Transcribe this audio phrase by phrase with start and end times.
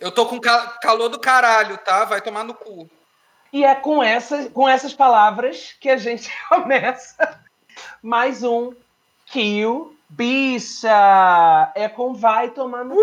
[0.00, 2.04] Eu tô com calor do caralho, tá?
[2.04, 2.88] Vai tomar no cu.
[3.52, 7.40] E é com, essa, com essas palavras que a gente começa
[8.00, 8.72] mais um
[9.26, 11.72] Kill Bicha.
[11.74, 13.02] É com vai tomar no cu.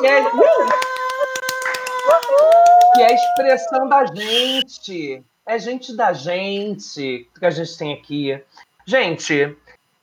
[0.00, 0.68] Que é, uh!
[2.94, 5.24] que é a expressão da gente.
[5.46, 8.44] É gente da gente que a gente tem aqui.
[8.84, 9.56] Gente,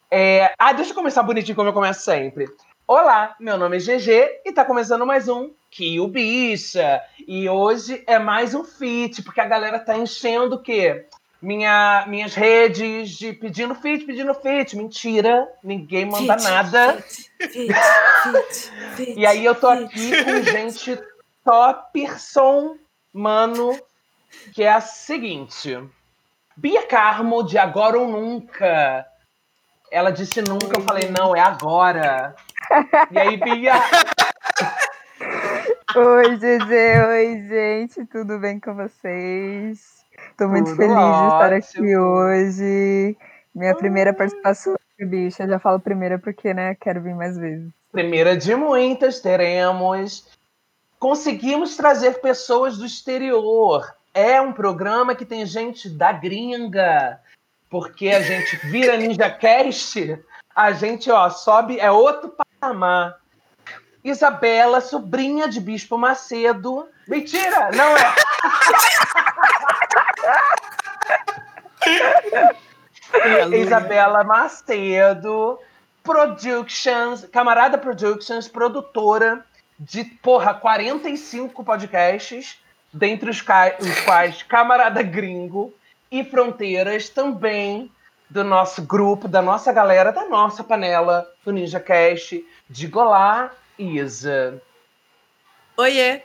[0.10, 0.52] é...
[0.58, 2.48] ah, deixa eu começar bonitinho como eu começo sempre.
[2.88, 7.04] Olá, meu nome é GG e tá começando mais um Kill Bicha.
[7.28, 11.06] E hoje é mais um feat, porque a galera tá enchendo o quê?
[11.42, 14.78] Minha, minhas redes de pedindo feat, pedindo feat.
[14.78, 17.04] Mentira, ninguém manda nada.
[19.18, 20.98] e aí eu tô aqui com gente
[21.44, 22.78] topperson,
[23.14, 23.78] mano,
[24.54, 25.78] que é a seguinte.
[26.56, 29.06] Bia Carmo, de Agora ou Nunca.
[29.92, 32.34] Ela disse nunca, eu falei, não, é agora.
[33.12, 33.74] E aí, Bia?
[35.98, 36.74] Oi, GG,
[37.08, 40.04] oi, gente, tudo bem com vocês?
[40.30, 41.22] Estou muito tudo feliz ótimo.
[41.22, 43.18] de estar aqui hoje.
[43.56, 47.72] Minha primeira participação, bicha, já falo primeira porque, né, quero vir mais vezes.
[47.94, 50.28] Primeira de muitas, teremos.
[51.00, 53.90] Conseguimos trazer pessoas do exterior.
[54.14, 57.22] É um programa que tem gente da gringa,
[57.70, 60.22] porque a gente vira Ninja Cast,
[60.54, 63.18] a gente ó, sobe, é outro patamar.
[64.06, 66.88] Isabela, sobrinha de Bispo Macedo.
[67.08, 68.14] Mentira, não é.
[73.58, 75.58] Isabela Macedo,
[76.04, 79.44] Productions, Camarada Productions, produtora
[79.80, 82.60] de, porra, 45 podcasts,
[82.94, 85.74] dentre os, os quais Camarada Gringo
[86.12, 87.92] e Fronteiras também
[88.30, 92.46] do nosso grupo, da nossa galera, da nossa panela do Ninja Cast.
[92.70, 94.62] Diga olá, Isa.
[95.78, 96.24] Oiê,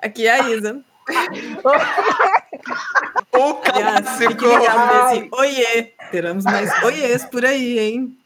[0.00, 0.80] aqui é a Isa.
[3.32, 4.46] o clássico.
[4.46, 8.18] Assim, oiê, teremos mais oiês por aí, hein?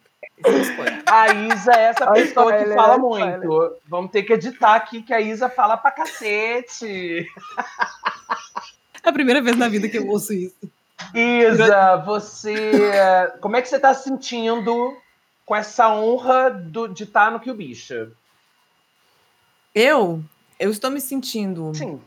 [1.06, 3.76] A Isa é essa pessoa que fala muito.
[3.86, 7.26] Vamos ter que editar aqui que a Isa fala pra cacete.
[9.04, 10.70] É a primeira vez na vida que eu ouço isso.
[11.14, 12.72] Isa, você.
[13.40, 14.96] Como é que você tá se sentindo
[15.44, 18.10] com essa honra do, de estar no Que o Bicha?
[19.74, 20.22] Eu?
[20.58, 21.74] Eu estou me sentindo.
[21.74, 22.00] Sim.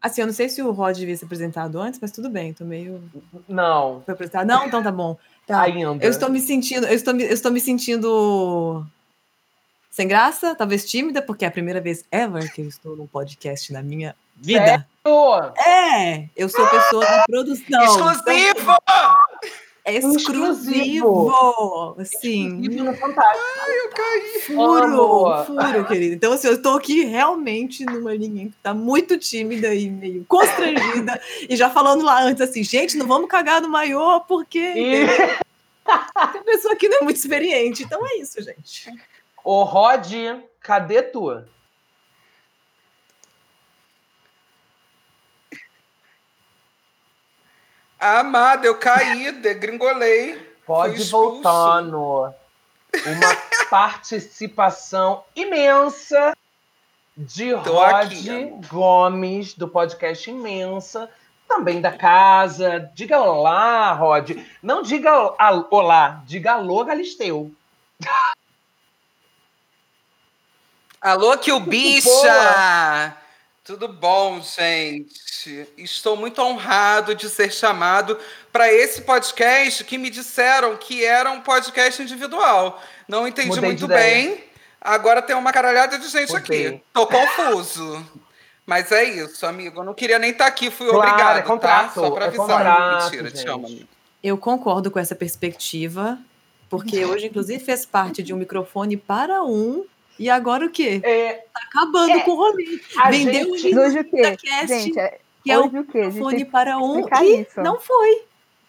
[0.00, 2.64] Assim, eu não sei se o Rod devia ser apresentado antes, mas tudo bem, tô
[2.64, 3.02] meio.
[3.48, 4.00] Não.
[4.04, 4.46] Foi apresentado?
[4.46, 5.16] Não, então tá bom.
[5.46, 5.62] Tá.
[5.62, 6.04] Ainda.
[6.04, 6.86] Eu estou me sentindo.
[6.86, 8.86] Eu estou me, eu estou me sentindo.
[9.90, 13.72] Sem graça, talvez tímida, porque é a primeira vez ever que eu estou num podcast
[13.72, 14.64] na minha vida.
[14.64, 14.84] Sério?
[15.66, 17.82] É, eu sou pessoa da produção.
[17.82, 18.60] Exclusivo!
[18.60, 18.78] Então,
[19.88, 21.94] é exclusivo.
[21.98, 22.60] Assim.
[22.60, 23.44] Exclusivo no Fantástico.
[23.60, 24.42] Ai, eu caí.
[24.46, 26.14] Furo, furo, querido.
[26.14, 31.20] Então, assim, eu estou aqui realmente numa linha que tá muito tímida e meio constrangida.
[31.48, 34.58] e já falando lá antes, assim, gente, não vamos cagar no maiô, porque.
[34.58, 35.06] E...
[36.14, 37.82] a pessoa aqui não é muito experiente.
[37.82, 38.92] Então é isso, gente.
[39.42, 40.12] Ô, Rod,
[40.60, 41.42] cadê tu?
[47.98, 50.38] Amada, eu caí, degringolei.
[50.64, 52.32] Pode voltando.
[53.06, 53.36] Uma
[53.68, 56.36] participação imensa
[57.16, 61.10] de Tô Rod aqui, Gomes, do podcast Imensa,
[61.48, 62.88] também da casa.
[62.94, 64.30] Diga olá, Rod.
[64.62, 65.34] Não diga
[65.68, 67.50] olá, diga alô, Galisteu.
[71.00, 73.16] Alô, que o bicha!
[73.68, 75.68] Tudo bom, gente?
[75.76, 78.18] Estou muito honrado de ser chamado
[78.50, 82.80] para esse podcast que me disseram que era um podcast individual.
[83.06, 84.42] Não entendi Mudei muito bem.
[84.80, 86.66] Agora tem uma caralhada de gente Mudei.
[86.66, 86.82] aqui.
[86.94, 88.02] Tô confuso.
[88.64, 89.80] Mas é isso, amigo.
[89.80, 92.00] Eu não queria nem estar tá aqui, fui claro, obrigado, é contrato, tá?
[92.00, 92.46] Só para é avisar.
[92.46, 93.42] Contrato, Mentira, gente.
[93.42, 93.88] te amo, amigo.
[94.24, 96.18] Eu concordo com essa perspectiva,
[96.70, 99.84] porque hoje, inclusive, fez parte de um microfone para um
[100.18, 101.00] e agora o quê?
[101.04, 102.80] É, tá acabando é, com o rolê.
[103.10, 104.36] Vendeu gente, hoje o quê?
[104.36, 107.60] Cast, gente, é, que é o microfone para um e isso.
[107.60, 108.22] não foi.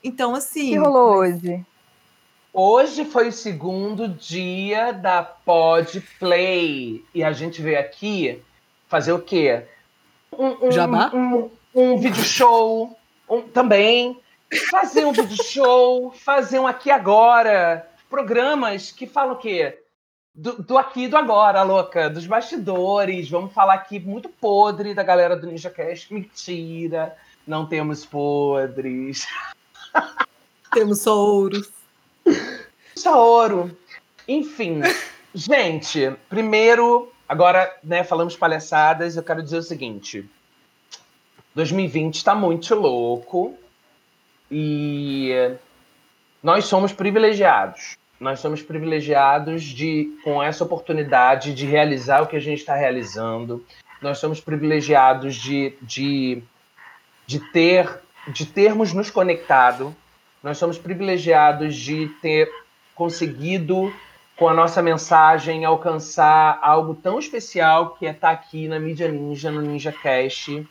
[0.03, 0.77] Então, assim.
[0.77, 1.65] O que rolou hoje?
[2.53, 7.03] Hoje foi o segundo dia da Podplay.
[7.13, 8.41] E a gente veio aqui
[8.87, 9.63] fazer o quê?
[10.31, 11.11] Um, um, Jabá?
[11.13, 12.97] Um, um vídeo show
[13.29, 14.19] um, também.
[14.69, 17.87] Fazer um vídeo show, fazer um aqui agora.
[18.09, 19.78] Programas que falam o quê?
[20.39, 23.29] Do, do aqui e do agora, louca, dos bastidores.
[23.29, 26.13] Vamos falar aqui muito podre da galera do Ninja Cast.
[26.13, 27.15] Mentira,
[27.45, 29.27] não temos podres.
[30.71, 31.71] Temos só ouros.
[32.95, 33.75] Só ouro.
[34.27, 34.81] Enfim,
[35.33, 40.27] gente, primeiro Agora, né, falamos palhaçadas, eu quero dizer o seguinte.
[41.53, 43.55] 2020 está muito louco
[44.49, 45.55] e
[46.41, 47.98] nós somos privilegiados.
[48.19, 53.65] Nós somos privilegiados de com essa oportunidade de realizar o que a gente está realizando.
[54.01, 56.41] Nós somos privilegiados de, de,
[57.25, 59.95] de ter de termos nos conectado.
[60.43, 62.49] Nós somos privilegiados de ter
[62.93, 63.93] conseguido
[64.35, 69.09] com a nossa mensagem alcançar algo tão especial que é estar tá aqui na mídia
[69.09, 70.65] Ninja, no Ninja Cast.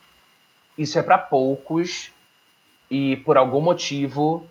[0.76, 2.10] Isso é para poucos
[2.90, 4.46] e por algum motivo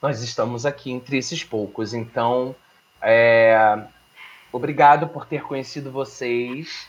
[0.00, 1.92] nós estamos aqui entre esses poucos.
[1.92, 2.54] Então,
[3.02, 3.78] é...
[4.52, 6.88] obrigado por ter conhecido vocês.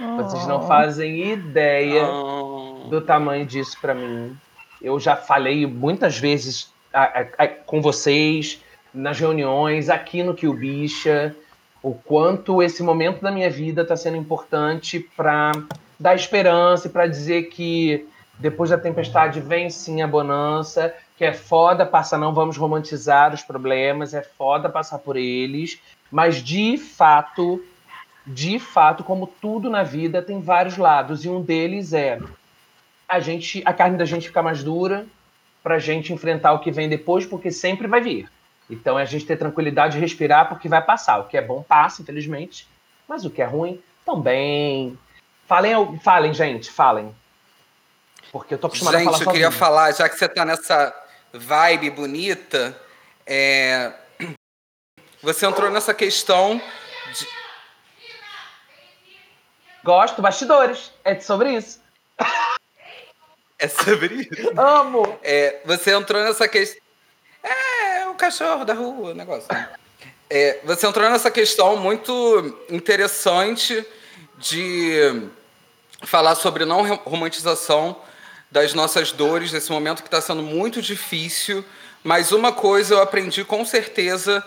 [0.00, 0.16] Oh.
[0.16, 0.66] Vocês não oh.
[0.66, 2.86] fazem ideia oh.
[2.90, 4.36] do tamanho disso para mim.
[4.80, 8.62] Eu já falei muitas vezes a, a, a, com vocês
[8.92, 11.34] nas reuniões, aqui no Que o Bicha,
[11.82, 15.52] o quanto esse momento da minha vida está sendo importante para
[15.98, 18.06] dar esperança e para dizer que
[18.38, 23.42] depois da tempestade vem sim a bonança, que é foda passar, não vamos romantizar os
[23.42, 25.80] problemas, é foda passar por eles,
[26.10, 27.64] mas de fato,
[28.26, 32.20] de fato, como tudo na vida, tem vários lados, e um deles é
[33.08, 35.06] a gente, a carne da gente ficar mais dura,
[35.62, 38.30] para a gente enfrentar o que vem depois, porque sempre vai vir.
[38.68, 41.18] Então é a gente ter tranquilidade de respirar, porque vai passar.
[41.18, 42.68] O que é bom passa, infelizmente,
[43.08, 44.96] mas o que é ruim também.
[45.46, 47.14] Falem, falem, gente, falem.
[48.30, 50.44] Porque eu tô acostumado gente, a falar Gente, eu queria falar, já que você tá
[50.44, 50.94] nessa
[51.38, 52.80] vibe bonita,
[53.26, 53.92] é...
[55.22, 56.60] você entrou nessa questão
[57.12, 57.28] de...
[59.84, 60.92] Gosto, bastidores.
[61.04, 61.80] É sobre isso.
[63.58, 64.60] É sobre isso?
[64.60, 65.18] Amo!
[65.22, 66.78] É, você entrou nessa questão.
[67.42, 69.48] É, o cachorro da rua, o negócio.
[69.50, 69.70] Né?
[70.28, 73.86] É, você entrou nessa questão muito interessante
[74.36, 75.30] de
[76.02, 77.96] falar sobre não romantização
[78.50, 81.64] das nossas dores nesse momento que está sendo muito difícil.
[82.02, 84.44] Mas uma coisa eu aprendi com certeza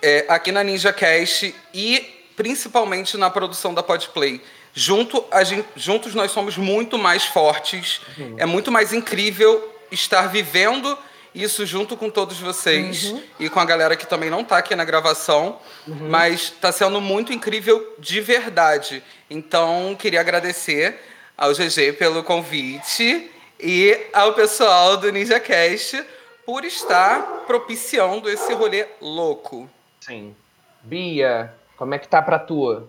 [0.00, 4.40] é, aqui na Ninja Cast e principalmente na produção da Podplay
[4.74, 8.00] Junto, gente, juntos nós somos muito mais fortes.
[8.16, 8.36] Uhum.
[8.38, 10.96] É muito mais incrível estar vivendo
[11.34, 13.22] isso junto com todos vocês uhum.
[13.40, 16.08] e com a galera que também não está aqui na gravação, uhum.
[16.08, 19.02] mas está sendo muito incrível de verdade.
[19.28, 20.98] Então, queria agradecer
[21.36, 26.04] ao GG pelo convite e ao pessoal do NinjaCast
[26.44, 29.68] por estar propiciando esse rolê louco.
[30.00, 30.34] Sim.
[30.82, 32.88] Bia, como é que tá pra tua?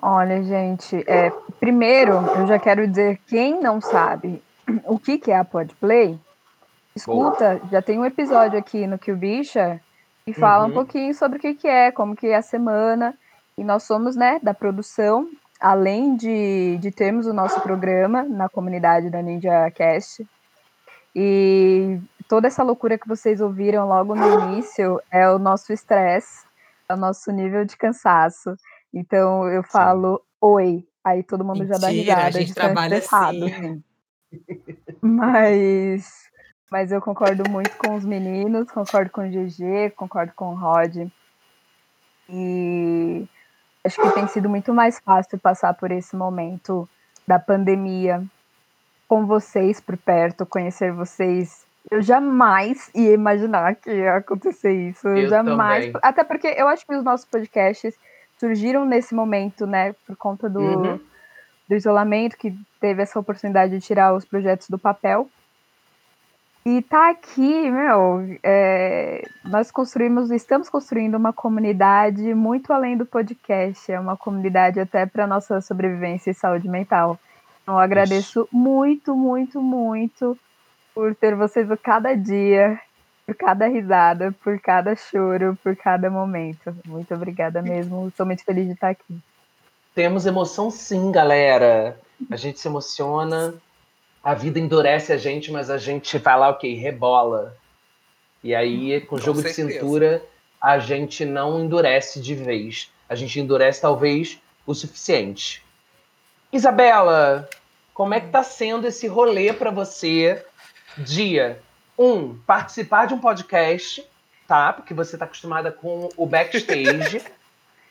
[0.00, 4.42] Olha, gente, é, primeiro eu já quero dizer, quem não sabe
[4.86, 6.18] o que, que é a Podplay,
[6.94, 7.70] escuta, Boa.
[7.70, 9.80] já tem um episódio aqui no Que o Bicha
[10.26, 10.70] e fala uhum.
[10.70, 13.14] um pouquinho sobre o que, que é, como que é a semana.
[13.58, 15.28] E nós somos, né, da produção,
[15.60, 20.26] além de, de termos o nosso programa na comunidade da Ninja Cast.
[21.14, 26.46] E toda essa loucura que vocês ouviram logo no início é o nosso estresse,
[26.88, 28.56] é o nosso nível de cansaço.
[28.92, 30.22] Então eu falo Sim.
[30.40, 32.26] oi, aí todo mundo Mentira, já dá risada.
[32.26, 33.82] A gente trabalha assim.
[35.02, 36.08] Mas,
[36.70, 41.08] mas eu concordo muito com os meninos, concordo com o GG, concordo com o Rod.
[42.28, 43.28] E
[43.84, 46.88] acho que tem sido muito mais fácil passar por esse momento
[47.26, 48.22] da pandemia
[49.08, 51.66] com vocês por perto, conhecer vocês.
[51.90, 55.08] Eu jamais ia imaginar que ia acontecer isso.
[55.08, 55.86] Eu, eu jamais.
[55.86, 56.00] Também.
[56.02, 57.94] Até porque eu acho que os nossos podcasts
[58.38, 61.00] surgiram nesse momento, né, por conta do, uhum.
[61.68, 65.28] do isolamento, que teve essa oportunidade de tirar os projetos do papel.
[66.70, 73.90] E tá aqui, meu, é, nós construímos, estamos construindo uma comunidade muito além do podcast,
[73.90, 77.18] é uma comunidade até para nossa sobrevivência e saúde mental.
[77.60, 80.38] Então, eu agradeço muito, muito, muito
[80.94, 82.78] por ter vocês a cada dia
[83.26, 86.74] por cada risada, por cada choro, por cada momento.
[86.86, 88.08] Muito obrigada mesmo.
[88.08, 89.18] Estou muito feliz de estar aqui.
[89.94, 91.98] Temos emoção sim, galera.
[92.30, 93.54] A gente se emociona,
[94.22, 97.56] a vida endurece a gente, mas a gente vai lá, ok, rebola.
[98.42, 99.68] E aí, com, com jogo certeza.
[99.68, 100.22] de cintura,
[100.60, 102.90] a gente não endurece de vez.
[103.08, 105.62] A gente endurece talvez o suficiente.
[106.52, 107.48] Isabela,
[107.94, 110.44] como é que tá sendo esse rolê para você?
[110.98, 111.60] Dia
[112.00, 114.02] um, participar de um podcast,
[114.48, 114.72] tá?
[114.72, 117.22] Porque você está acostumada com o backstage.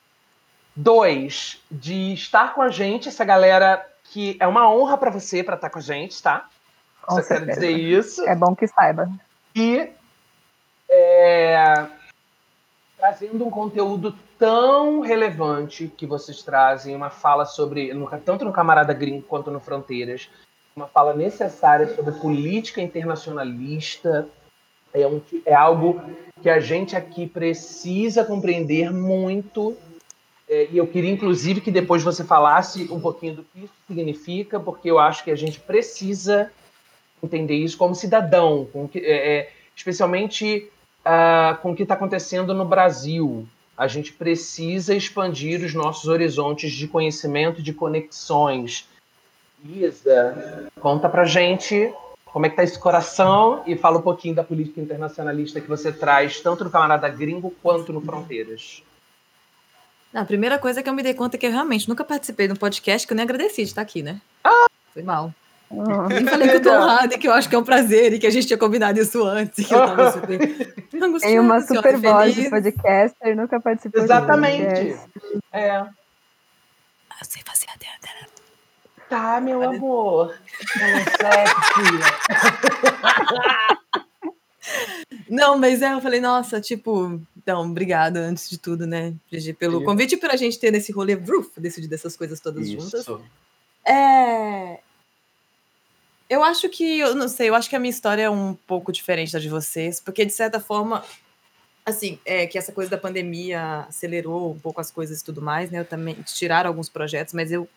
[0.75, 5.55] Dois, de estar com a gente, essa galera que é uma honra para você para
[5.55, 6.47] estar com a gente, tá?
[7.01, 8.27] Com Só quero dizer isso.
[8.27, 9.09] É bom que saiba.
[9.55, 9.89] E
[10.89, 11.87] é,
[12.97, 17.91] trazendo um conteúdo tão relevante que vocês trazem, uma fala sobre,
[18.25, 20.29] tanto no Camarada Gringo quanto no Fronteiras,
[20.75, 24.27] uma fala necessária sobre política internacionalista.
[24.93, 26.01] É, um, é algo
[26.41, 29.77] que a gente aqui precisa compreender muito.
[30.49, 34.59] É, e eu queria, inclusive, que depois você falasse um pouquinho do que isso significa,
[34.59, 36.51] porque eu acho que a gente precisa
[37.21, 40.67] entender isso como cidadão, com que, é, é especialmente
[41.05, 43.47] uh, com o que está acontecendo no Brasil.
[43.77, 48.87] A gente precisa expandir os nossos horizontes de conhecimento, de conexões.
[49.63, 51.93] Isa, conta pra gente
[52.25, 55.91] como é que tá esse coração e fala um pouquinho da política internacionalista que você
[55.91, 58.83] traz, tanto no Camarada Gringo quanto no Fronteiras.
[60.13, 62.47] Não, a primeira coisa que eu me dei conta é que eu realmente nunca participei
[62.47, 64.19] de um podcast que eu nem agradeci de estar aqui, né?
[64.43, 64.65] Ah!
[64.93, 65.33] Foi mal.
[65.69, 65.83] Oh.
[66.11, 68.25] Eu falei que eu tô honrada, que eu acho que é um prazer e que
[68.25, 69.67] a gente tinha combinado isso antes.
[69.67, 70.39] Que eu tava super
[71.21, 74.97] Tem uma super voz de podcaster, nunca participou Exatamente.
[75.53, 75.81] É.
[75.81, 75.87] Eu
[77.21, 77.99] sei fazer a dela.
[79.09, 79.75] Tá, meu Pode...
[79.75, 80.33] amor.
[85.27, 87.19] Não, mas é, eu falei, nossa, tipo,
[87.49, 89.85] então, obrigada antes de tudo, né, Gigi, pelo Isso.
[89.85, 92.91] convite e pela gente ter nesse rolê, bruf, decidir dessas coisas todas Isso.
[92.91, 93.07] juntas.
[93.83, 94.79] É,
[96.29, 98.91] eu acho que, eu não sei, eu acho que a minha história é um pouco
[98.91, 101.03] diferente da de vocês, porque de certa forma,
[101.83, 105.71] assim, é que essa coisa da pandemia acelerou um pouco as coisas e tudo mais,
[105.71, 105.79] né?
[105.79, 107.67] Eu também tiraram alguns projetos, mas eu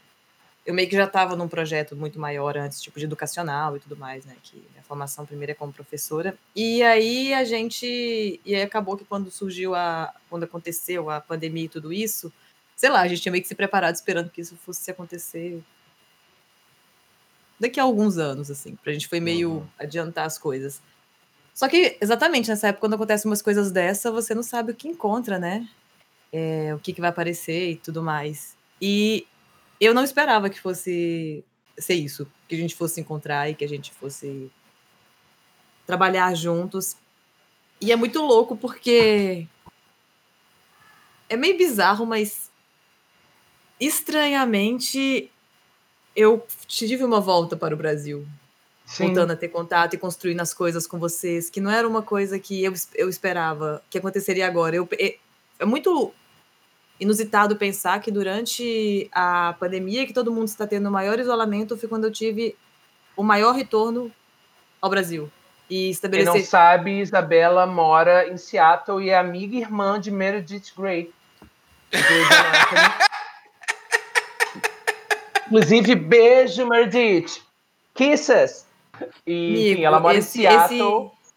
[0.64, 3.96] eu meio que já estava num projeto muito maior antes, tipo de educacional e tudo
[3.96, 4.36] mais, né?
[4.42, 6.36] Que minha formação primeira é como professora.
[6.54, 8.40] E aí a gente.
[8.44, 10.14] E aí acabou que quando surgiu a.
[10.30, 12.32] Quando aconteceu a pandemia e tudo isso,
[12.76, 15.60] sei lá, a gente tinha meio que se preparado esperando que isso fosse acontecer
[17.58, 18.76] daqui a alguns anos, assim.
[18.76, 19.66] Pra gente foi meio uhum.
[19.78, 20.80] adiantar as coisas.
[21.54, 24.88] Só que, exatamente, nessa época, quando acontecem umas coisas dessa, você não sabe o que
[24.88, 25.68] encontra, né?
[26.32, 28.56] É, o que, que vai aparecer e tudo mais.
[28.80, 29.26] E
[29.80, 31.44] eu não esperava que fosse
[31.78, 34.50] ser isso, que a gente fosse encontrar e que a gente fosse
[35.86, 36.96] trabalhar juntos.
[37.80, 39.46] E é muito louco porque
[41.28, 42.50] é meio bizarro, mas
[43.80, 45.30] estranhamente
[46.14, 48.26] eu tive uma volta para o Brasil.
[48.84, 49.06] Sim.
[49.06, 52.38] Voltando a ter contato e construindo as coisas com vocês, que não era uma coisa
[52.38, 54.76] que eu, eu esperava que aconteceria agora.
[54.76, 55.16] Eu, é,
[55.58, 56.12] é muito
[57.02, 62.04] inusitado pensar que durante a pandemia, que todo mundo está tendo maior isolamento, foi quando
[62.04, 62.56] eu tive
[63.16, 64.10] o maior retorno
[64.80, 65.30] ao Brasil.
[65.68, 66.32] E estabelecer...
[66.32, 71.12] Quem não sabe, Isabela mora em Seattle e é amiga e irmã de Meredith Grey.
[75.46, 77.42] Inclusive, beijo, Merdit.
[77.94, 78.66] Kisses.
[79.26, 81.06] E Amigo, enfim, ela mora esse, em Seattle.
[81.06, 81.32] Esse...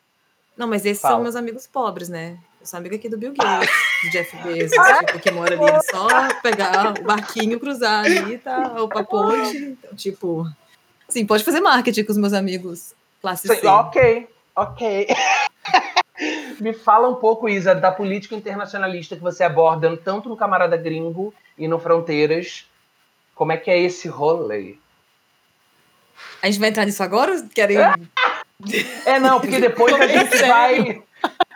[0.55, 1.15] Não, mas esses Fala.
[1.15, 2.37] são meus amigos pobres, né?
[2.65, 3.69] Eu sou amiga aqui do Bill Gates,
[4.03, 5.83] do Jeff Bezos, tipo, que mora ali.
[5.83, 6.07] só
[6.41, 8.73] pegar o barquinho, cruzar ali, tá?
[8.81, 9.55] Ou pra ponte.
[9.55, 10.49] Então, tipo...
[11.07, 13.67] Sim, pode fazer marketing com os meus amigos classe C.
[13.67, 15.07] Ok, ok.
[16.59, 21.31] Me fala um pouco, Isa, da política internacionalista que você aborda tanto no Camarada Gringo
[21.55, 22.65] e no Fronteiras,
[23.35, 24.73] como é que é esse rolê?
[26.41, 27.47] A gente vai entrar nisso agora?
[27.53, 27.77] Querem...
[29.05, 31.04] É, não, porque depois a gente vai.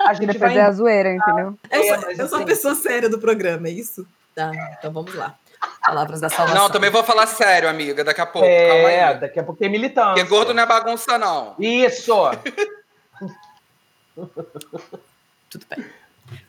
[0.09, 1.55] A gente vai fazer a zoeira, entendeu?
[1.69, 2.45] Eu sou, eu sou a assim.
[2.45, 4.07] pessoa séria do programa, é isso?
[4.33, 5.35] Tá, então vamos lá.
[5.83, 6.63] Palavras da salvação.
[6.63, 8.47] Não, também vou falar sério, amiga, daqui a pouco.
[8.47, 10.13] É, daqui a pouco tem militância.
[10.13, 11.53] Porque gordo não é bagunça, não.
[11.59, 12.13] Isso!
[15.49, 15.85] Tudo bem.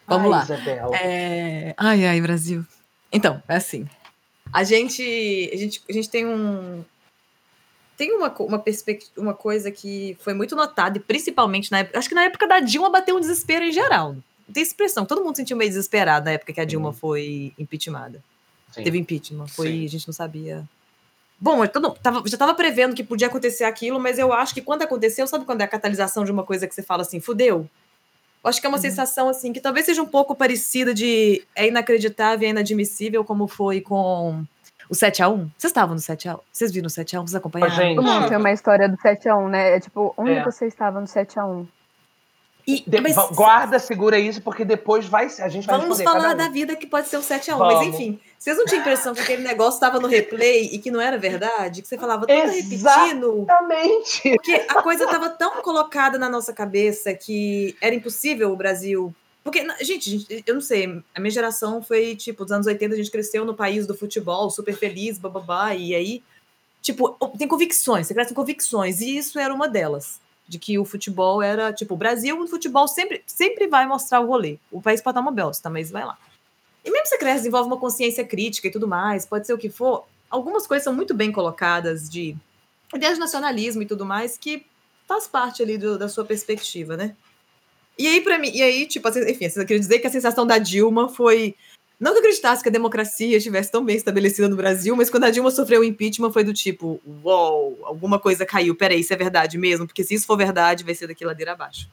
[0.07, 0.97] Vamos ai, lá.
[0.97, 1.75] É...
[1.77, 2.65] Ai, ai, Brasil.
[3.13, 3.87] Então, é assim.
[4.53, 6.85] A gente, a gente, a gente tem um
[8.01, 11.99] tem uma, uma perspectiva, uma coisa que foi muito notada, e principalmente na época.
[11.99, 14.17] Acho que na época da Dilma bateu um desespero em geral.
[14.51, 16.95] Tem essa impressão, todo mundo sentiu meio desesperado na época que a Dilma uhum.
[16.95, 18.25] foi impeachmentada.
[18.73, 18.85] Sim.
[18.85, 19.85] Teve impeachment, foi, Sim.
[19.85, 20.67] a gente não sabia.
[21.39, 24.81] Bom, todo, tava, já estava prevendo que podia acontecer aquilo, mas eu acho que quando
[24.81, 27.69] aconteceu, sabe quando é a catalisação de uma coisa que você fala assim, fudeu?
[28.43, 28.83] Eu acho que é uma uhum.
[28.83, 33.83] sensação assim que talvez seja um pouco parecida de é inacreditável, é inadmissível, como foi
[33.83, 34.43] com
[34.91, 35.49] o 7x1.
[35.57, 36.41] Vocês estavam no 7x1?
[36.53, 37.21] Vocês viram o 7x1?
[37.21, 37.75] Vocês acompanharam?
[37.75, 37.97] Gente.
[37.97, 39.77] Todo mundo tem uma história do 7x1, né?
[39.77, 40.45] É tipo, onde é.
[40.45, 41.67] você estava no 7x1?
[42.67, 46.37] E, de, mas, guarda, segura isso, porque depois vai, a gente vai Vamos falar um.
[46.37, 47.59] da vida que pode ser o 7x1.
[47.59, 51.01] Mas enfim, vocês não tinham impressão que aquele negócio estava no replay e que não
[51.01, 51.83] era verdade?
[51.83, 52.75] Que você falava tudo repetindo?
[53.43, 54.31] Exatamente.
[54.31, 59.15] Porque a coisa estava tão colocada na nossa cabeça que era impossível o Brasil
[59.51, 63.11] porque, gente, eu não sei, a minha geração foi, tipo, dos anos 80, a gente
[63.11, 66.23] cresceu no país do futebol, super feliz, bababá, e aí,
[66.81, 70.21] tipo, tem convicções, você cresce com convicções, e isso era uma delas.
[70.49, 74.27] de que o futebol era, tipo, o Brasil, o futebol sempre, sempre vai mostrar o
[74.27, 74.59] rolê.
[74.69, 76.19] O país pode estar uma bosta, mas vai lá.
[76.85, 79.71] E mesmo se cresce, desenvolve uma consciência crítica e tudo mais, pode ser o que
[79.71, 82.37] for, algumas coisas são muito bem colocadas de
[82.93, 84.67] ideia de nacionalismo e tudo mais, que
[85.07, 87.15] faz parte ali do, da sua perspectiva, né?
[88.01, 90.57] E aí, para mim, e aí, tipo, enfim, eu queria dizer que a sensação da
[90.57, 91.55] Dilma foi.
[92.01, 95.25] Não que eu acreditasse que a democracia estivesse tão bem estabelecida no Brasil, mas quando
[95.25, 98.75] a Dilma sofreu o impeachment foi do tipo, uou, alguma coisa caiu.
[98.75, 99.87] Peraí, isso é verdade mesmo?
[99.87, 101.91] Porque se isso for verdade, vai ser daqui ladeira abaixo.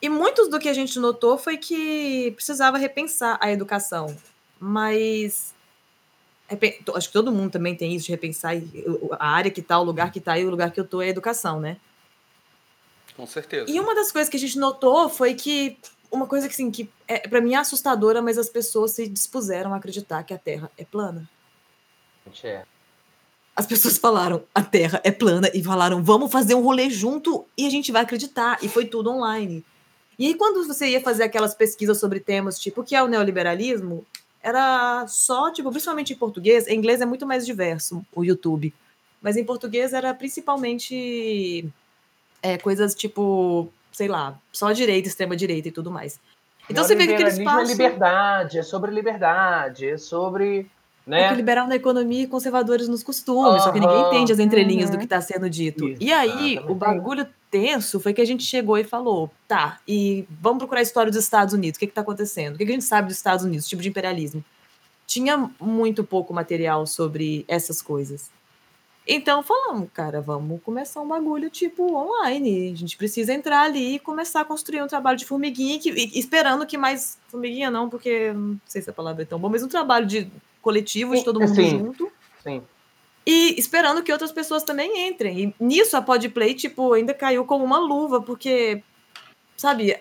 [0.00, 4.16] E muitos do que a gente notou foi que precisava repensar a educação.
[4.60, 5.52] Mas
[6.94, 8.54] acho que todo mundo também tem isso de repensar
[9.18, 11.06] a área que tá, o lugar que tá e o lugar que eu tô é
[11.06, 11.76] a educação, né?
[13.18, 13.68] Com certeza.
[13.68, 15.76] E uma das coisas que a gente notou foi que
[16.08, 19.74] uma coisa que assim, que é, para mim é assustadora, mas as pessoas se dispuseram
[19.74, 21.28] a acreditar que a Terra é plana.
[22.44, 22.62] É.
[23.56, 27.66] As pessoas falaram, a Terra é plana, e falaram, vamos fazer um rolê junto e
[27.66, 28.56] a gente vai acreditar.
[28.62, 29.64] E foi tudo online.
[30.16, 33.08] E aí, quando você ia fazer aquelas pesquisas sobre temas tipo o que é o
[33.08, 34.06] neoliberalismo,
[34.40, 38.72] era só, tipo, principalmente em português, em inglês é muito mais diverso o YouTube,
[39.20, 41.68] mas em português era principalmente
[42.42, 46.20] é, coisas tipo, sei lá, só direita, extrema direita e tudo mais.
[46.70, 47.60] Então você vê que aquele espaço...
[47.60, 50.70] é liberdade, é sobre liberdade, é sobre...
[51.06, 51.22] Né?
[51.22, 54.38] É que liberal na economia e conservadores nos costumes, uhum, só que ninguém entende as
[54.38, 54.96] entrelinhas uhum.
[54.96, 55.88] do que está sendo dito.
[55.88, 60.26] Isso, e aí, o bagulho tenso foi que a gente chegou e falou: tá, e
[60.28, 62.56] vamos procurar a história dos Estados Unidos, o que está acontecendo?
[62.56, 64.44] O que, que a gente sabe dos Estados Unidos, tipo de imperialismo?
[65.06, 68.30] Tinha muito pouco material sobre essas coisas.
[69.10, 72.70] Então falamos, cara, vamos começar um bagulho tipo online.
[72.70, 75.88] A gente precisa entrar ali e começar a construir um trabalho de formiguinha, que,
[76.18, 77.18] esperando que mais.
[77.28, 80.30] Formiguinha não, porque não sei se a palavra é tão boa, mas um trabalho de
[80.60, 82.12] coletivo, de todo mundo sim, junto.
[82.42, 82.62] Sim.
[83.24, 85.38] E esperando que outras pessoas também entrem.
[85.38, 88.82] E nisso a Podplay, tipo, ainda caiu como uma luva, porque,
[89.56, 89.98] sabe,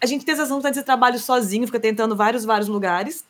[0.00, 3.24] a gente tem essa sensação de trabalho sozinho, fica tentando vários, vários lugares.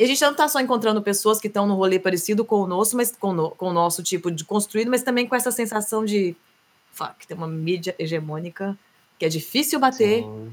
[0.00, 2.66] E a gente não tá só encontrando pessoas que estão no rolê parecido com o
[2.66, 6.06] nosso, mas com, no, com o nosso tipo de construído, mas também com essa sensação
[6.06, 6.34] de
[6.90, 8.78] fuck, tem uma mídia hegemônica
[9.18, 10.22] que é difícil bater.
[10.22, 10.52] Sim.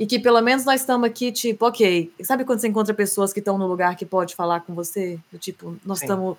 [0.00, 2.12] E que pelo menos nós estamos aqui, tipo, ok.
[2.22, 5.16] Sabe quando você encontra pessoas que estão no lugar que pode falar com você?
[5.30, 6.36] Do tipo, nós estamos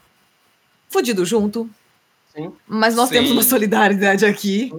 [0.89, 1.69] fodido junto.
[2.35, 2.51] Sim.
[2.67, 3.15] Mas nós Sim.
[3.15, 4.73] temos uma solidariedade aqui.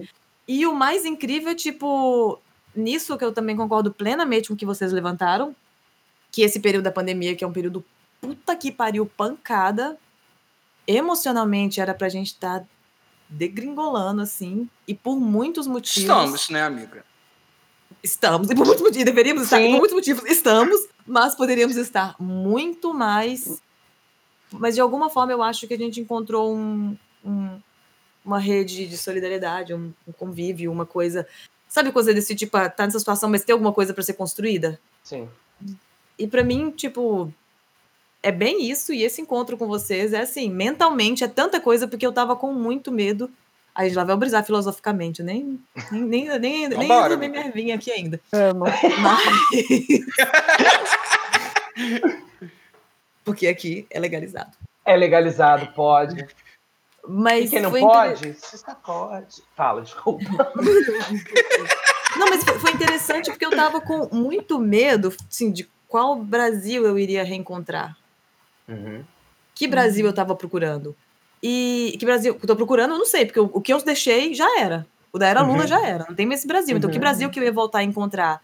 [0.47, 2.39] E o mais incrível é, tipo,
[2.75, 5.55] nisso que eu também concordo plenamente com o que vocês levantaram,
[6.31, 7.83] que esse período da pandemia, que é um período
[8.19, 9.97] puta que pariu pancada,
[10.87, 12.65] emocionalmente era pra gente estar tá
[13.27, 16.09] degringolando, assim, e por muitos motivos.
[16.09, 17.05] Estamos, né, amiga?
[18.03, 22.15] Estamos, e por muitos motivos, deveríamos estar, e por muitos motivos estamos, mas poderíamos estar
[22.19, 23.61] muito mais
[24.51, 27.59] mas de alguma forma eu acho que a gente encontrou um, um,
[28.23, 31.25] uma rede de solidariedade, um, um, convívio, uma coisa.
[31.67, 34.79] Sabe coisa desse tipo, ah, tá nessa situação, mas tem alguma coisa para ser construída?
[35.03, 35.29] Sim.
[36.21, 37.33] E para mim, tipo,
[38.21, 42.05] é bem isso, e esse encontro com vocês é assim, mentalmente é tanta coisa, porque
[42.05, 43.29] eu tava com muito medo.
[43.73, 45.57] Aí lá vai brisar filosoficamente, nem
[45.91, 46.77] nem nem nem, nem
[47.17, 48.19] nem minha vinha aqui ainda.
[48.33, 48.65] Amo.
[49.01, 49.23] Mas...
[53.23, 54.51] porque aqui é legalizado.
[54.85, 56.27] É legalizado, pode.
[57.07, 58.63] Mas e quem não foi pode, inter- se.
[59.55, 60.51] Fala, desculpa.
[62.17, 66.85] Não, mas foi- foi interessante porque eu tava com muito medo, assim, de qual Brasil
[66.85, 67.97] eu iria reencontrar.
[68.65, 69.03] Uhum.
[69.53, 70.95] Que Brasil eu tava procurando.
[71.43, 73.83] E que Brasil que eu tô procurando, eu não sei, porque o, o que eu
[73.83, 74.87] deixei já era.
[75.11, 75.67] O da era Lula Uhum.
[75.67, 76.05] já era.
[76.07, 76.77] Não tem mais esse Brasil.
[76.77, 77.01] Então, que Uhum.
[77.01, 78.41] Brasil que eu ia voltar a encontrar?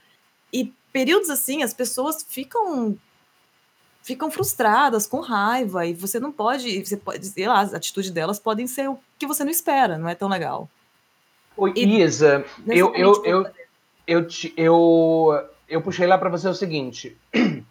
[0.52, 2.98] E períodos assim, as pessoas ficam
[4.04, 8.40] ficam frustradas, com raiva, e você não pode, você pode, sei lá, as atitudes delas
[8.40, 10.70] podem ser o que você não espera, não é tão legal.
[11.58, 13.46] Oi, E- Isa, eu, eu, eu,
[14.08, 17.18] eu, te- eu, eu puxei lá para você o seguinte.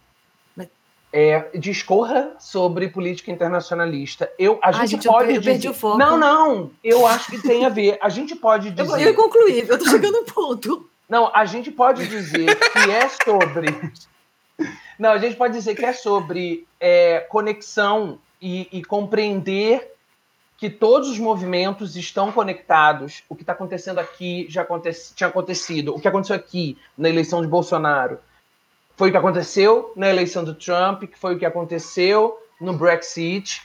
[1.13, 4.31] É, discorra sobre política internacionalista.
[4.39, 5.97] Eu, a Ah, gente, gente, eu pode eu perdi dizer- o foco.
[5.97, 6.71] Não, não.
[6.85, 7.97] Eu acho que tem a ver.
[8.03, 8.87] A gente pode Eu, dizer.
[8.87, 10.91] vou- eu concluí, eu tô chegando no ponto.
[11.09, 13.69] Não, a gente pode dizer que é sobre.
[14.99, 19.95] Não, a gente pode dizer que é sobre é, conexão e, e compreender
[20.59, 23.23] que todos os movimentos estão conectados.
[23.29, 25.95] O que está acontecendo aqui já acontece, tinha acontecido.
[25.95, 28.19] O que aconteceu aqui na eleição de Bolsonaro
[28.97, 33.63] foi o que aconteceu na eleição do Trump, que foi o que aconteceu no Brexit.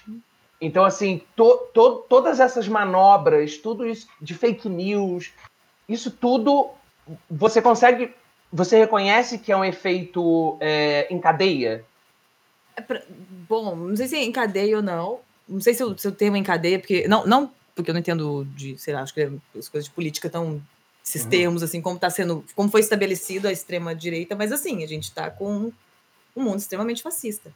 [0.60, 5.32] Então, assim, to, to, todas essas manobras, tudo isso de fake news,
[5.88, 6.70] isso tudo
[7.30, 8.14] você consegue.
[8.52, 11.86] Você reconhece que é um efeito é, em cadeia?
[12.76, 12.84] É
[13.48, 15.20] bom, não sei se é em cadeia ou não.
[15.48, 17.08] Não sei se o, se o termo em cadeia, porque.
[17.08, 19.22] Não, não porque eu não entendo de, sei lá, acho que
[19.58, 20.62] as coisas de política estão
[21.04, 21.30] esses uhum.
[21.30, 25.32] termos, assim, como está sendo, como foi estabelecido a extrema-direita, mas assim, a gente está
[25.32, 25.72] com
[26.36, 27.52] um mundo extremamente fascista.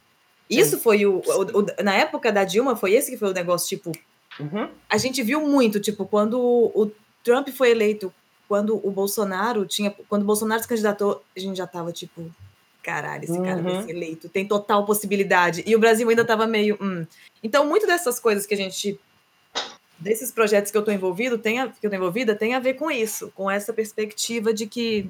[0.50, 0.82] Isso Sim.
[0.82, 3.92] foi o, o, o, Na época da Dilma, foi esse que foi o negócio, tipo.
[4.40, 4.70] Uhum.
[4.90, 6.92] A gente viu muito, tipo, quando o
[7.24, 8.14] Trump foi eleito,
[8.48, 9.92] quando o Bolsonaro tinha.
[10.08, 12.30] Quando o Bolsonaro se candidatou, a gente já tava, tipo,
[12.86, 13.44] caralho, esse uhum.
[13.44, 15.64] cara vai ser eleito, tem total possibilidade.
[15.66, 16.78] E o Brasil ainda tava meio.
[16.80, 17.06] Hum.
[17.42, 19.00] Então, muito dessas coisas que a gente
[19.98, 22.76] desses projetos que eu estou envolvido, tem a, que eu tô envolvida, tem a ver
[22.76, 25.10] com isso, com essa perspectiva de que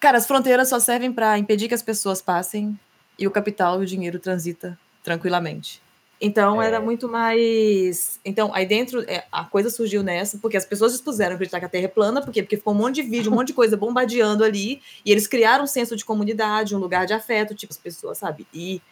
[0.00, 2.78] cara, as fronteiras só servem para impedir que as pessoas passem
[3.18, 5.80] e o capital e o dinheiro transita tranquilamente.
[6.20, 6.66] Então é.
[6.66, 8.20] era muito mais.
[8.24, 11.68] Então, aí dentro, é, a coisa surgiu nessa, porque as pessoas dispuseram acreditar que a
[11.68, 12.42] Terra é plana, por quê?
[12.42, 15.64] Porque ficou um monte de vídeo, um monte de coisa bombardeando ali, e eles criaram
[15.64, 18.46] um senso de comunidade, um lugar de afeto, tipo, as pessoas, sabe?
[18.52, 18.82] E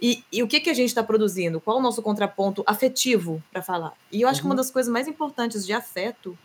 [0.00, 1.60] e, e, o que, que a gente está produzindo?
[1.60, 3.94] Qual o nosso contraponto afetivo para falar?
[4.12, 4.42] E eu acho uhum.
[4.42, 4.56] que uma uhum.
[4.56, 6.38] das coisas mais importantes de afeto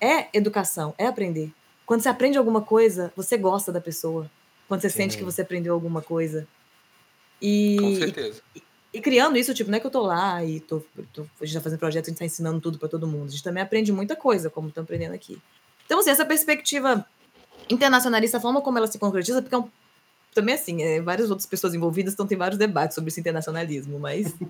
[0.00, 1.52] é educação, é aprender.
[1.84, 4.30] Quando você aprende alguma coisa, você gosta da pessoa.
[4.68, 4.96] Quando você Sim.
[4.96, 6.46] sente que você aprendeu alguma coisa.
[7.42, 8.42] E, Com certeza.
[8.54, 11.44] E, e, criando isso, tipo, não é que eu tô lá e tô, tô a
[11.44, 13.26] gente tá fazendo projeto, a gente tá ensinando tudo para todo mundo.
[13.26, 15.38] A gente também aprende muita coisa, como estamos aprendendo aqui.
[15.84, 17.04] Então, assim, essa perspectiva
[17.68, 19.68] internacionalista, a forma como ela se concretiza, porque é um
[20.34, 24.34] também assim, é, várias outras pessoas envolvidas, então tem vários debates sobre esse internacionalismo, mas.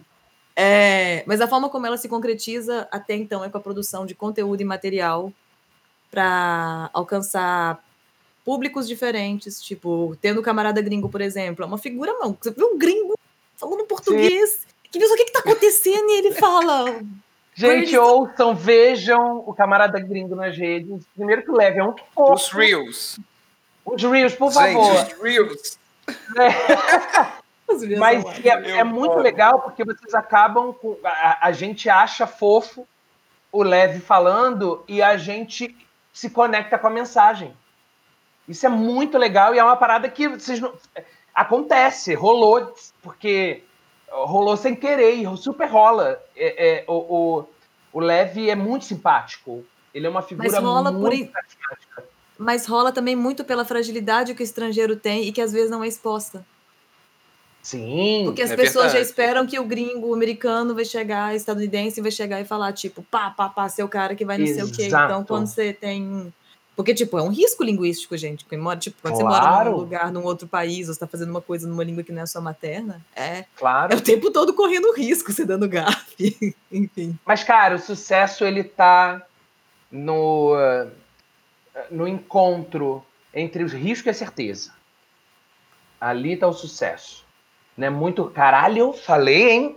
[0.60, 4.12] É, mas a forma como ela se concretiza até então é com a produção de
[4.12, 5.32] conteúdo e material
[6.10, 7.80] para alcançar
[8.44, 12.74] públicos diferentes, tipo, tendo o camarada gringo, por exemplo, é uma figura, não, você viu
[12.74, 13.14] um gringo
[13.58, 14.66] falando português, Sim.
[14.90, 17.00] que diz o que está acontecendo e ele fala.
[17.54, 21.04] Gente, ouçam, vejam o camarada gringo nas redes.
[21.16, 22.34] Primeiro que leve é um pouco.
[22.34, 23.18] Os Reels.
[23.84, 24.96] Os Reels, por favor.
[24.96, 25.78] Gente, os Reels.
[26.38, 27.48] É.
[27.98, 30.96] Mas é, é, muito legal porque vocês acabam com.
[31.04, 32.86] A, a, gente acha fofo
[33.50, 35.76] o Leve falando e a gente
[36.12, 37.54] se conecta com a mensagem.
[38.48, 40.72] Isso é muito legal e é uma parada que vocês não.
[41.34, 42.74] Acontece, rolou,
[43.08, 43.62] porque
[44.10, 46.22] rolou sem querer e super rola.
[46.36, 47.44] É, é, o, o,
[47.90, 49.64] o Leve é muito simpático.
[49.94, 52.04] Ele é uma figura Mas rola muito por...
[52.36, 55.82] mas rola também muito pela fragilidade que o estrangeiro tem e que às vezes não
[55.82, 56.44] é exposta.
[57.62, 58.24] Sim.
[58.26, 59.04] Porque as é pessoas verdade.
[59.04, 63.02] já esperam que o gringo o americano vai chegar, estadunidense vai chegar e falar, tipo,
[63.04, 64.74] pá, pá, pá, seu cara que vai não Exato.
[64.74, 64.94] sei o quê.
[64.94, 66.32] Então, quando você tem.
[66.78, 68.44] Porque, tipo, é um risco linguístico, gente.
[68.44, 69.16] Tipo, quando claro.
[69.16, 72.04] você mora num lugar, num outro país, ou você tá fazendo uma coisa numa língua
[72.04, 73.46] que não é sua materna, é.
[73.56, 73.92] Claro.
[73.92, 76.54] É o tempo todo correndo risco, você dando gafe.
[76.70, 77.18] Enfim.
[77.26, 79.26] Mas, cara, o sucesso, ele tá
[79.90, 80.54] no
[81.90, 84.70] no encontro entre os riscos e a certeza.
[86.00, 87.24] Ali está o sucesso.
[87.76, 88.24] Não é muito.
[88.26, 89.76] Caralho, eu falei, hein?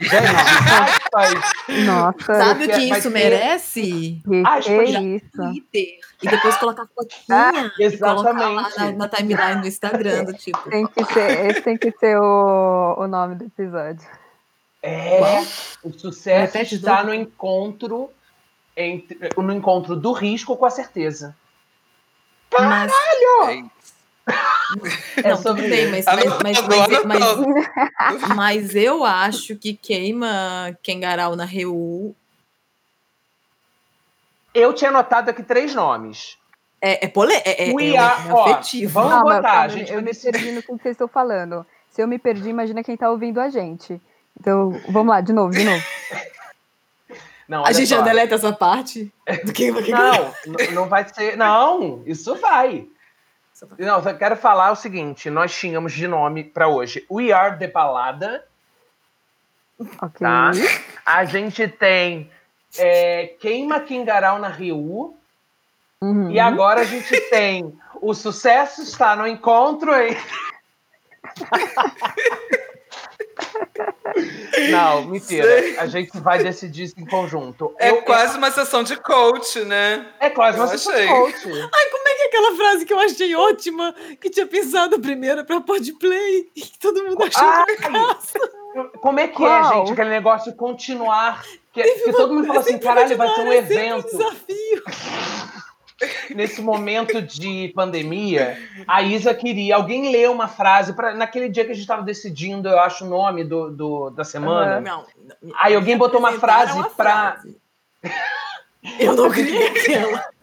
[1.86, 2.34] Nossa.
[2.34, 4.22] Sabe o que isso merece?
[4.44, 5.30] Acho que é isso.
[5.32, 5.86] Twitter.
[6.22, 7.24] E depois colocar fotinha.
[7.30, 8.78] Ah, exatamente.
[8.78, 10.70] Na, na, timeline no Instagram, do tipo.
[10.70, 14.06] Tem que ser, esse tem que ser o, o nome do episódio.
[14.82, 15.42] É, Qual?
[15.84, 18.10] o sucesso está no encontro
[18.76, 21.34] entre, no encontro do risco com a certeza.
[22.50, 23.70] Caralho!
[25.22, 31.44] É não, tudo bem, mas, mas, mas, mas, mas, eu acho que queima Kengarau na
[31.44, 32.14] Reu.
[34.54, 36.38] Eu tinha anotado aqui três nomes.
[36.80, 39.00] É, é, pole, é, é, é, are, é afetivo.
[39.00, 39.92] Ó, vamos botar, gente.
[39.92, 41.66] Eu me perdi no que vocês estão falando.
[41.88, 44.00] Se eu me perdi, imagina quem está ouvindo a gente.
[44.38, 45.84] Então, vamos lá, de novo, de novo.
[47.48, 47.96] Não, a gente só.
[47.96, 49.12] já deleta essa parte?
[49.44, 50.34] Do que, do que não,
[50.72, 51.36] não vai ser.
[51.36, 52.86] Não, isso vai.
[53.78, 57.68] Não, eu quero falar o seguinte: nós tínhamos de nome para hoje We Are the
[57.68, 58.44] Balada.
[60.00, 60.20] Ok.
[60.20, 60.50] Tá?
[61.04, 62.30] A gente tem
[62.78, 65.14] é, Queima Kingarau na Rio.
[66.00, 66.30] Uhum.
[66.30, 70.14] E agora a gente tem O Sucesso está no Encontro em.
[74.70, 75.44] Não, mentira.
[75.44, 75.78] Sei.
[75.78, 77.74] A gente vai decidir isso em conjunto.
[77.78, 78.38] É eu, quase eu...
[78.38, 80.06] uma sessão de coach, né?
[80.20, 81.46] É quase eu uma sessão de coach.
[81.46, 86.60] Ai, como aquela frase que eu achei ótima, que tinha pensado primeiro pra podplay e
[86.60, 87.76] que todo mundo achou Ai,
[89.00, 89.72] Como é que é, Qual?
[89.72, 91.42] é, gente, aquele negócio de continuar?
[91.72, 94.06] Que, que todo mundo fala assim, caralho, vai ser um evento.
[94.14, 94.84] Um desafio
[96.34, 99.76] nesse momento de pandemia, a Isa queria.
[99.76, 103.08] Alguém leu uma frase para naquele dia que a gente estava decidindo, eu acho, o
[103.08, 104.80] nome do, do da semana.
[104.80, 105.06] Não,
[105.58, 107.42] Aí alguém botou uma frase para.
[108.98, 110.33] Eu não queria aquela.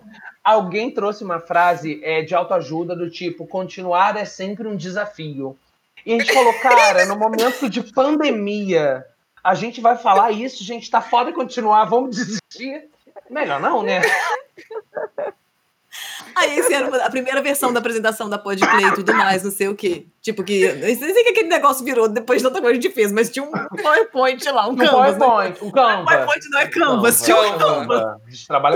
[0.44, 5.58] Alguém trouxe uma frase é, de autoajuda do tipo: continuar é sempre um desafio.
[6.06, 9.06] E a gente falou, cara, no momento de pandemia,
[9.44, 12.90] A gente vai falar isso, gente, tá foda continuar, vamos desistir.
[13.30, 14.02] Melhor não, né?
[16.36, 19.68] Aí esse era a primeira versão da apresentação da Podplay e tudo mais, não sei
[19.68, 20.06] o quê.
[20.22, 22.96] Tipo que, não sei que aquele negócio virou depois de tanta coisa que a gente
[22.96, 25.18] fez, mas tinha um PowerPoint lá, um, um Canvas.
[25.18, 25.68] PowerPoint, né?
[25.68, 26.04] um Canva.
[26.04, 28.22] PowerPoint não é Canvas, tinha um Canva.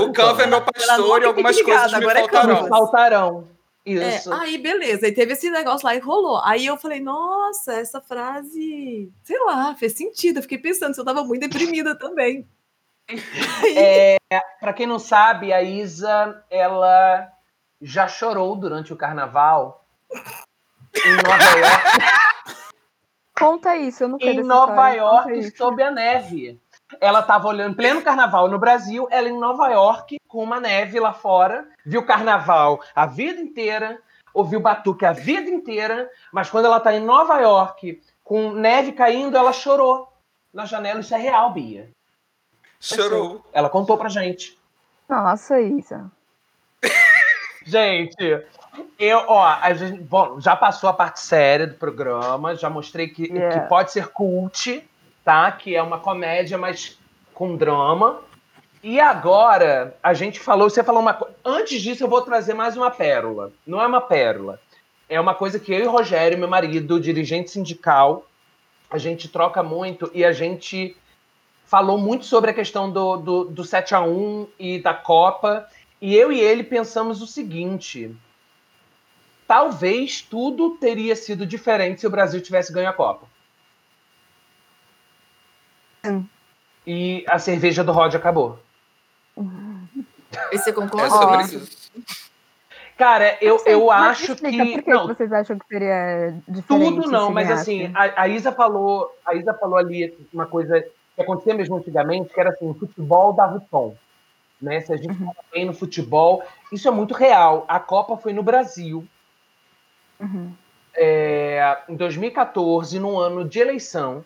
[0.01, 2.65] o Canva é meu pastor e algumas coisas me agora faltarão.
[2.65, 3.55] É faltarão.
[3.85, 4.33] Isso.
[4.33, 5.07] É, aí, beleza.
[5.07, 6.41] E teve esse negócio lá e rolou.
[6.43, 10.37] Aí eu falei, nossa, essa frase, sei lá, fez sentido.
[10.37, 12.47] Eu fiquei pensando se eu tava muito deprimida também.
[13.77, 14.17] É,
[14.59, 17.31] para quem não sabe, a Isa, ela
[17.81, 19.85] já chorou durante o carnaval
[21.05, 22.25] em Nova York.
[23.37, 26.59] Conta isso, eu não Em Nova York, sob a neve.
[27.01, 31.11] Ela estava olhando pleno carnaval no Brasil, ela em Nova York, com uma neve lá
[31.11, 33.99] fora, viu carnaval a vida inteira,
[34.33, 39.35] ouviu batuque a vida inteira, mas quando ela está em Nova York, com neve caindo,
[39.35, 40.11] ela chorou
[40.53, 41.01] na janela.
[41.01, 41.89] Isso é real, Bia.
[42.79, 43.43] Chorou.
[43.51, 44.57] Ela contou pra gente.
[45.09, 46.09] Nossa, Isa.
[47.65, 48.43] Gente,
[48.97, 53.23] eu, ó, a gente, bom, já passou a parte séria do programa, já mostrei que,
[53.23, 53.61] yeah.
[53.61, 54.83] que pode ser cult,
[55.23, 55.51] tá?
[55.51, 56.97] Que é uma comédia, mas
[57.33, 58.21] com drama.
[58.81, 61.35] E agora, a gente falou, você falou uma coisa.
[61.43, 63.51] Antes disso, eu vou trazer mais uma pérola.
[63.65, 64.59] Não é uma pérola.
[65.09, 68.25] É uma coisa que eu e Rogério, meu marido, dirigente sindical,
[68.89, 70.95] a gente troca muito e a gente
[71.65, 75.67] falou muito sobre a questão do, do, do 7 a 1 e da Copa.
[76.05, 78.15] E eu e ele pensamos o seguinte:
[79.47, 83.25] talvez tudo teria sido diferente se o Brasil tivesse ganho a Copa.
[86.05, 86.23] Hum.
[86.85, 88.59] E a cerveja do Rod acabou.
[90.51, 91.07] E você concorda?
[91.07, 91.91] É sobre isso.
[92.95, 94.75] Cara, eu, eu acho que.
[94.75, 96.97] Por que não, vocês acham que seria diferente?
[96.97, 101.21] Tudo não, mas assim, a, a, Isa falou, a Isa falou ali uma coisa que
[101.23, 103.97] acontecia mesmo antigamente, que era assim, o futebol dava o tom.
[104.61, 104.81] Né?
[104.81, 105.31] Se a gente uhum.
[105.51, 107.65] bem no futebol, isso é muito real.
[107.67, 109.07] A Copa foi no Brasil.
[110.19, 110.53] Uhum.
[110.95, 114.23] É, em 2014, num ano de eleição.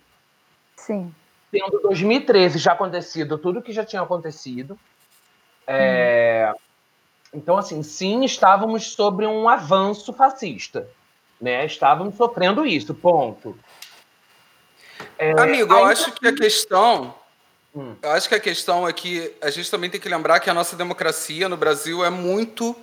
[0.76, 1.14] Sim.
[1.52, 4.78] Tendo 2013 já acontecido tudo que já tinha acontecido.
[5.66, 6.60] É, uhum.
[7.34, 10.88] Então, assim, sim, estávamos sobre um avanço fascista.
[11.40, 11.66] Né?
[11.66, 13.58] Estávamos sofrendo isso, ponto.
[15.18, 17.16] É, Amigo, eu acho que a questão.
[17.80, 17.96] Hum.
[18.02, 20.54] Eu acho que a questão é que a gente também tem que lembrar que a
[20.54, 22.76] nossa democracia no Brasil é muito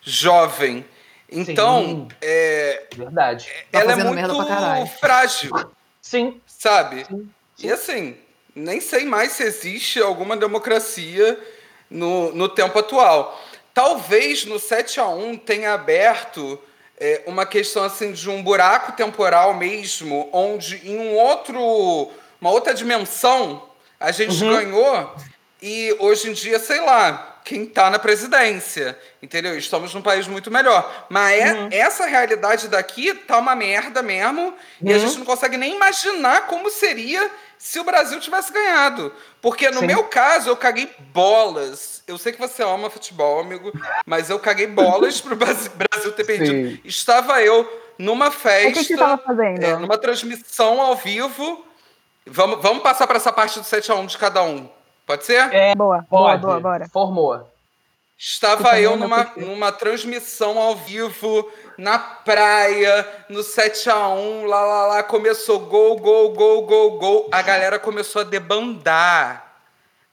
[0.00, 0.84] jovem.
[1.28, 3.50] Então, Sim, é, verdade.
[3.72, 5.50] Tá ela é muito frágil.
[6.00, 6.40] Sim.
[6.46, 7.04] Sabe?
[7.04, 7.66] Sim, sim.
[7.66, 8.16] E assim,
[8.54, 11.36] nem sei mais se existe alguma democracia
[11.90, 13.42] no, no tempo atual.
[13.72, 16.60] Talvez no 7 a 1 tenha aberto
[16.96, 22.72] é, uma questão assim de um buraco temporal mesmo, onde em um outro, uma outra
[22.72, 23.73] dimensão
[24.04, 24.52] a gente uhum.
[24.52, 25.14] ganhou
[25.62, 29.56] e hoje em dia, sei lá, quem está na presidência, entendeu?
[29.56, 31.06] Estamos num país muito melhor.
[31.08, 31.68] Mas é, uhum.
[31.70, 34.54] essa realidade daqui tá uma merda mesmo uhum.
[34.82, 35.00] e a uhum.
[35.00, 39.12] gente não consegue nem imaginar como seria se o Brasil tivesse ganhado.
[39.40, 39.86] Porque no Sim.
[39.86, 42.02] meu caso, eu caguei bolas.
[42.06, 43.72] Eu sei que você ama futebol, amigo,
[44.04, 46.76] mas eu caguei bolas pro Brasil ter perdido.
[46.76, 46.80] Sim.
[46.84, 47.66] Estava eu
[47.98, 48.68] numa festa.
[48.68, 49.64] O que, você estava fazendo?
[49.64, 51.64] É, numa transmissão ao vivo.
[52.26, 54.68] Vamos, vamos passar para essa parte do 7x1 de cada um.
[55.06, 55.52] Pode ser?
[55.52, 56.88] É, boa, boa, boa, bora.
[56.88, 57.46] Formou.
[58.16, 65.60] Estava eu numa, numa transmissão ao vivo, na praia, no 7x1, lá, lá, lá, começou
[65.60, 67.28] gol, gol, gol, gol, gol.
[67.30, 69.44] A galera começou a debandar.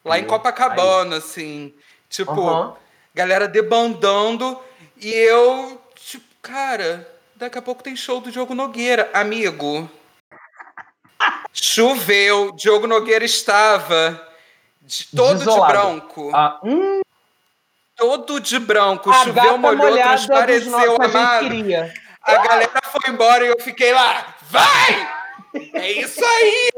[0.03, 1.73] Lá em Copacabana, assim.
[2.09, 2.73] Tipo, uhum.
[3.13, 4.59] galera debandando.
[4.97, 9.09] E eu, tipo, cara, daqui a pouco tem show do Diogo Nogueira.
[9.13, 9.89] Amigo,
[11.53, 14.21] choveu, Diogo Nogueira estava
[14.81, 15.65] de, todo Desolado.
[15.65, 16.31] de branco.
[16.33, 17.01] Ah, hum
[18.01, 19.11] todo de branco.
[19.11, 21.47] A Choveu, molhou, transpareceu, amado.
[22.23, 24.35] A, a galera foi embora e eu fiquei lá.
[24.49, 25.21] Vai!
[25.75, 26.69] É isso aí!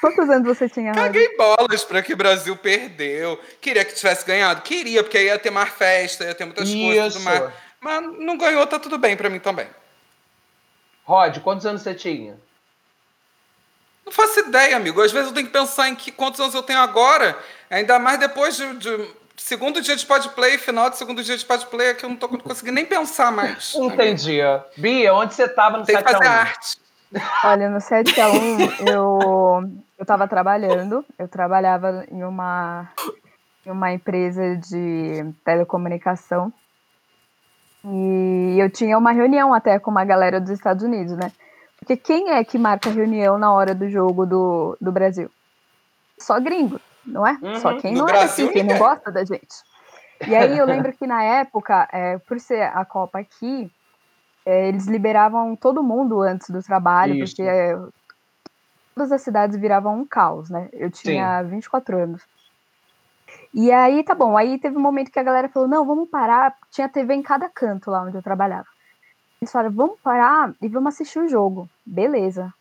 [0.00, 0.92] Quantos anos você tinha?
[0.92, 3.40] Caguei bolas para que o Brasil perdeu.
[3.60, 4.62] Queria que tivesse ganhado.
[4.62, 6.78] Queria, porque ia ter mais festa, ia ter muitas isso.
[6.78, 7.52] coisas tudo mais.
[7.80, 9.68] Mas não ganhou, tá tudo bem para mim também.
[11.04, 12.36] Rod, quantos anos você tinha?
[14.06, 15.02] Não faço ideia, amigo.
[15.02, 17.36] Às vezes eu tenho que pensar em que, quantos anos eu tenho agora.
[17.68, 21.88] Ainda mais depois de, de segundo dia de podplay, final de segundo dia de podplay,
[21.88, 23.74] é que eu não tô conseguindo nem pensar mais.
[23.76, 24.38] Entendi.
[24.76, 26.78] Bia, onde você tava no Tem 7 que fazer arte.
[27.44, 32.88] Olha, no 7 a 1 eu, eu tava trabalhando, eu trabalhava em uma,
[33.64, 36.52] em uma empresa de telecomunicação
[37.84, 41.30] e eu tinha uma reunião até com uma galera dos Estados Unidos, né?
[41.86, 45.30] Porque quem é que marca reunião na hora do jogo do, do Brasil?
[46.18, 47.38] só gringo, não é?
[47.42, 47.60] Uhum.
[47.60, 49.54] Só quem não Brasil, é daqui, quem não gosta da gente.
[50.26, 53.70] E aí eu lembro que na época, é, por ser a Copa aqui,
[54.44, 57.36] é, eles liberavam todo mundo antes do trabalho, Isso.
[57.36, 57.78] porque é,
[58.94, 60.68] todas as cidades viravam um caos, né?
[60.72, 61.50] Eu tinha Sim.
[61.50, 62.22] 24 anos.
[63.52, 66.56] E aí, tá bom, aí teve um momento que a galera falou, não, vamos parar,
[66.70, 68.66] tinha TV em cada canto lá onde eu trabalhava.
[69.40, 71.68] Eles falaram, vamos parar e vamos assistir o jogo.
[71.84, 72.52] Beleza.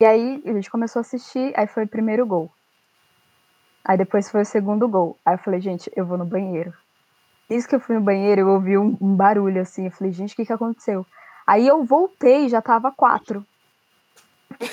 [0.00, 2.50] E aí a gente começou a assistir, aí foi o primeiro gol.
[3.84, 5.16] Aí depois foi o segundo gol.
[5.24, 6.72] Aí eu falei, gente, eu vou no banheiro.
[7.48, 9.86] Isso que eu fui no banheiro, eu ouvi um, um barulho assim.
[9.86, 11.06] Eu falei, gente, o que, que aconteceu?
[11.46, 13.46] Aí eu voltei, já tava quatro.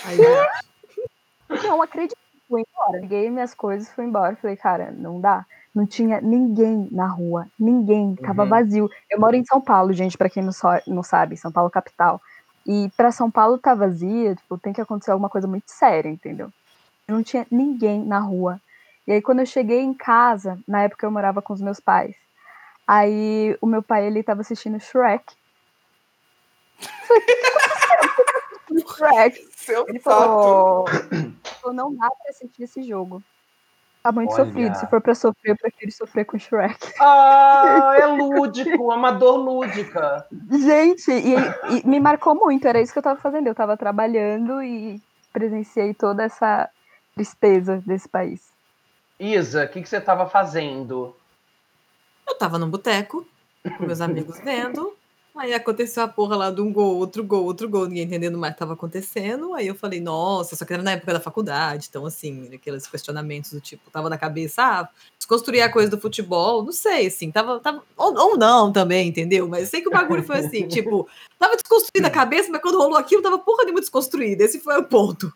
[0.05, 0.17] Aí,
[1.67, 2.17] não acredito,
[2.49, 3.01] fui embora.
[3.01, 4.35] Peguei minhas coisas, fui embora.
[4.35, 5.45] Falei, cara, não dá.
[5.73, 8.49] Não tinha ninguém na rua, ninguém, tava uhum.
[8.49, 8.91] vazio.
[9.09, 12.21] Eu moro em São Paulo, gente, para quem não, so, não sabe, São Paulo capital.
[12.65, 16.51] E para São Paulo tá vazia, tipo, tem que acontecer alguma coisa muito séria, entendeu?
[17.07, 18.61] Não tinha ninguém na rua.
[19.07, 22.15] E aí quando eu cheguei em casa, na época eu morava com os meus pais.
[22.87, 25.25] Aí o meu pai ele tava assistindo Shrek.
[28.95, 29.47] Shrek.
[29.55, 30.85] Seu ele falou,
[31.61, 33.23] falou, não dá pra assistir esse jogo.
[34.03, 34.45] Tá muito Olha.
[34.45, 34.75] sofrido.
[34.75, 36.93] Se for pra sofrer, eu prefiro sofrer com Shrek.
[36.99, 40.27] Ah, é lúdico, amador lúdica.
[40.51, 41.35] Gente, e,
[41.77, 43.47] e, me marcou muito, era isso que eu tava fazendo.
[43.47, 46.69] Eu tava trabalhando e presenciei toda essa
[47.15, 48.51] tristeza desse país.
[49.17, 51.15] Isa, o que, que você tava fazendo?
[52.27, 53.25] Eu tava no boteco,
[53.77, 54.97] com meus amigos vendo.
[55.35, 58.51] Aí aconteceu a porra lá de um gol, outro gol, outro gol, ninguém entendendo mais
[58.51, 59.55] o que estava acontecendo.
[59.55, 63.51] Aí eu falei, nossa, só que era na época da faculdade, então assim, aqueles questionamentos
[63.51, 67.59] do tipo, tava na cabeça, ah, desconstruir a coisa do futebol, não sei, assim, tava,
[67.59, 69.47] tava ou, ou não também, entendeu?
[69.47, 71.07] Mas sei que o bagulho foi assim, tipo,
[71.39, 74.83] tava desconstruída a cabeça, mas quando rolou aquilo, tava porra nenhuma desconstruída, esse foi o
[74.83, 75.33] ponto.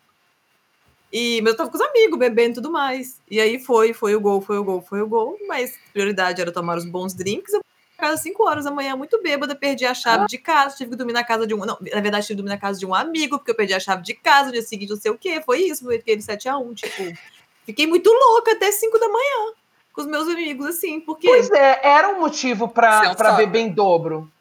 [1.12, 3.20] E, mas eu tava com os amigos, bebendo e tudo mais.
[3.32, 6.52] E aí foi, foi o gol, foi o gol, foi o gol, mas prioridade era
[6.52, 7.62] tomar os bons drinks, eu
[7.98, 10.96] casa às 5 horas da manhã, muito bêbada, perdi a chave de casa, tive que
[10.96, 11.60] dormir na casa de um.
[11.60, 13.80] Não, na verdade, tive que dormir na casa de um amigo, porque eu perdi a
[13.80, 15.42] chave de casa, no dia seguinte, não sei o quê.
[15.46, 16.76] Foi isso, meu aquele 7x1.
[16.76, 17.18] Tipo,
[17.66, 19.54] fiquei muito louca até 5 da manhã
[19.98, 21.28] com os meus amigos, assim, porque.
[21.28, 24.32] Pois é, era um motivo pra, pra beber em dobro.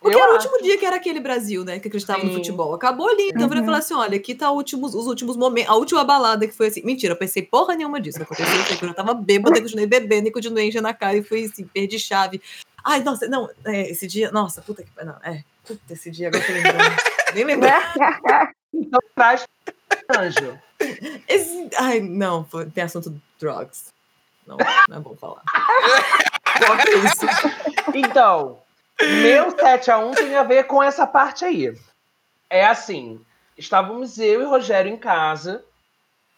[0.00, 0.48] Porque eu era acho.
[0.48, 1.78] o último dia que era aquele Brasil, né?
[1.78, 2.28] Que acreditava Sim.
[2.28, 2.72] no futebol.
[2.72, 3.28] Acabou ali.
[3.28, 3.54] Então uhum.
[3.54, 5.70] eu falei assim: olha, aqui tá últimos, os últimos momentos.
[5.70, 6.82] A última balada que foi assim.
[6.82, 8.22] Mentira, eu pensei porra nenhuma disso.
[8.22, 11.64] Aconteceu que eu tava bêbada, continuei bebendo e continuei enchendo a cara e fui assim,
[11.66, 12.40] perdi chave.
[12.90, 16.44] Ai, nossa, não, é, esse dia, nossa, puta que não, é, puta, esse dia agora
[16.44, 16.96] tô lembrando.
[17.32, 17.94] Nem lembrar.
[18.74, 19.46] então traz
[20.18, 20.58] anjo.
[21.28, 22.42] Esse, ai, não,
[22.74, 23.94] tem assunto drugs.
[24.44, 24.56] Não,
[24.88, 25.44] não é bom falar.
[26.66, 27.26] Corta isso.
[27.94, 28.60] Então,
[29.00, 31.72] meu 7x1 tem a ver com essa parte aí.
[32.50, 33.24] É assim,
[33.56, 35.64] estávamos eu e Rogério em casa,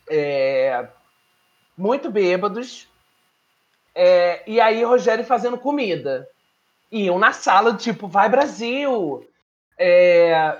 [0.06, 0.86] é,
[1.78, 2.86] muito bêbados,
[3.94, 6.28] é, e aí Rogério fazendo comida.
[6.92, 9.26] Iam na sala, tipo, vai Brasil!
[9.78, 10.56] É,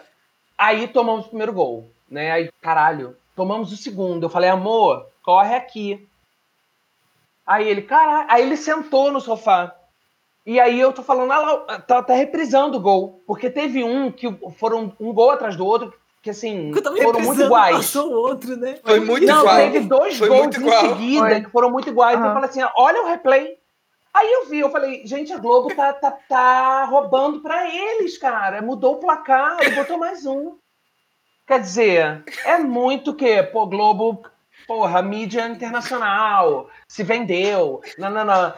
[0.57, 2.33] aí tomamos o primeiro gol, né?
[2.33, 4.25] Aí, caralho, tomamos o segundo.
[4.25, 6.09] Eu falei, amor, corre aqui.
[7.47, 9.75] Aí ele, caralho, aí ele sentou no sofá.
[10.45, 13.23] E aí eu tô falando, ah, tá, tá reprisando o gol.
[13.27, 15.93] Porque teve um que foram um gol atrás do outro,
[16.23, 17.77] que assim, foram muito iguais.
[17.77, 18.79] Passou outro, né?
[18.83, 19.57] Foi muito Não, igual.
[19.57, 21.41] teve dois Foi gols em seguida Foi.
[21.43, 22.17] que foram muito iguais.
[22.17, 23.57] Então eu falei assim, olha o replay.
[24.15, 28.61] Aí eu vi, eu falei, gente, a Globo tá, tá, tá roubando para eles, cara.
[28.61, 30.59] Mudou o placar e botou mais um.
[31.47, 34.23] Quer dizer, é muito que, pô, Globo,
[34.67, 37.81] porra, mídia internacional, se vendeu.
[37.99, 38.55] Não.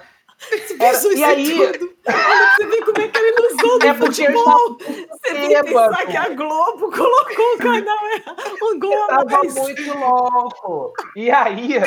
[0.80, 1.72] Era, e aí.
[1.72, 1.96] Tudo.
[2.06, 4.78] Olha, você vê como é que ele ilusão do é futebol.
[4.78, 7.98] Você vê pensar que a Globo colocou o canal
[8.62, 9.54] um gol a mais.
[9.54, 10.92] muito louco.
[11.16, 11.78] E aí,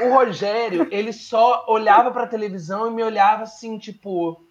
[0.00, 4.44] o Rogério, ele só olhava para a televisão e me olhava assim, tipo,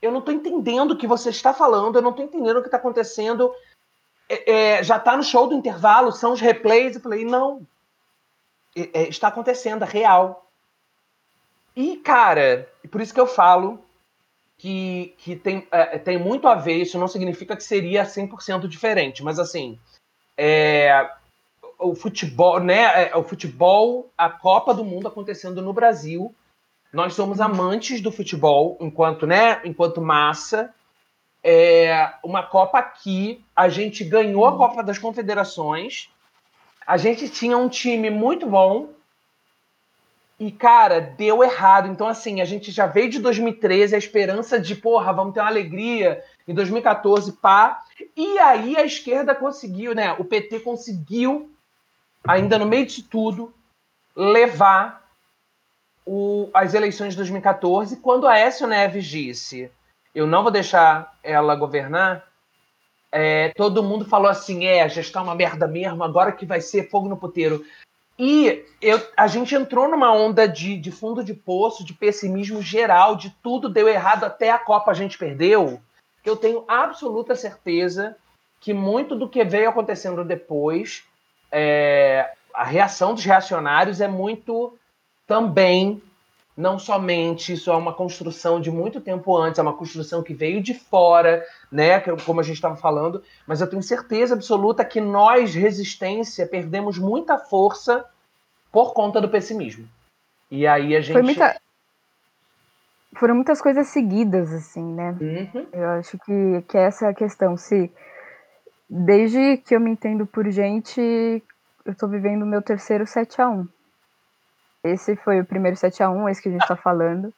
[0.00, 2.68] eu não estou entendendo o que você está falando, eu não estou entendendo o que
[2.68, 3.54] está acontecendo.
[4.28, 6.94] É, é, já está no show do intervalo, são os replays.
[6.94, 7.66] Eu falei, não,
[8.76, 10.50] é, é está acontecendo, é real.
[11.74, 13.82] E, cara, por isso que eu falo
[14.58, 19.22] que, que tem, é, tem muito a ver, isso não significa que seria 100% diferente,
[19.22, 19.78] mas assim,
[20.36, 21.10] é,
[21.82, 23.10] o futebol, né?
[23.10, 26.34] É, o futebol, a Copa do Mundo acontecendo no Brasil.
[26.92, 29.60] Nós somos amantes do futebol enquanto, né?
[29.64, 30.72] Enquanto massa.
[31.42, 34.56] É, uma Copa aqui, a gente ganhou a.
[34.56, 36.08] Copa das Confederações.
[36.86, 38.90] A gente tinha um time muito bom.
[40.38, 41.88] E, cara, deu errado.
[41.88, 45.48] Então, assim, a gente já veio de 2013, a esperança de, porra, vamos ter uma
[45.48, 46.22] alegria.
[46.46, 47.82] Em 2014, pá.
[48.16, 50.12] E aí a esquerda conseguiu, né?
[50.18, 51.52] O PT conseguiu
[52.26, 53.52] ainda no meio de tudo,
[54.14, 55.02] levar
[56.04, 59.70] o, as eleições de 2014, quando a Écio Neves disse
[60.14, 62.26] eu não vou deixar ela governar,
[63.10, 66.60] é, todo mundo falou assim, é, a gestão é uma merda mesmo, agora que vai
[66.60, 67.64] ser fogo no puteiro.
[68.18, 73.16] E eu, a gente entrou numa onda de, de fundo de poço, de pessimismo geral,
[73.16, 75.80] de tudo deu errado, até a Copa a gente perdeu.
[76.24, 78.16] Eu tenho absoluta certeza
[78.60, 81.04] que muito do que veio acontecendo depois,
[81.52, 84.76] é, a reação dos reacionários é muito
[85.26, 86.02] também,
[86.56, 90.62] não somente isso é uma construção de muito tempo antes, é uma construção que veio
[90.62, 95.54] de fora, né, como a gente estava falando, mas eu tenho certeza absoluta que nós,
[95.54, 98.04] resistência, perdemos muita força
[98.70, 99.86] por conta do pessimismo.
[100.50, 101.12] E aí a gente.
[101.12, 101.60] Foi muita...
[103.14, 105.14] Foram muitas coisas seguidas, assim, né?
[105.20, 105.66] Uhum.
[105.70, 107.58] Eu acho que, que essa é a questão.
[107.58, 107.90] Se
[108.94, 111.42] desde que eu me entendo por gente,
[111.84, 113.66] eu tô vivendo o meu terceiro 7 a 1
[114.84, 117.32] Esse foi o primeiro 7 a 1 esse que a gente tá falando.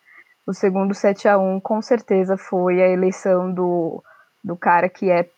[0.45, 4.03] O segundo 7 a 1 com certeza foi a eleição do
[4.43, 5.31] do cara que é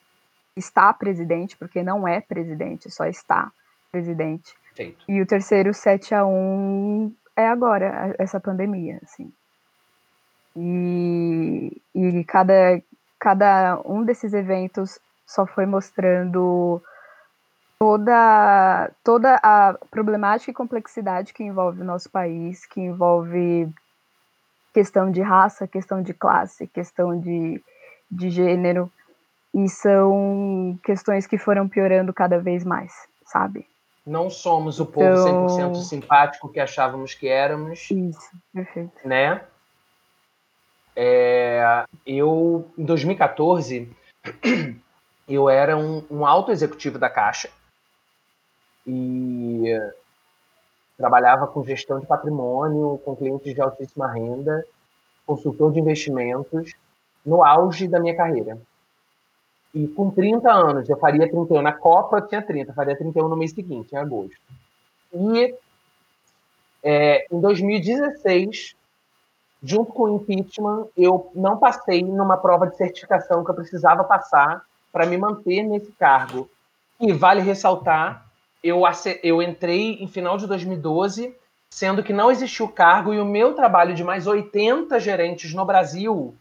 [0.56, 3.52] está presidente, porque não é presidente, só está
[3.92, 4.54] presidente.
[4.74, 5.04] Feito.
[5.06, 9.30] E o terceiro 7 a 1 é agora, essa pandemia, assim.
[10.56, 12.82] E, e cada,
[13.20, 16.82] cada um desses eventos só foi mostrando
[17.78, 23.68] toda, toda a problemática e complexidade que envolve o nosso país, que envolve
[24.72, 27.62] questão de raça, questão de classe, questão de,
[28.10, 28.90] de gênero,
[29.54, 32.92] e são questões que foram piorando cada vez mais,
[33.24, 33.66] sabe?
[34.06, 35.72] Não somos o povo então...
[35.72, 37.90] 100% simpático que achávamos que éramos.
[37.90, 38.92] Isso, perfeito.
[39.04, 39.40] Né?
[40.94, 43.90] É, eu, em 2014,
[45.28, 47.50] eu era um, um alto executivo da Caixa
[48.86, 49.64] e
[50.96, 54.64] trabalhava com gestão de patrimônio, com clientes de altíssima renda,
[55.26, 56.72] consultor de investimentos,
[57.24, 58.58] no auge da minha carreira.
[59.74, 61.60] E com 30 anos, eu faria 31.
[61.60, 64.40] Na Copa eu tinha 30, faria 31 no mês seguinte, em agosto.
[65.12, 65.54] E
[66.82, 68.76] é, em 2016,
[69.62, 74.64] junto com o impeachment, eu não passei numa prova de certificação que eu precisava passar
[74.96, 76.48] para me manter nesse cargo.
[76.98, 78.26] E vale ressaltar,
[78.64, 78.80] eu,
[79.22, 81.36] eu entrei em final de 2012,
[81.68, 85.66] sendo que não existia o cargo e o meu trabalho de mais 80 gerentes no
[85.66, 86.34] Brasil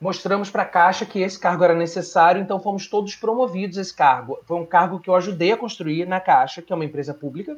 [0.00, 3.94] mostramos para a Caixa que esse cargo era necessário, então fomos todos promovidos a esse
[3.94, 4.40] cargo.
[4.44, 7.56] Foi um cargo que eu ajudei a construir na Caixa, que é uma empresa pública.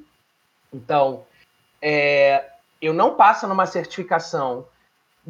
[0.71, 1.25] Então,
[1.81, 2.47] é,
[2.81, 4.67] eu não passo numa certificação,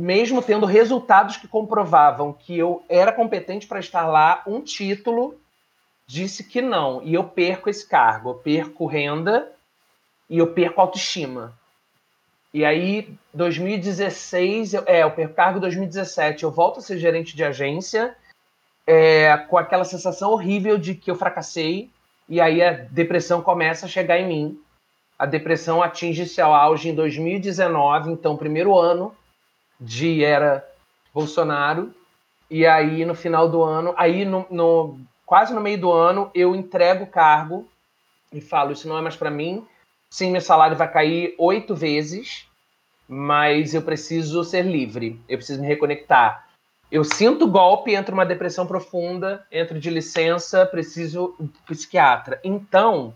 [0.01, 5.38] mesmo tendo resultados que comprovavam que eu era competente para estar lá, um título
[6.07, 9.53] disse que não, e eu perco esse cargo, eu perco renda
[10.28, 11.55] e eu perco autoestima.
[12.53, 18.16] E aí, 2016, é, eu perco cargo 2017, eu volto a ser gerente de agência,
[18.86, 21.90] é, com aquela sensação horrível de que eu fracassei,
[22.26, 24.61] e aí a depressão começa a chegar em mim.
[25.18, 29.14] A depressão atinge seu auge em 2019, então, primeiro ano
[29.80, 30.66] de era
[31.14, 31.94] Bolsonaro,
[32.50, 36.54] e aí no final do ano, aí no, no quase no meio do ano, eu
[36.54, 37.68] entrego o cargo
[38.32, 39.66] e falo: Isso não é mais para mim,
[40.10, 42.44] Sim, meu salário vai cair oito vezes,
[43.08, 46.48] mas eu preciso ser livre, eu preciso me reconectar.
[46.90, 52.40] Eu sinto golpe, entro uma depressão profunda, entro de licença, preciso de psiquiatra.
[52.42, 53.14] Então,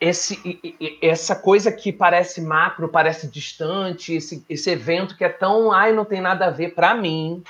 [0.00, 0.58] esse,
[1.02, 6.04] essa coisa que parece macro, parece distante, esse, esse evento que é tão, ai, não
[6.04, 7.42] tem nada a ver para mim,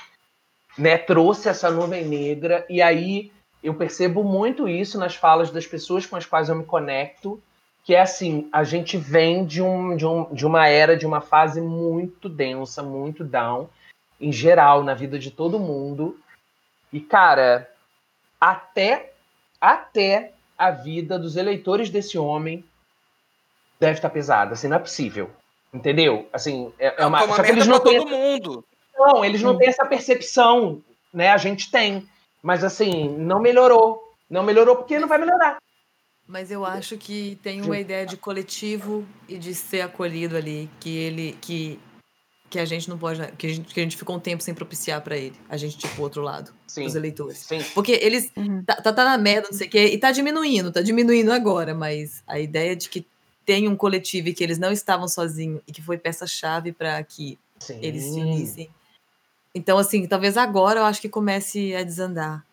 [0.77, 3.31] né, trouxe essa nuvem negra e aí
[3.63, 7.41] eu percebo muito isso nas falas das pessoas com as quais eu me conecto
[7.83, 11.21] que é assim, a gente vem de, um, de, um, de uma era, de uma
[11.21, 13.69] fase muito densa, muito down,
[14.19, 16.19] em geral, na vida de todo mundo.
[16.93, 17.69] E, cara,
[18.39, 19.13] até,
[19.59, 22.63] até a vida dos eleitores desse homem
[23.79, 25.31] deve estar pesada, assim, não é possível.
[25.73, 26.29] Entendeu?
[26.31, 27.25] Assim, é, é uma.
[27.25, 28.63] Só que eles não têm todo mundo.
[28.95, 31.31] Não, eles não têm essa percepção, né?
[31.31, 32.07] A gente tem.
[32.43, 34.03] Mas assim, não melhorou.
[34.29, 35.57] Não melhorou porque não vai melhorar.
[36.27, 40.95] Mas eu acho que tem uma ideia de coletivo e de ser acolhido ali, que
[40.95, 41.79] ele que
[42.51, 44.53] que a gente não pode, que a gente, que a gente ficou um tempo sem
[44.53, 45.35] propiciar para ele.
[45.47, 46.85] A gente tipo o outro lado, Sim.
[46.85, 47.37] os eleitores.
[47.37, 47.63] Sim.
[47.73, 48.61] Porque eles uhum.
[48.65, 51.73] tá, tá, tá, na merda, não sei o quê, e tá diminuindo, tá diminuindo agora,
[51.73, 53.07] mas a ideia de que
[53.45, 57.39] tem um coletivo e que eles não estavam sozinhos e que foi peça-chave para que
[57.57, 57.79] Sim.
[57.81, 58.69] eles se unissem.
[59.55, 62.45] Então, assim, talvez agora eu acho que comece a desandar.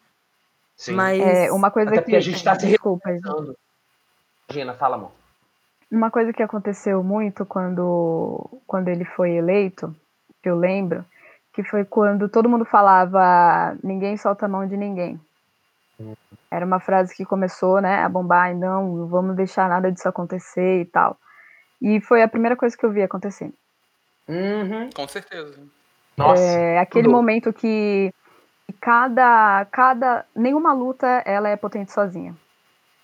[0.76, 0.92] Sim.
[0.92, 3.10] Mas é, uma coisa Até que a gente está se Desculpa,
[4.48, 5.17] Gina, fala, amor.
[5.90, 9.94] Uma coisa que aconteceu muito quando, quando ele foi eleito,
[10.42, 11.04] que eu lembro,
[11.52, 15.18] que foi quando todo mundo falava ninguém solta a mão de ninguém.
[16.50, 20.08] Era uma frase que começou, né, a bombar, e não, não vamos deixar nada disso
[20.08, 21.16] acontecer e tal.
[21.82, 23.54] E foi a primeira coisa que eu vi acontecendo.
[24.28, 24.90] Uhum.
[24.94, 25.58] Com certeza.
[26.16, 26.42] Nossa.
[26.42, 27.16] É, aquele tudo.
[27.16, 28.12] momento que
[28.80, 30.24] cada, cada.
[30.34, 32.36] Nenhuma luta ela é potente sozinha.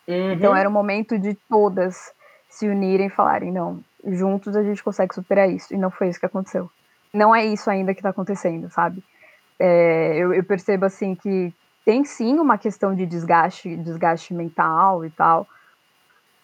[0.06, 0.32] Uhum.
[0.32, 2.12] Então era o momento de todas
[2.54, 5.74] se unirem e falarem, não, juntos a gente consegue superar isso.
[5.74, 6.70] E não foi isso que aconteceu.
[7.12, 9.02] Não é isso ainda que está acontecendo, sabe?
[9.58, 11.52] É, eu, eu, percebo assim que
[11.84, 15.48] tem sim uma questão de desgaste, desgaste mental e tal,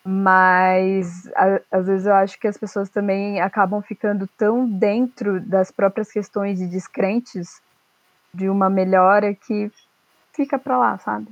[0.05, 5.71] mas a, às vezes eu acho que as pessoas também acabam ficando tão dentro das
[5.71, 7.61] próprias questões de descrentes
[8.35, 9.71] de uma melhora que
[10.33, 11.29] fica para lá, sabe?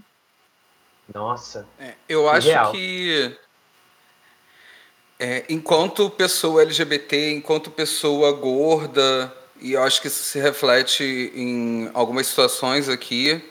[1.12, 1.66] Nossa.
[1.79, 2.72] É, eu acho real.
[2.72, 3.39] que
[5.19, 11.91] é, enquanto pessoa LGBT, enquanto pessoa gorda, e eu acho que isso se reflete em
[11.93, 13.43] algumas situações aqui,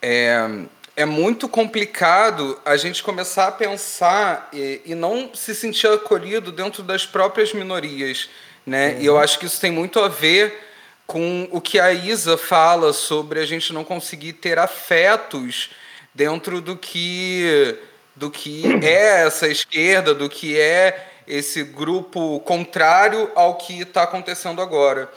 [0.00, 0.48] é,
[0.94, 6.82] é muito complicado a gente começar a pensar e, e, não se sentir acolhido dentro
[6.82, 8.30] das próprias minorias,
[8.64, 8.90] né?
[8.90, 9.00] Uhum.
[9.00, 10.66] E eu acho que isso tem muito a ver
[11.06, 15.70] com o que a Isa fala sobre a gente não conseguir ter afetos
[16.14, 17.76] dentro do que
[18.16, 24.62] do que é essa esquerda, do que é esse grupo contrário ao que está acontecendo
[24.62, 25.10] agora.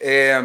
[0.00, 0.42] É,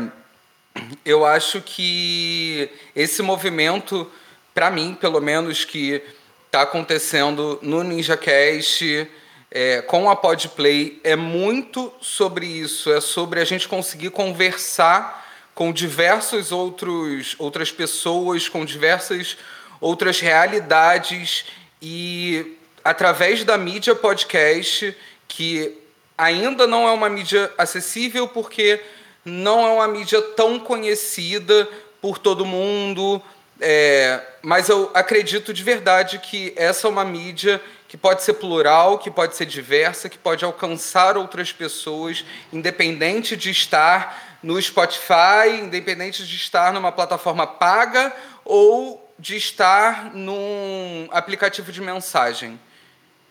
[1.06, 4.12] eu acho que esse movimento
[4.54, 6.02] para mim, pelo menos, que
[6.46, 9.10] está acontecendo no NinjaCast
[9.50, 15.20] é, com a Podplay é muito sobre isso, é sobre a gente conseguir conversar
[15.54, 19.38] com diversos outros outras pessoas, com diversas
[19.80, 21.46] outras realidades
[21.82, 24.96] e através da mídia podcast,
[25.28, 25.78] que
[26.18, 28.82] ainda não é uma mídia acessível porque
[29.26, 31.68] não é uma mídia tão conhecida
[32.02, 33.22] por todo mundo,
[33.60, 38.98] é, mas eu acredito de verdade que essa é uma mídia que pode ser plural,
[38.98, 46.26] que pode ser diversa, que pode alcançar outras pessoas, independente de estar no Spotify, independente
[46.26, 48.12] de estar numa plataforma paga
[48.44, 52.60] ou de estar num aplicativo de mensagem.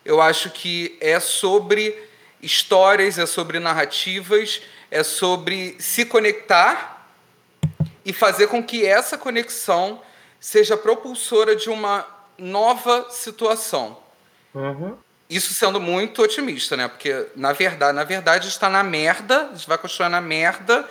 [0.05, 2.09] Eu acho que é sobre
[2.41, 7.09] histórias, é sobre narrativas, é sobre se conectar
[8.05, 10.01] e fazer com que essa conexão
[10.39, 12.07] seja propulsora de uma
[12.39, 13.99] nova situação.
[14.55, 14.97] Uhum.
[15.29, 16.87] Isso sendo muito otimista, né?
[16.87, 20.89] Porque, na verdade, na verdade, está na merda, a gente vai continuar na merda,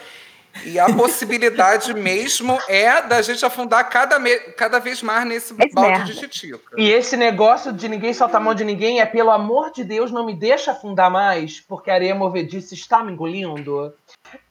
[0.66, 4.20] e a possibilidade mesmo é da gente afundar cada,
[4.54, 6.14] cada vez mais nesse é balde merda.
[6.14, 6.76] de titica.
[6.78, 10.12] E esse negócio de ninguém solta a mão de ninguém é, pelo amor de Deus,
[10.12, 13.94] não me deixa afundar mais, porque a areia movediça está me engolindo.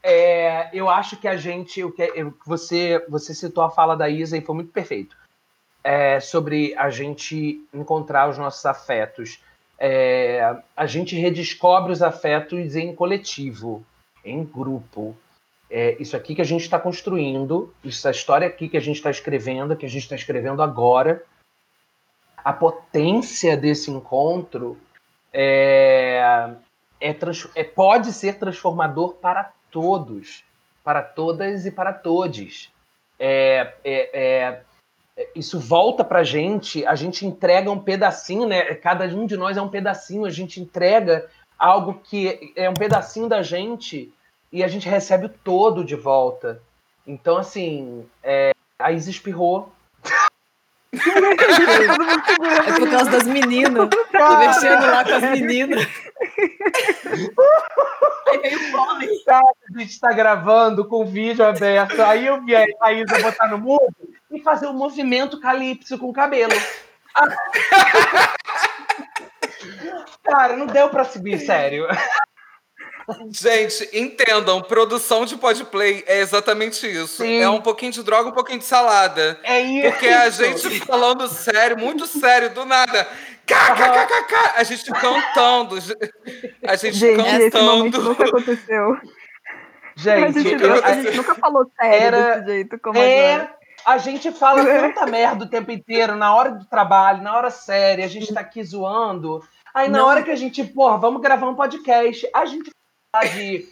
[0.02, 2.12] É, eu acho que a gente, o que
[2.46, 5.16] você, você citou a fala da Isa e foi muito perfeito.
[5.84, 9.40] É, sobre a gente encontrar os nossos afetos.
[9.78, 13.84] É, a gente redescobre os afetos em coletivo,
[14.24, 15.16] em grupo.
[15.70, 19.10] É, isso aqui que a gente está construindo, essa história aqui que a gente está
[19.10, 21.22] escrevendo, que a gente está escrevendo agora,
[22.42, 24.78] a potência desse encontro
[25.32, 26.54] é,
[27.00, 27.14] é,
[27.54, 30.42] é, pode ser transformador para todos,
[30.82, 32.72] para todas e para todes.
[33.18, 34.62] É, é, é,
[35.34, 38.74] isso volta para a gente, a gente entrega um pedacinho, né?
[38.76, 43.28] Cada um de nós é um pedacinho, a gente entrega algo que é um pedacinho
[43.28, 44.12] da gente
[44.52, 46.62] e a gente recebe o todo de volta.
[47.06, 49.72] Então, assim, é, a Isa espirrou.
[50.92, 50.98] é
[52.78, 53.88] por causa das meninas.
[54.38, 55.86] Mexendo lá com as meninas.
[58.28, 59.08] Aí veio o pólen.
[59.28, 62.00] A gente tá gravando com o vídeo aberto.
[62.02, 63.94] Aí eu vi a Isa botar no mudo
[64.30, 66.54] e fazer um movimento calypso com o cabelo.
[70.24, 71.86] Cara, não deu pra subir, sério.
[73.30, 77.22] Gente, entendam, produção de podplay é exatamente isso.
[77.22, 77.40] Sim.
[77.40, 79.38] É um pouquinho de droga, um pouquinho de salada.
[79.42, 79.90] É isso.
[79.90, 83.08] Porque a gente falando sério, muito sério, do nada.
[83.46, 85.76] KKKKK, a gente cantando.
[86.66, 88.02] A gente, gente cantando.
[88.02, 88.98] Nunca aconteceu.
[89.96, 93.58] Gente, a gente, eu, a gente nunca falou sério era, desse jeito como é, agora.
[93.84, 98.04] A gente fala tanta merda o tempo inteiro, na hora do trabalho, na hora séria,
[98.04, 99.42] a gente tá aqui zoando.
[99.74, 100.06] Aí na Não.
[100.06, 102.70] hora que a gente, porra, vamos gravar um podcast, a gente
[103.16, 103.66] de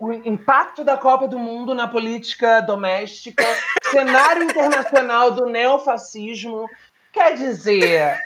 [0.00, 3.44] o impacto da Copa do Mundo na política doméstica,
[3.84, 6.68] cenário internacional do neofascismo.
[7.12, 8.18] Quer dizer,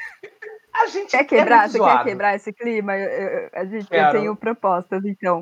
[0.73, 2.97] A gente quer é quebrar, muito você quer quebrar esse clima?
[2.97, 5.41] Eu, eu- a gente, eu tenho propostas, então.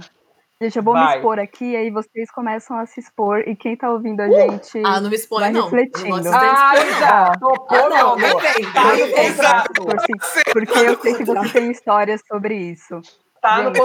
[0.61, 1.17] Gente, eu vou me Vai.
[1.17, 4.81] expor aqui, aí vocês começam a se expor, e quem tá ouvindo a gente.
[4.87, 5.67] Ah, não me expõe, Vai não.
[5.67, 6.29] Eu não refletindo.
[6.35, 7.49] Ah, ser exposta, já, não.
[7.55, 8.19] topou, Ah, meu não, amor.
[8.21, 8.73] não vem.
[8.73, 9.73] Tá no não contrato.
[9.85, 13.01] Por si- porque eu sei que você tem histórias sobre isso.
[13.43, 13.79] Tá no Gente.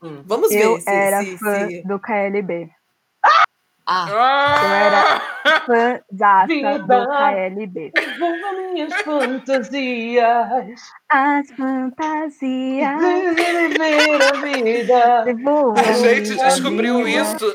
[0.00, 0.24] Contrato.
[0.26, 2.70] Vamos Eu ver se, era se, fã se- do KLB.
[3.22, 3.44] Ah,
[3.86, 5.20] Ah!
[5.66, 6.78] Fã da Vida.
[6.78, 7.90] do KLB.
[7.92, 10.80] Devolva minhas fantasias.
[11.08, 13.00] As fantasias.
[13.00, 15.24] Viver a vida.
[15.76, 17.52] A gente descobriu isso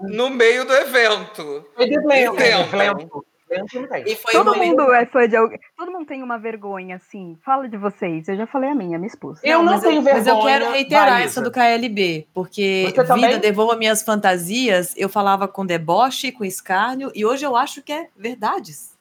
[0.00, 1.64] no meio do evento.
[1.76, 3.64] Foi de lento, Não
[4.06, 5.60] e Todo um momento- mundo é fã de alguém.
[5.76, 7.38] Todo mundo tem uma vergonha, assim.
[7.44, 8.26] Fala de vocês.
[8.28, 9.38] Eu já falei a minha, me expus.
[9.42, 13.04] Eu não mas tenho Mas eu vergonha, quero reiterar vai, essa do KLB, porque Você
[13.06, 13.26] também?
[13.26, 17.92] Vida Devolva Minhas Fantasias, eu falava com deboche, com escárnio, e hoje eu acho que
[17.92, 18.96] é verdades.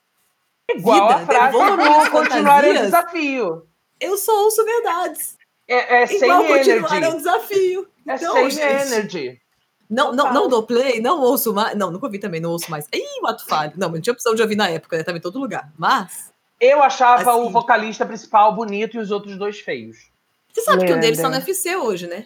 [0.76, 2.82] Igual Vida, a frase minhas continuar é fantasias.
[2.86, 3.68] desafio.
[4.00, 5.38] Eu só ouço verdades.
[5.68, 7.88] É, é sem Igual continuar é um desafio.
[8.08, 8.62] É Então, sem gente,
[8.94, 9.42] energy.
[9.90, 11.78] Não, não, não dou play, não ouço mais.
[11.78, 12.88] Não, nunca ouvi também, não ouço mais.
[12.94, 13.74] Ih, o ato falho.
[13.76, 15.04] Não, mas não tinha opção de ouvir na época, né?
[15.04, 15.72] Tava em todo lugar.
[15.78, 17.42] Mas, Eu achava Assim.
[17.42, 20.10] o vocalista principal bonito e os outros dois feios.
[20.52, 21.36] você sabe que um deles tá no.
[21.36, 22.26] UFC hoje, né?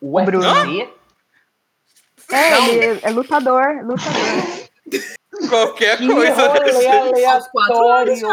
[0.00, 0.44] O Bruno.
[2.32, 4.66] É, ele é, lutador, lutador.
[5.48, 6.48] Qualquer Que coisa.
[6.48, 8.26] rolê aleatório.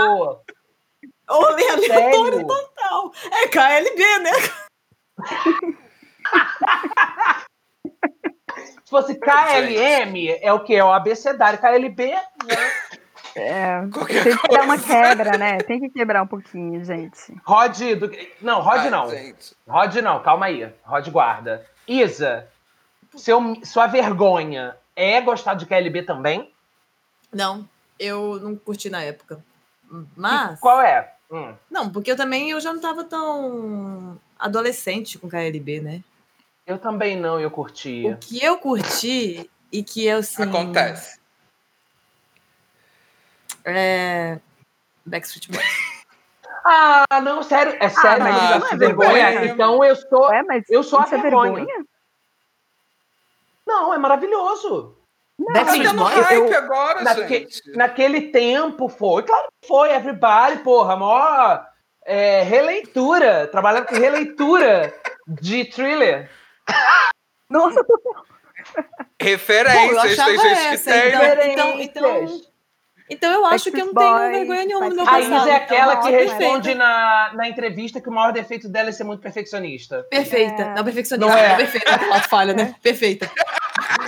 [1.29, 3.11] Olha, aleatório total.
[3.31, 4.31] É KLB, né?
[8.83, 10.75] Se fosse KLM, é o quê?
[10.75, 11.59] É o abecedário.
[11.59, 12.71] KLB, né?
[13.35, 14.85] É, Qualquer tem que dar uma coisa.
[14.87, 15.57] quebra, né?
[15.59, 17.33] Tem que quebrar um pouquinho, gente.
[17.43, 18.11] Rod do...
[18.41, 19.09] Não, Rod Ai, não.
[19.09, 19.55] gente.
[19.67, 20.71] Rod não, calma aí.
[20.83, 21.65] Rod guarda.
[21.87, 22.47] Isa,
[23.15, 26.51] seu, sua vergonha é gostar de KLB também?
[27.33, 27.67] Não,
[27.99, 29.43] eu não curti na época.
[30.15, 31.11] Mas, Qual é?
[31.31, 31.53] Hum.
[31.71, 36.03] não, porque eu também eu já não tava tão adolescente com KLB, né?
[36.65, 38.05] Eu também não, eu curti.
[38.07, 40.43] O que eu curti e que eu, assim...
[40.43, 41.19] Acontece.
[43.65, 44.39] É...
[45.05, 45.63] Backstreet Boys.
[46.65, 47.75] Ah, não, sério.
[47.77, 49.11] É sério, mas mas ah, não é vergonha.
[49.31, 49.45] vergonha.
[49.51, 50.29] Então eu sou.
[50.29, 51.51] Ué, mas Eu sou a é vergonha.
[51.55, 51.85] vergonha?
[53.67, 54.95] Não, é maravilhoso.
[55.45, 56.15] Tá Backstreet tendo Boys?
[56.25, 57.71] hype eu- agora, Naque- gente.
[57.75, 59.23] Naquele tempo foi.
[59.23, 60.95] Claro que foi, everybody, porra.
[60.95, 61.59] Mó
[62.05, 63.45] é, releitura.
[63.47, 64.93] Trabalhando com releitura
[65.27, 66.31] de thriller.
[67.49, 67.85] Nossa,
[69.21, 71.09] Referências, Bom, eu achava tem gente que essa, tem.
[71.09, 71.51] então- né?
[71.51, 72.41] então- então-
[73.09, 75.23] Então eu acho que eu não tenho Boys, vergonha nenhuma no meu A passado.
[75.23, 76.33] Isa é então, aquela ó, que perfeita.
[76.35, 80.03] responde na, na entrevista que o maior defeito dela é ser muito perfeccionista.
[80.09, 80.61] Perfeita.
[80.63, 80.73] É.
[80.73, 81.17] Não, perfeccionista.
[81.17, 81.55] Não é.
[81.57, 81.99] Perfeita.
[81.99, 82.73] Fato falha, né?
[82.81, 83.29] Perfeita.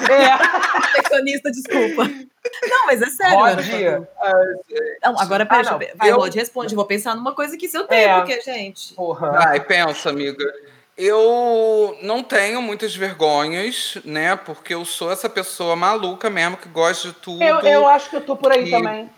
[0.10, 2.04] É, Perfeccionista, desculpa.
[2.70, 3.38] Não, mas é sério.
[3.38, 4.08] Rod,
[5.04, 5.94] Não, agora Ah, pera, não, deixa eu ver.
[5.98, 6.74] Vai, eu- Rod, responde.
[6.74, 8.16] Eu vou pensar numa coisa que se eu tenho, É.
[8.18, 8.94] porque, gente.
[8.94, 9.32] porra.
[9.32, 10.44] Vai, pensa, amiga.
[10.98, 14.36] Eu não tenho muitas vergonhas, né?
[14.38, 17.44] Porque eu sou essa pessoa maluca mesmo que gosta de tudo.
[17.44, 19.10] Eu, eu acho que eu tô por aí E- também.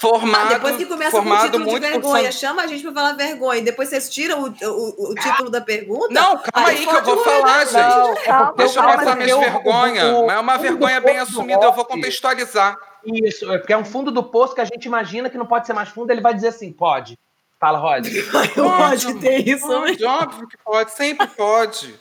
[0.00, 2.92] Formado, Ah, depois que começa com o formado título de vergonha, chama a gente pra
[2.92, 3.60] falar vergonha.
[3.62, 6.14] Depois vocês tiram o, o, o título da pergunta.
[6.14, 7.74] Não, calma aí, que eu vou falar, gente.
[7.74, 10.24] Não, calma, Deixa eu passar minhas vergonhas.
[10.24, 12.76] Mas é uma vergonha bem assumida, eu vou contextualizar.
[13.04, 15.66] Isso, é porque é um fundo do poço que a gente imagina que não pode
[15.66, 17.18] ser mais fundo, ele vai dizer assim, pode.
[17.60, 18.06] Fala, Rod.
[18.54, 19.88] Pode ter isso, né?
[19.88, 21.94] Pode, óbvio que pode, sempre pode.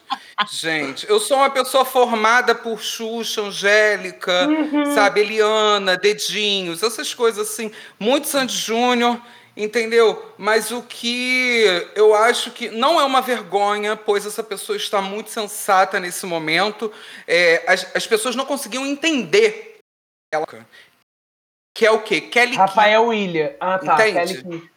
[0.51, 4.93] Gente, eu sou uma pessoa formada por Xuxa, Angélica, Uhum.
[4.93, 9.19] sabe, Eliana, Dedinhos, essas coisas assim, muito Sandy Júnior,
[9.55, 10.31] entendeu?
[10.37, 11.63] Mas o que
[11.95, 16.91] eu acho que não é uma vergonha, pois essa pessoa está muito sensata nesse momento,
[17.27, 19.77] é, as, as pessoas não conseguiam entender
[20.31, 20.45] ela.
[21.75, 22.21] Que é o quê?
[22.21, 22.55] Kelly.
[22.55, 23.51] Rafael William.
[23.59, 24.07] Ah, tá.
[24.07, 24.43] Entende?
[24.43, 24.69] Kelly.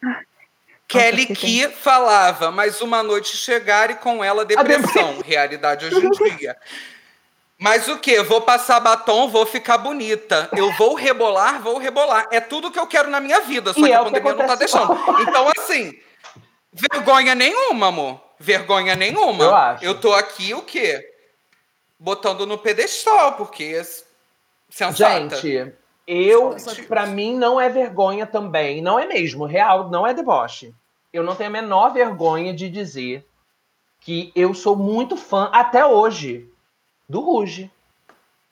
[0.91, 5.21] Kelly que falava, mas uma noite chegar e com ela depressão.
[5.25, 6.57] Realidade hoje em dia.
[7.57, 8.21] Mas o que?
[8.23, 10.49] Vou passar batom, vou ficar bonita.
[10.57, 12.27] Eu vou rebolar, vou rebolar.
[12.31, 14.11] É tudo que eu quero na minha vida, só E que é a o que
[14.11, 14.97] pandemia não tá deixando.
[15.21, 15.93] Então, assim,
[16.73, 18.19] vergonha nenhuma, amor.
[18.39, 19.43] Vergonha nenhuma.
[19.43, 19.85] Eu acho.
[19.85, 21.07] Eu tô aqui o quê?
[21.99, 23.83] Botando no pedestal, porque é
[24.67, 25.35] sensata.
[25.37, 25.71] Gente,
[26.07, 26.55] eu,
[26.87, 28.81] pra mim, não é vergonha também.
[28.81, 30.73] Não é mesmo, real, não é deboche.
[31.13, 33.25] Eu não tenho a menor vergonha de dizer
[33.99, 36.49] que eu sou muito fã, até hoje,
[37.07, 37.69] do Ruge.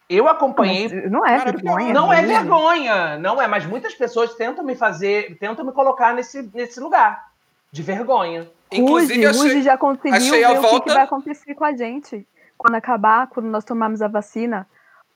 [0.09, 1.93] Eu acompanhei mas não é vergonha.
[1.93, 6.41] Não é vergonha, não é, mas muitas pessoas tentam me fazer, tentam me colocar nesse,
[6.53, 7.29] nesse lugar
[7.71, 8.49] de vergonha.
[8.71, 11.53] Inclusive, Ruge, achei- Ruge já conseguiu achei a ver o que que, volta- vai acontecer
[11.55, 12.27] com a gente.
[12.57, 14.67] Quando acabar, quando nós tomarmos a vacina,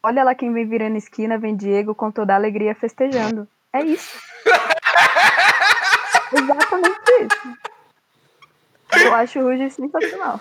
[0.01, 3.47] olha lá quem vem virando esquina, vem Diego com toda a alegria festejando.
[3.73, 4.17] É isso.
[6.33, 9.05] Exatamente isso.
[9.05, 10.39] Eu acho o Ruge sensacional.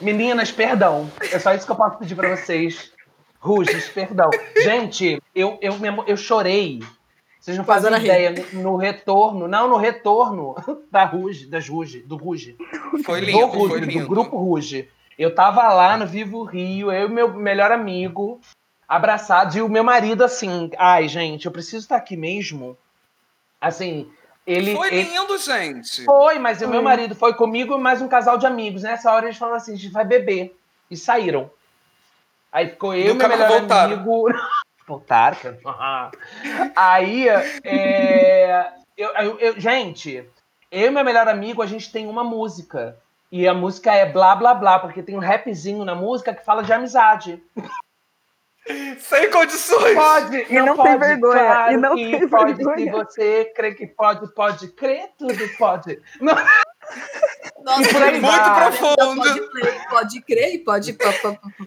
[0.00, 1.10] Meninas, perdão.
[1.32, 2.92] É só isso que eu posso pedir pra vocês.
[3.40, 4.30] Ruges, perdão.
[4.62, 6.80] Gente, eu, eu, mesmo, eu chorei.
[7.40, 8.34] Vocês não fazem Fazendo ideia.
[8.52, 10.54] No, no retorno, não, no retorno
[10.90, 12.56] da Ruge, das Ruge, do Ruge.
[13.04, 14.08] Foi do lindo, Ruge, foi do lindo.
[14.08, 14.88] grupo Ruge.
[15.18, 18.40] Eu tava lá no Vivo Rio, eu e meu melhor amigo,
[18.86, 22.76] abraçados, e o meu marido assim, ai, gente, eu preciso estar aqui mesmo.
[23.60, 24.08] Assim,
[24.52, 24.74] ele.
[24.74, 26.04] Foi ele- lindo, gente.
[26.04, 26.82] Foi, mas o meu Foi.
[26.82, 28.82] marido foi comigo e mais um casal de amigos.
[28.82, 30.56] Nessa hora eles falaram assim: a gente vai beber.
[30.90, 31.50] E saíram.
[32.50, 33.92] Aí ficou eu e Nunca meu melhor voltaram.
[33.94, 34.24] amigo.
[34.88, 36.10] Voltaram, cara.
[36.74, 37.28] Aí,
[37.62, 40.24] é, eu, eu- eu- gente,
[40.70, 42.96] eu e meu melhor amigo, a gente tem uma música.
[43.30, 46.62] E a música é blá blá blá, porque tem um rapzinho na música que fala
[46.62, 47.42] de amizade.
[49.00, 49.94] Sem condições.
[49.94, 52.76] Pode, E não tem vergonha, Claro e não tem pode, vergonha.
[52.84, 56.00] Se você crê que pode, pode crer, tudo pode.
[56.20, 56.34] Não,
[57.62, 58.70] Nossa, E por aí Muito vai.
[58.70, 59.16] profundo.
[59.16, 60.92] Pode, pode crer e pode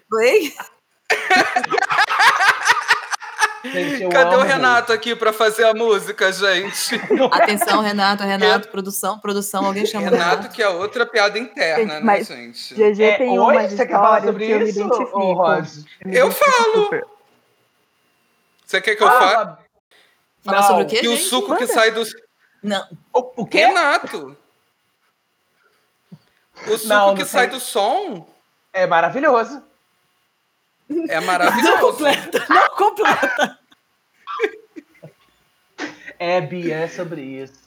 [0.10, 0.54] play.
[3.64, 4.44] Gente, eu Cadê o amo.
[4.48, 6.96] Renato aqui pra fazer a música, gente?
[7.32, 10.56] Atenção, Renato, Renato, produção, produção, alguém chama o Renato, Renato.
[10.56, 12.74] que é outra piada interna, né, Mas- gente?
[12.74, 15.20] GG É, tem umas você quer falar sobre que eu me isso, identifico.
[15.20, 15.86] ô, Rose?
[16.06, 16.74] Eu falo.
[16.86, 17.06] super.
[18.66, 19.36] Você quer que eu fale?
[19.36, 19.58] Ah,
[20.44, 20.68] Fala não.
[20.68, 21.24] sobre o quê, Que o gente?
[21.30, 21.74] suco que Manda.
[21.74, 22.04] sai do.
[22.64, 23.66] Não, O, o quê?
[23.66, 24.36] Renato!
[26.68, 28.28] O suco Não, que não sai do som
[28.74, 29.62] É maravilhoso.
[31.10, 31.80] É não maravilhoso.
[31.80, 33.58] completa, não completa.
[36.20, 37.60] É, Bia, é sobre isso.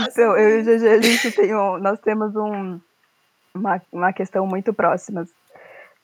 [0.00, 2.80] Então, eu e o GG, a gente tem um, nós temos um,
[3.54, 5.24] uma, uma questão muito próxima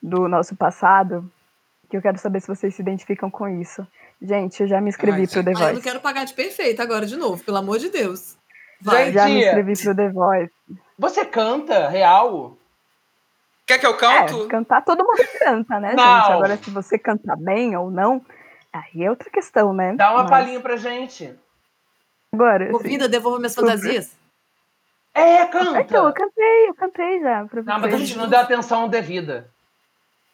[0.01, 1.29] do nosso passado,
[1.89, 3.85] que eu quero saber se vocês se identificam com isso.
[4.21, 5.81] Gente, eu já me inscrevi Ai, pro The Ah, eu não Voice.
[5.81, 8.37] quero pagar de perfeita agora de novo, pelo amor de Deus.
[8.81, 9.05] Vai.
[9.07, 10.53] Gente, Já me inscrevi pro The Voice.
[10.97, 12.56] Você canta real?
[13.67, 14.47] Quer que eu É, canto?
[14.47, 16.03] cantar todo mundo canta, né, Não.
[16.21, 16.31] gente?
[16.31, 18.25] Agora, se você cantar bem ou não,
[18.71, 19.93] aí é outra questão, né?
[19.95, 21.37] Dá uma Mas palhinha pra gente.
[22.31, 24.15] Agora, assim, Movida, devolva minhas fantasias.
[25.13, 25.81] É, canta.
[25.81, 28.07] então, eu cantei, eu cantei já pra Não, mas a vocês.
[28.07, 29.49] gente não deu atenção devida.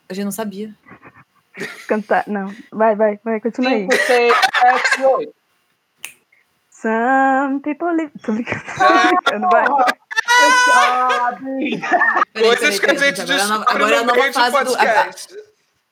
[0.09, 0.73] A gente não sabia.
[1.87, 2.53] Cantar, não.
[2.71, 3.87] Vai, vai, vai, continua aí.
[3.89, 5.35] 5, 6, 7, 8.
[6.69, 8.11] Some people live...
[8.23, 9.65] Tô brincando, tô brincando, vai.
[10.65, 11.81] Sabe?
[12.33, 14.51] Coisas que a gente é a nova- descobre Agora é no meio de do.
[14.51, 15.35] podcast.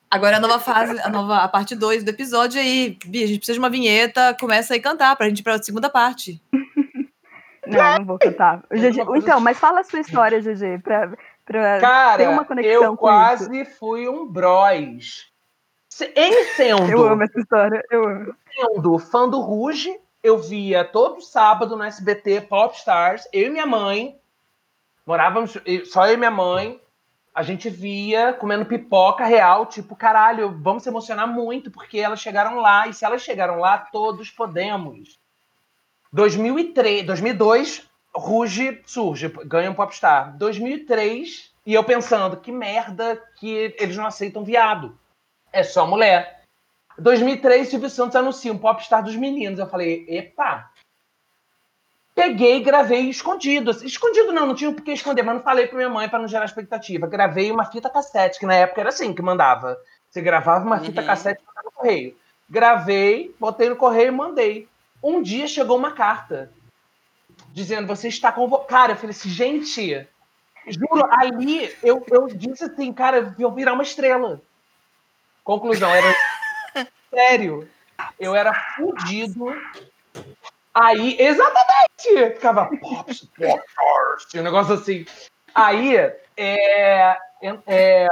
[0.10, 2.98] Agora é a nova fase, a, nova, a parte 2 do episódio aí.
[3.06, 5.62] Bia, a gente precisa de uma vinheta, começa aí a cantar pra gente ir pra
[5.64, 6.42] segunda parte.
[7.66, 8.62] Não, não vou cantar.
[8.68, 11.12] Coisa- Então, mas fala a sua história, GG, pra,
[11.46, 15.30] pra Cara, ter uma conexão eu com quase fui um bros.
[16.16, 16.92] Em sendo, isso.
[16.92, 18.36] Eu amo essa história, eu amo.
[18.54, 19.94] sendo fã do Ruge,
[20.24, 24.16] eu via todo sábado no SBT Popstars, eu e minha mãe,
[25.12, 25.58] morávamos,
[25.92, 26.80] só eu e minha mãe,
[27.36, 32.62] a gente via comendo pipoca real, tipo, caralho, vamos se emocionar muito, porque elas chegaram
[32.62, 35.20] lá, e se elas chegaram lá, todos podemos.
[36.14, 40.38] 2003, 2002, Ruge surge, ganha um Popstar.
[40.38, 44.98] 2003, e eu pensando, que merda que eles não aceitam viado.
[45.52, 46.46] É só mulher.
[46.98, 49.60] 2003, Silvio Santos anuncia um Popstar dos meninos.
[49.60, 50.71] Eu falei, epa.
[52.22, 53.72] Peguei e gravei escondido.
[53.84, 56.28] Escondido não, não tinha por que esconder, mas não falei pra minha mãe pra não
[56.28, 57.08] gerar expectativa.
[57.08, 59.76] Gravei uma fita cassete, que na época era assim que mandava.
[60.08, 61.08] Você gravava uma fita Uhum.
[61.08, 62.16] cassete e mandava no correio.
[62.48, 64.70] Gravei, botei no correio e mandei.
[65.04, 66.52] Um dia chegou uma carta
[67.52, 68.94] dizendo, você está convocado.
[68.94, 70.08] Eu falei assim, gente,
[70.68, 74.40] juro, ali eu, eu disse assim, cara, eu vou virar uma estrela.
[75.44, 76.16] Conclusão, era
[77.10, 77.68] sério.
[78.20, 79.56] Eu era fudido.
[80.74, 82.36] Aí, exatamente!
[82.36, 85.06] Ficava pops, pops, um negócio assim.
[85.54, 85.98] Aí,
[86.38, 87.18] é,
[87.68, 88.08] é,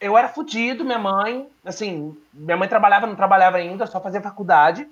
[0.00, 4.88] eu era fudido, minha mãe, assim, minha mãe trabalhava, não trabalhava ainda, só fazia faculdade.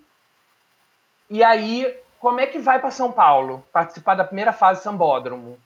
[1.30, 3.64] E aí, como é que vai para São Paulo?
[3.72, 5.58] Participar da primeira fase Sambódromo.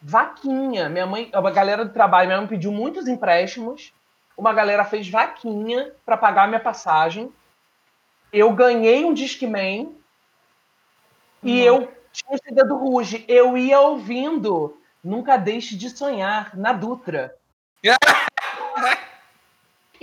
[0.00, 0.88] Vaquinha.
[0.88, 3.92] Minha mãe, a galera do trabalho, minha mãe pediu muitos empréstimos.
[4.36, 7.30] Uma galera fez vaquinha para pagar minha passagem.
[8.32, 9.94] Eu ganhei um Discman
[11.42, 13.24] e eu tinha o CD do Ruge.
[13.26, 17.34] Eu ia ouvindo Nunca Deixe de Sonhar na Dutra.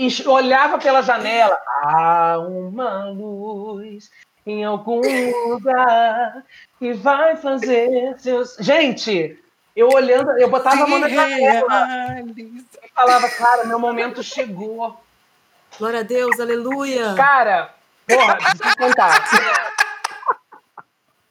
[0.02, 1.60] E olhava pela janela.
[1.84, 4.10] Há uma luz
[4.46, 5.02] em algum
[5.50, 6.46] lugar
[6.78, 8.56] que vai fazer seus.
[8.62, 9.38] Gente,
[9.76, 11.68] eu olhando, eu botava a mão na janela
[12.38, 15.04] e falava, cara, meu momento chegou.
[15.78, 17.14] Glória a Deus, aleluia.
[17.16, 17.74] Cara,
[18.08, 19.30] porra, deixa eu contar.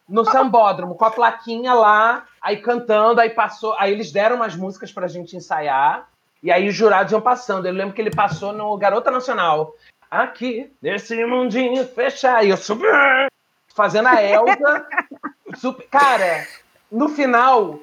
[0.08, 4.90] no sambódromo, com a plaquinha lá, aí cantando, aí passou, aí eles deram umas músicas
[4.90, 6.08] pra gente ensaiar,
[6.42, 7.66] e aí os jurados iam passando.
[7.66, 9.74] Eu lembro que ele passou no Garota Nacional.
[10.10, 13.28] Aqui, nesse mundinho fechado, e eu super
[13.74, 14.86] fazendo a Elsa.
[15.56, 16.46] super, cara,
[16.90, 17.78] no final,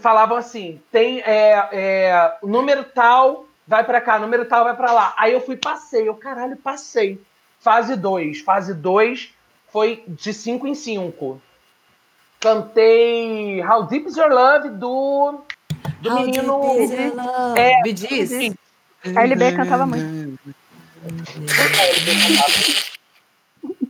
[0.00, 5.14] falavam assim: tem é, é, número tal, vai para cá, número tal, vai para lá.
[5.18, 7.20] Aí eu fui, passei, eu caralho, passei.
[7.60, 8.40] Fase 2.
[8.40, 9.34] Fase 2
[9.70, 11.42] foi de 5 em 5.
[12.40, 15.40] Cantei How Deep Is Your Love do,
[16.00, 16.60] do How menino.
[17.56, 18.54] É, Bidis.
[19.16, 20.38] A LB cantava muito.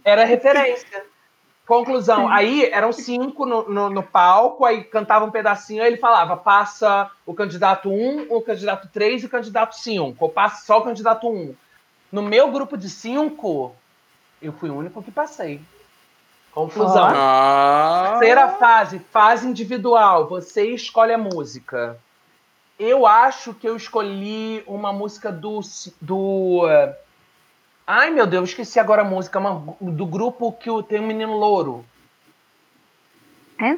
[0.05, 1.05] Era referência.
[1.66, 6.34] Conclusão, aí eram cinco no, no, no, palco, aí cantava um pedacinho, aí ele falava,
[6.34, 10.78] passa o candidato 1, um, o candidato 3 e o candidato 5, ou passa só
[10.78, 11.30] o candidato 1.
[11.30, 11.55] Um.
[12.11, 13.76] No meu grupo de cinco,
[14.40, 15.61] eu fui o único que passei.
[16.59, 17.06] Conclusão.
[17.14, 18.16] Ah.
[18.18, 20.26] Terceira fase, fase individual.
[20.26, 21.96] Você escolhe a música.
[22.76, 25.61] Eu acho que eu escolhi uma música do.
[26.00, 26.62] do
[27.86, 29.38] ai, meu Deus, esqueci agora a música.
[29.38, 31.84] Uma, do grupo que tem um menino louro.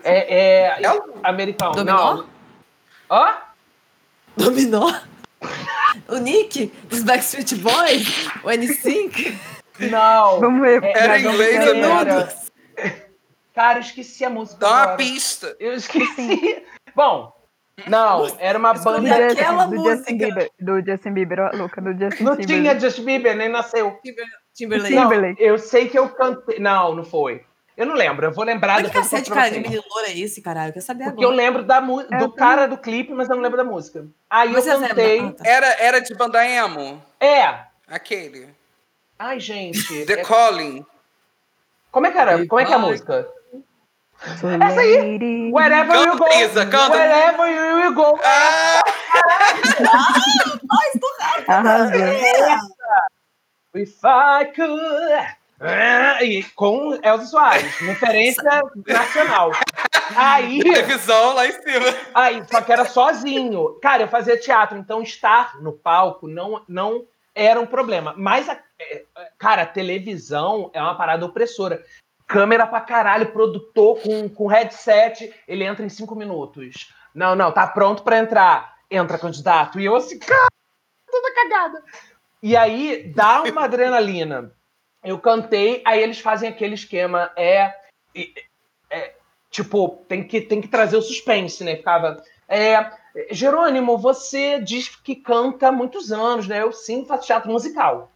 [0.02, 1.72] É, é, é americano.
[1.72, 2.14] Dominó?
[2.14, 2.26] Não.
[3.10, 3.34] Hã?
[4.38, 4.90] Dominó?
[6.08, 6.72] o Nick?
[6.88, 8.26] Dos Backstreet Boys?
[8.42, 9.38] O N5?
[9.90, 10.40] Não.
[10.40, 10.82] Vamos ver.
[10.82, 12.40] É, era inglês, era...
[13.54, 14.58] Cara, eu esqueci a música.
[14.60, 15.56] Dá uma pista.
[15.58, 16.62] Eu esqueci.
[16.94, 17.32] Bom,
[17.86, 19.00] não, era uma banda.
[19.00, 19.96] Do, Aquela do música.
[19.96, 22.46] Justin Bieber, do Justin Bieber, louca, do Justin Não Timberlake.
[22.46, 23.98] tinha Justin Bieber, nem nasceu.
[24.54, 24.94] Timberlake.
[24.94, 26.58] Não, eu sei que eu cantei.
[26.58, 27.44] Não, não foi.
[27.76, 30.68] Eu não lembro, eu vou lembrar Mas que cacete, cara, de menino é esse, caralho?
[30.68, 31.34] Eu quero saber Porque agora.
[31.34, 32.02] eu lembro da mu...
[32.02, 34.06] do cara do clipe, mas eu não lembro da música.
[34.28, 35.20] Aí Mas eu você cantei.
[35.22, 35.36] lembra?
[35.48, 37.02] Era, era de banda emo?
[37.18, 37.58] É.
[37.88, 38.48] Aquele.
[39.18, 40.04] Ai, gente.
[40.04, 40.84] The é- Calling.
[41.90, 42.46] Como é que era?
[42.46, 43.28] Como é que é a música?
[44.22, 45.50] Essa aí.
[45.52, 46.24] Wherever you go.
[46.24, 46.96] Canta, Isa, canta.
[46.96, 48.18] Wherever you go.
[48.22, 48.82] Ah,
[51.48, 51.90] Arrasou.
[53.74, 55.36] If I could.
[55.60, 59.52] Ah, E com Elza Soares, referência nacional.
[60.16, 61.94] Aí, televisão lá em cima.
[62.14, 63.78] aí, só que era sozinho.
[63.80, 68.14] Cara, eu fazia teatro, então estar no palco não, não era um problema.
[68.16, 68.58] Mas, a-
[69.38, 71.84] cara, a televisão é uma parada opressora.
[72.26, 76.94] Câmera pra caralho, produtor com, com headset, ele entra em cinco minutos.
[77.14, 78.74] Não, não, tá pronto pra entrar.
[78.90, 79.80] Entra, candidato.
[79.80, 80.48] E eu assim, cara,
[81.10, 81.82] toda cagada.
[82.42, 84.52] E aí, dá uma adrenalina.
[85.02, 87.74] Eu cantei, aí eles fazem aquele esquema, é,
[88.14, 88.44] é-
[88.90, 89.14] é,
[89.50, 91.76] tipo, tem que, tem que trazer o suspense, né?
[91.76, 92.90] Ficava, é,
[93.30, 96.62] Jerônimo, você diz que canta há muitos anos, né?
[96.62, 98.12] Eu sim faço teatro musical.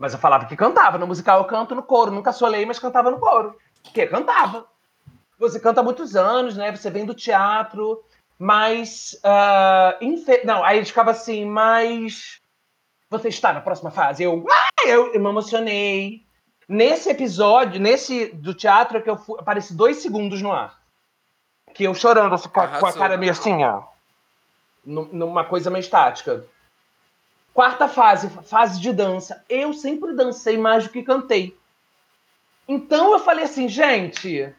[0.00, 0.96] Mas eu falava que cantava.
[0.98, 2.10] No musical eu canto no coro.
[2.10, 3.54] Nunca solei, mas cantava no coro.
[3.84, 4.66] Porque cantava.
[5.38, 6.74] Você canta há muitos anos, né?
[6.74, 8.02] Você vem do teatro,
[8.38, 9.18] mas.
[9.22, 12.40] ah, infe- Não, aí eles ficavam assim, mas.
[13.10, 14.22] Você está na próxima fase?
[14.22, 14.46] Eu.
[14.50, 16.24] Ah, eu, eu me emocionei.
[16.66, 20.78] Nesse episódio, nesse do teatro, é que eu fui, apareci dois segundos no ar.
[21.74, 23.82] Que eu chorando, assim, com, a, com a cara meio assim, ó.
[24.84, 26.44] nu- Numa coisa meio estática.
[27.60, 29.44] Quarta fase, fase de dança.
[29.46, 31.54] Eu sempre dancei mais do que cantei.
[32.66, 34.50] Então eu falei assim, gente,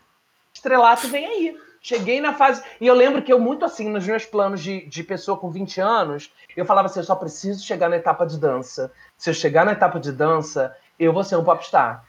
[0.53, 1.57] estrelato vem aí.
[1.81, 2.63] Cheguei na fase.
[2.79, 5.81] E eu lembro que eu, muito assim, nos meus planos de, de pessoa com 20
[5.81, 8.93] anos, eu falava assim: eu só preciso chegar na etapa de dança.
[9.17, 12.05] Se eu chegar na etapa de dança, eu vou ser um popstar.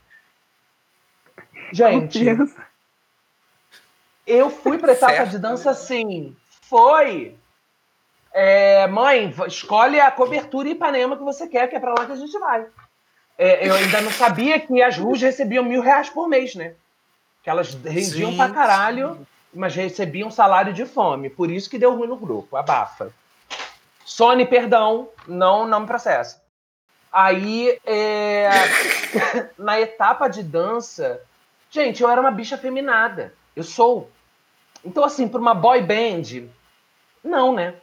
[1.73, 2.55] Gente, Meu Deus.
[4.27, 5.31] eu fui pra etapa Certo.
[5.31, 6.37] de dança assim.
[6.61, 7.35] Foi.
[8.33, 12.17] É, mãe, escolhe a cobertura Ipanema que você quer, que é pra lá que a
[12.17, 12.67] gente vai.
[13.37, 16.75] É, eu ainda não sabia que as ruas recebiam mil reais por mês, né?
[17.43, 18.55] Que elas rendiam pra Gente.
[18.55, 21.29] caralho, mas recebiam salário de fome.
[21.29, 23.13] Por isso que deu ruim no grupo, abafa.
[24.05, 26.41] Sony, perdão, não, não me processa.
[27.13, 28.49] Aí, é,
[29.59, 31.21] na etapa de dança,
[31.71, 33.35] gente, eu era uma bicha feminada.
[33.55, 34.11] Eu sou.
[34.85, 36.49] Então, assim, para uma boy band,
[37.23, 37.75] não, né?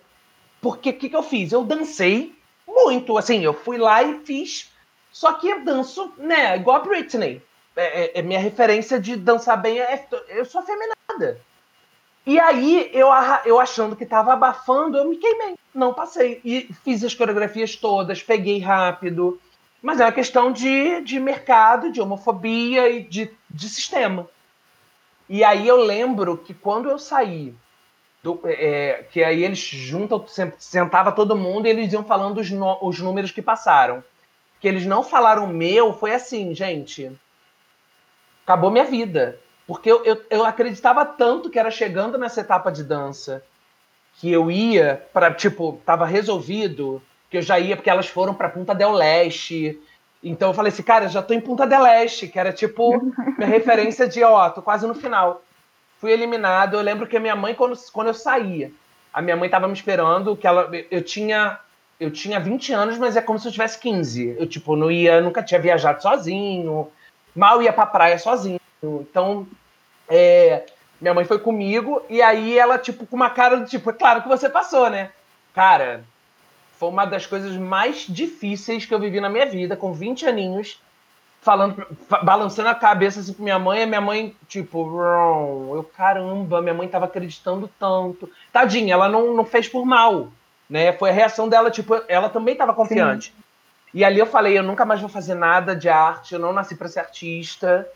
[0.62, 1.51] Porque o que, que eu fiz?
[1.51, 2.36] Eu dancei
[2.68, 3.18] muito.
[3.18, 4.72] Assim, eu fui lá e fiz.
[5.12, 6.55] Só que eu danço, né?
[6.57, 7.41] Igual a Britney.
[7.76, 10.07] É, é- é minha referência de dançar bem é.
[10.30, 11.41] Eu sou feminada.
[12.26, 13.07] E aí, eu,
[13.45, 15.55] eu achando que tava abafando, eu me queimei.
[15.74, 16.41] Não passei.
[16.43, 19.39] E fiz as coreografias todas, peguei rápido.
[19.82, 24.30] Mas é uma questão de, de mercado, de homofobia e de, de sistema.
[25.28, 27.53] E aí eu lembro que quando eu saí,
[28.24, 32.50] do- é, que aí eles juntam, sen- sentava todo mundo e eles iam falando os,
[32.52, 34.04] no- os números que passaram.
[34.60, 37.12] Que eles não falaram meu, foi assim, gente.
[38.44, 39.40] Acabou minha vida.
[39.68, 43.44] Porque eu, eu, eu acreditava tanto que era chegando nessa etapa de dança
[44.16, 48.50] que eu ia para tipo, tava resolvido, que eu já ia porque elas foram para
[48.50, 49.80] Punta del Leste.
[50.22, 53.00] Então eu falei assim, cara, já tô em Punta del Leste, que era tipo
[53.38, 55.42] minha referência de, ó, tô quase no final.
[56.00, 56.76] Fui eliminado.
[56.76, 58.72] Eu lembro que a minha mãe quando, quando eu saía,
[59.14, 61.60] a minha mãe tava me esperando, que ela eu tinha
[62.00, 64.38] eu tinha 20 anos, mas é como se eu tivesse 15.
[64.39, 66.89] Eu tipo, não ia, nunca tinha viajado sozinho,
[67.36, 68.60] mal ia pra praia sozinho.
[68.82, 69.45] Então,
[70.08, 70.66] é,
[71.02, 74.22] minha mãe foi comigo e aí ela, tipo, com uma cara do tipo, é claro
[74.22, 75.12] que você passou, né?
[75.54, 76.06] Cara,
[76.78, 80.82] foi uma das coisas mais difíceis que eu vivi na minha vida, com 20 aninhos,
[81.42, 81.86] falando,
[82.24, 84.80] balançando a cabeça assim pra minha mãe, e minha mãe, tipo,
[85.74, 88.30] eu, caramba, minha mãe tava acreditando tanto.
[88.52, 90.30] Tadinha, ela não, não fez por mal,
[90.70, 90.92] né?
[90.94, 93.34] Foi a reação dela, tipo, ela também tava confiante.
[93.36, 93.44] Sim.
[93.94, 96.76] E ali eu falei, eu nunca mais vou fazer nada de arte, eu não nasci
[96.76, 97.88] para ser artista.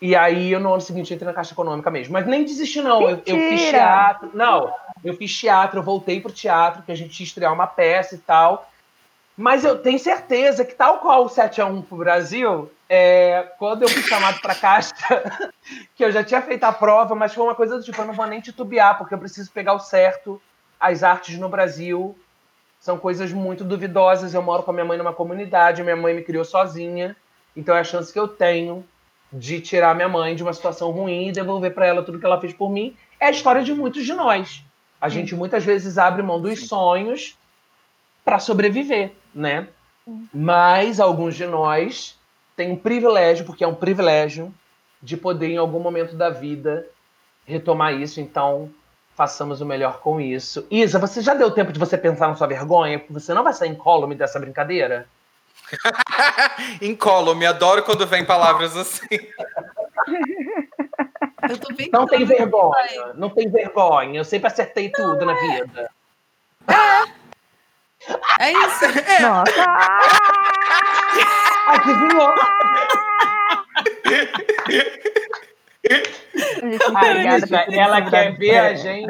[0.00, 2.12] E aí, eu no ano seguinte entrei na Caixa Econômica mesmo.
[2.12, 3.00] Mas nem desisti, não.
[3.00, 4.30] Eu, eu, fiz teatro.
[4.34, 8.14] Não, eu fiz teatro, eu voltei pro teatro, que a gente ia estrear uma peça
[8.14, 8.68] e tal.
[9.36, 14.02] Mas eu tenho certeza que, tal qual o 7x1 pro Brasil, é, quando eu fui
[14.02, 14.94] chamado pra Caixa,
[15.94, 18.14] que eu já tinha feito a prova, mas foi uma coisa do tipo, eu não
[18.14, 20.40] vou nem titubear, porque eu preciso pegar o certo.
[20.80, 22.16] As artes no Brasil
[22.80, 24.32] são coisas muito duvidosas.
[24.32, 27.14] Eu moro com a minha mãe numa comunidade, minha mãe me criou sozinha.
[27.54, 28.86] Então é a chance que eu tenho
[29.32, 32.40] de tirar minha mãe de uma situação ruim e devolver para ela tudo que ela
[32.40, 32.96] fez por mim.
[33.20, 34.62] É a história de muitos de nós.
[35.00, 37.36] A gente muitas vezes abre mão dos sonhos
[38.24, 39.68] para sobreviver, né?
[40.32, 42.18] Mas alguns de nós
[42.56, 44.52] têm um privilégio, porque é um privilégio,
[45.02, 46.86] de poder em algum momento da vida
[47.44, 48.20] retomar isso.
[48.20, 48.70] Então,
[49.14, 50.66] façamos o melhor com isso.
[50.70, 53.04] Isa, você já deu tempo de você pensar na sua vergonha?
[53.10, 55.06] Você não vai sair incólume dessa brincadeira?
[56.80, 59.08] Incólume, adoro quando vem palavras assim.
[61.92, 64.20] não tem vergonha, não tem vergonha.
[64.20, 65.24] Eu sempre acertei não, tudo é.
[65.24, 65.90] na vida.
[66.68, 67.25] É.
[68.38, 68.84] É isso.
[68.84, 69.20] É.
[69.20, 69.52] Nossa.
[71.68, 72.34] Adivinhou.
[76.88, 79.06] Obrigada, ela quer ver a gente.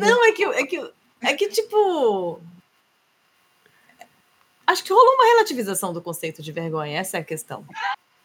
[0.00, 0.92] Não, é que, é que,
[1.22, 2.40] é que tipo
[4.66, 7.64] acho que rolou uma relativização do conceito de vergonha, essa é a questão.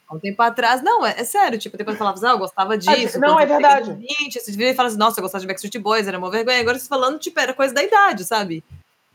[0.07, 2.78] Há um tempo atrás, não, é, é sério, tipo, depois falava assim, ah, eu gostava
[2.78, 3.19] disso.
[3.19, 3.93] Não, é verdade.
[3.93, 6.59] 20, você devia falar assim, nossa, eu gostava de Backstreet Boys, era uma vergonha.
[6.59, 8.63] Agora você falando, tipo, era coisa da idade, sabe?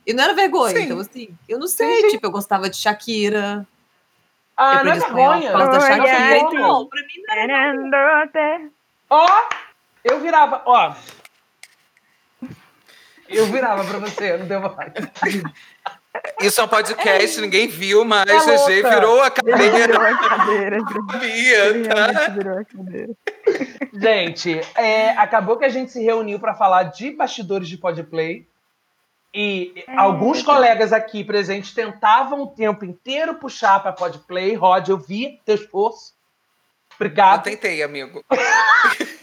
[0.08, 0.84] E não era vergonha, sim.
[0.84, 2.08] então assim, eu não sei, sim, sim.
[2.12, 3.66] tipo, eu gostava de Shakira.
[4.56, 5.52] Ah, não é vergonha.
[5.52, 8.70] Por da Shakira, então, pra mim não era
[9.10, 9.54] Ó, oh,
[10.02, 10.94] eu virava, ó.
[13.28, 14.92] Eu virava pra você, não deu mais.
[16.40, 19.88] Isso é um podcast, é ninguém viu, mas é GG virou a cadeira.
[19.88, 20.78] Virou a cadeira.
[21.20, 21.84] Via,
[22.14, 22.28] tá?
[22.28, 23.12] Virou a cadeira.
[23.92, 28.48] Gente, é, acabou que a gente se reuniu para falar de bastidores de podplay.
[29.34, 34.54] E é, alguns colegas aqui presentes tentavam o tempo inteiro puxar para podplay.
[34.54, 36.14] Rod, eu vi teu esforço.
[36.94, 37.46] Obrigado.
[37.46, 38.24] Eu tentei, amigo.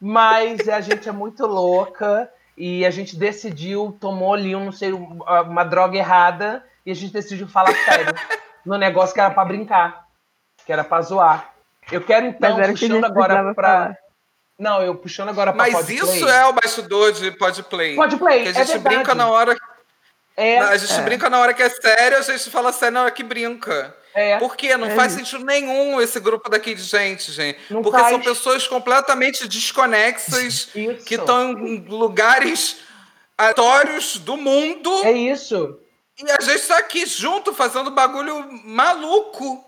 [0.00, 4.92] mas a gente é muito louca e a gente decidiu, tomou ali, um, não sei,
[4.92, 8.14] uma droga errada, e a gente decidiu falar sério
[8.64, 10.06] no negócio que era para brincar,
[10.64, 11.52] que era para zoar.
[11.90, 13.96] Eu quero então, puxando agora para.
[14.58, 17.94] Não, eu puxando agora para Mas isso é o bastidor de Podplay.
[17.94, 19.56] Podplay, que a gente é brinca na hora.
[20.36, 21.02] É, a gente é.
[21.02, 23.96] brinca na hora que é sério, a gente fala sério na hora que brinca.
[24.14, 24.38] É.
[24.38, 24.76] Por quê?
[24.76, 25.24] Não é faz isso.
[25.24, 27.58] sentido nenhum esse grupo daqui de gente, gente.
[27.70, 28.10] Não Porque faz.
[28.10, 31.04] são pessoas completamente desconexas isso.
[31.04, 32.78] que estão em lugares
[33.36, 34.90] aleatórios do mundo.
[35.04, 35.78] É isso.
[36.20, 39.64] E a gente está aqui junto fazendo bagulho maluco.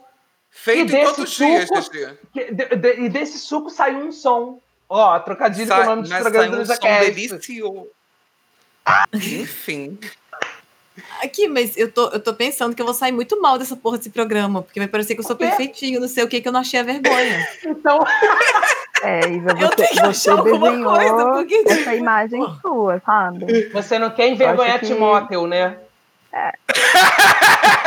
[0.50, 2.18] Feito em quantos suco, dias?
[2.34, 4.60] E desse suco saiu um som.
[4.92, 7.86] Ó, trocadilho Sa com o nome dos programas do um som delicioso.
[9.14, 9.96] Enfim.
[11.22, 13.98] Aqui, mas eu tô, eu tô pensando que eu vou sair muito mal dessa porra
[13.98, 16.52] desse programa, porque vai parecer que eu sou perfeitinho, não sei o que, que eu
[16.52, 17.48] não achei a vergonha.
[17.64, 17.98] Então.
[19.02, 21.64] É, Isa, você, eu tenho que achar alguma coisa, porque...
[21.66, 23.70] essa imagem sua, sabe?
[23.70, 24.88] Você não quer envergonhar que...
[24.88, 25.78] Timóteo, né?
[26.30, 26.52] É.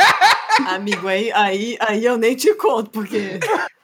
[0.68, 3.38] Amigo, aí, aí, aí eu nem te conto, porque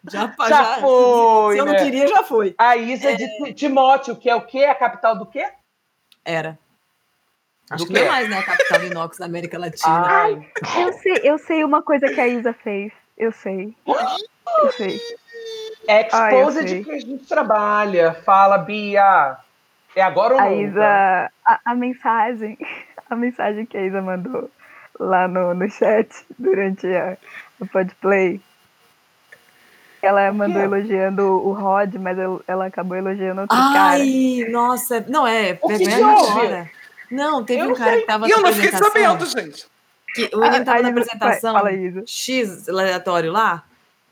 [0.09, 1.55] já, já, já foi.
[1.55, 1.85] Se eu não né?
[1.85, 2.55] queria, já foi.
[2.59, 3.16] A Isa é...
[3.16, 4.64] de Timóteo, que é o quê?
[4.64, 5.47] A capital do quê?
[6.25, 6.59] Era.
[7.71, 8.39] Acho que não é mais, né?
[8.39, 10.03] A capital de inox da América Latina.
[10.07, 12.93] Ai, eu sei, eu sei uma coisa que a Isa fez.
[13.16, 13.75] Eu sei.
[13.87, 15.01] Eu sei.
[15.89, 18.14] Expose de que a gente trabalha.
[18.25, 19.37] Fala, Bia.
[19.95, 22.57] É agora ou a Isa, a, a, mensagem,
[23.11, 24.51] a mensagem que a Isa mandou
[25.01, 27.16] lá no, no chat durante a,
[27.59, 28.40] o podplay.
[30.03, 33.90] Ela mandou elogiando o Rod, mas ela acabou elogiando outro Ai, cara.
[34.03, 36.70] Ai, nossa, não é, o vergonha.
[37.11, 38.01] Não, teve Eu um cara sei.
[38.01, 39.03] que tava E eu na não fiquei apresentação.
[39.03, 39.66] sabendo, gente.
[40.14, 42.03] Que o menino tava Aí, na apresentação Fala isso.
[42.07, 43.64] X aleatório lá.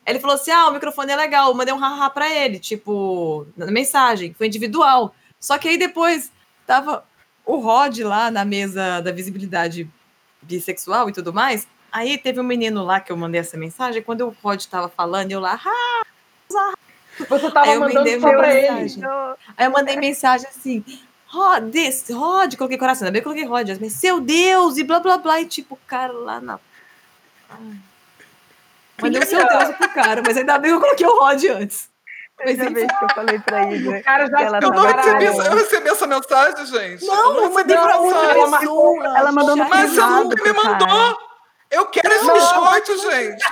[0.06, 1.48] Ele falou assim: ah, o microfone é legal.
[1.48, 5.14] Eu mandei um haha pra ele, tipo, na mensagem, foi individual.
[5.40, 6.30] Só que aí depois
[6.66, 7.04] tava
[7.46, 9.88] o Rod lá na mesa da visibilidade
[10.48, 11.66] bissexual e tudo mais.
[11.92, 14.02] Aí teve um menino lá que eu mandei essa mensagem.
[14.02, 16.02] Quando o Rod tava falando, eu lá, ah!
[17.28, 19.02] Você tava Aí eu mandando mandei só pra mensagem.
[19.02, 19.36] ele.
[19.56, 20.84] Aí eu mandei mensagem assim,
[21.26, 21.74] Rod,
[22.10, 25.18] Rod, coloquei coração, ainda bem que eu coloquei Rod, mas seu Deus, e blá blá
[25.18, 26.58] blá, e tipo, o cara lá na.
[27.50, 27.76] Ai.
[29.02, 31.88] Mandei o seu Deus pro cara, mas ainda bem que eu coloquei o Rod antes.
[32.44, 32.74] Mas enfim.
[32.74, 33.90] vez que eu falei pra Isa.
[33.90, 35.44] O cara já ela Eu não recebi, grávida.
[35.46, 37.04] eu recebi essa mensagem, gente.
[37.06, 38.58] Não, eu não mandei pra outra mensagem.
[38.60, 39.18] pessoa.
[39.18, 40.86] Ela mandou no Mas você nunca me pro cara.
[40.86, 41.28] mandou.
[41.70, 42.32] Eu quero esse Não.
[42.32, 43.44] biscoito, gente.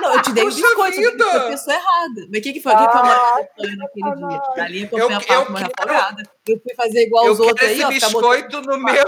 [0.00, 1.24] Não, eu te dei o biscoito, vida.
[1.30, 2.26] foi a pessoa errada.
[2.28, 2.74] Mas o que, que foi?
[2.74, 3.36] O que, que foi a Ah,
[3.76, 4.64] naquele dia?
[4.64, 6.22] A linha Eu- comprei a eu afogada.
[6.48, 7.90] Eu fui fazer igual Eu os outros aí, esse ó.
[7.92, 9.04] ficar biscoito no meu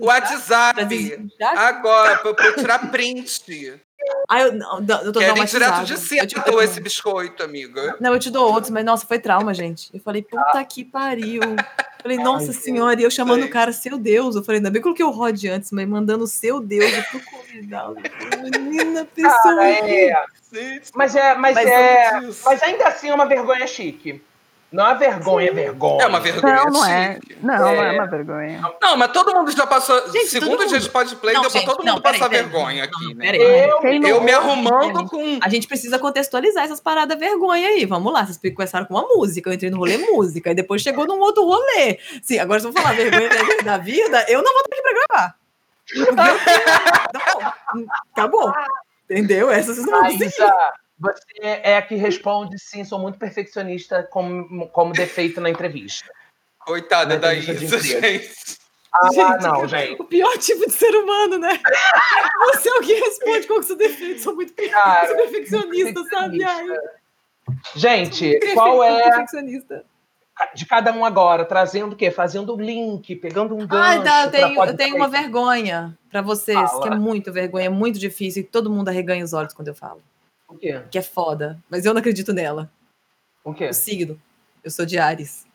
[0.00, 1.28] WhatsApp.
[1.56, 3.80] Agora, pra eu tirar print.
[4.28, 7.96] Ah, eu, não, eu tô Querem direto de Eu te- Seattle eu- esse biscoito, amiga.
[8.00, 9.88] Não, eu te dou outros, mas nossa, foi trauma, gente.
[9.94, 11.40] Eu falei, puta que pariu.
[12.02, 12.56] Falei, nossa Deus.
[12.58, 13.48] senhora, e eu chamando Sei.
[13.48, 14.36] o cara, seu Deus.
[14.36, 17.20] Eu falei, ainda bem que eu coloquei o Rod antes, mas mandando seu Deus, eu
[17.20, 17.96] convidado.
[18.42, 19.32] Menina, pessoa.
[19.56, 20.24] Cara, é.
[20.94, 24.22] Mas é, mas, Mas é, mas ainda assim é uma vergonha chique.
[24.72, 26.02] Não é vergonha, é vergonha.
[26.02, 27.18] É uma vergonha Não, não é.
[27.40, 27.98] Não, não é É.
[27.98, 28.60] uma vergonha.
[28.82, 30.10] Não, mas todo mundo já passou.
[30.10, 30.90] Gente, segundo todo a gente mundo.
[30.92, 32.42] pode play, Não, deu pra todo mundo peraí, passar peraí.
[32.48, 33.24] vergonha Não, aqui, não, né?
[33.32, 33.40] peraí.
[34.02, 35.38] Eu, Eu me arrumando com.
[35.40, 37.86] A gente precisa contextualizar essas paradas vergonha aí.
[37.86, 41.06] Vamos lá, vocês começaram com uma música, eu entrei no rolê música, e depois chegou
[41.06, 41.98] num outro rolê.
[42.22, 44.92] Sim, agora se eu falar vergonha da- da vida, eu não vou estar aqui pra
[44.92, 45.34] gravar.
[45.86, 48.52] Porque eu- não, acabou.
[49.08, 49.50] Entendeu?
[49.50, 50.52] Essas vocês não vão conseguir.
[50.98, 56.10] Você é a que responde sim, sou muito perfeccionista como, como defeito na entrevista.
[56.60, 58.58] Coitada Na da Isa, gente.
[58.92, 60.00] Ah, Gente, não, gente.
[60.00, 61.60] O pior tipo de ser humano, né?
[62.54, 64.22] Você é o que responde qual que é o seu defeito.
[64.22, 66.42] Sou muito Cara, sou perfeccionista, sabe?
[66.42, 66.66] Ai,
[67.74, 69.84] Gente, qual é perfeccionista.
[70.54, 71.44] de cada um agora?
[71.44, 72.10] Trazendo o quê?
[72.10, 73.74] Fazendo um link, pegando um gancho.
[73.76, 76.82] Ai, tá, eu tenho, eu tenho uma vergonha pra vocês, Fala.
[76.82, 79.74] que é muito vergonha, é muito difícil, e todo mundo arreganha os olhos quando eu
[79.74, 80.02] falo.
[80.56, 80.82] O quê?
[80.90, 82.70] Que é foda, mas eu não acredito nela.
[83.44, 83.68] O quê?
[83.68, 84.18] O signo.
[84.64, 85.46] Eu sou de Ares.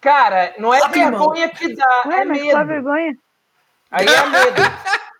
[0.00, 1.30] Cara, não é Sabe, irmão?
[1.30, 2.66] vergonha que dá, Ué, é medo.
[2.66, 3.16] vergonha?
[3.92, 4.56] Aí é medo.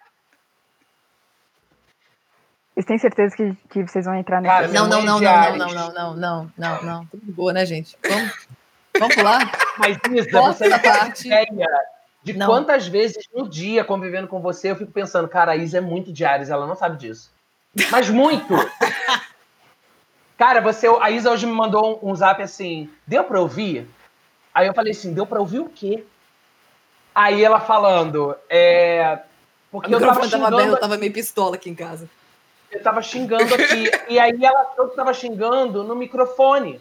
[2.75, 5.69] Vocês têm certeza que, que vocês vão entrar Cara, nesse Não, não, não, não, não,
[5.73, 7.07] não, não, não, não, não.
[7.07, 7.97] Tudo de boa, né, gente?
[8.03, 8.49] Vamos,
[8.99, 9.53] vamos pular?
[9.79, 11.29] Mas, Isa, Posso você não parte?
[11.29, 11.69] ideia
[12.25, 12.49] de Não.
[12.49, 16.13] quantas vezes no dia convivendo com você eu fico pensando, cara, a Isa é muito
[16.13, 17.33] de Ares, ela não sabe disso.
[17.91, 18.55] Mas muito!
[20.37, 23.89] cara, você, a Isa hoje me mandou um, um zap assim, deu pra ouvir?
[24.55, 26.05] Aí eu falei assim, deu pra ouvir o quê?
[27.15, 29.21] Aí ela falando, é...
[29.71, 32.09] O Porque eu tava microfone tava xingando aberto, eu tava meio pistola aqui em casa.
[32.71, 33.91] eu tava xingando aqui.
[34.09, 36.81] e aí ela achou que tava xingando no microfone.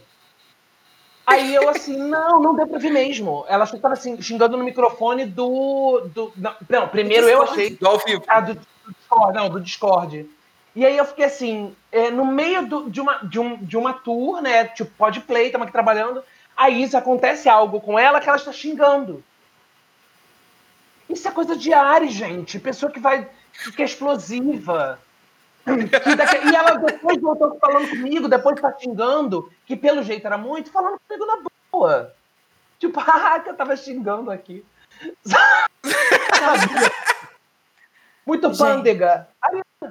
[1.26, 3.46] Aí eu assim, não, não deu pra ouvir mesmo.
[3.48, 6.02] Ela achou que tava assim, xingando no microfone do.
[6.14, 7.76] do não, não, primeiro eu achei.
[7.78, 8.24] Do ao vivo.
[8.28, 10.30] Ah, do, do Discord, não, do Discord.
[10.76, 13.94] E aí eu fiquei assim, é, no meio do- de, uma, de, um, de uma
[13.94, 14.66] tour, né?
[14.66, 16.24] Tipo, pode play, estamos aqui trabalhando.
[16.58, 19.24] A Isa acontece algo com ela que ela está xingando.
[21.10, 22.60] Isso é coisa de Ares, gente.
[22.60, 23.30] Pessoa que vai.
[23.76, 25.00] que é explosiva.
[25.66, 30.38] Que daqui- e ela depois voltou falando comigo, depois tá xingando, que pelo jeito era
[30.38, 31.38] muito, falando comigo na
[31.72, 32.14] boa.
[32.80, 34.66] Tipo, ah, que eu tava xingando aqui.
[38.26, 39.28] Muito pândega.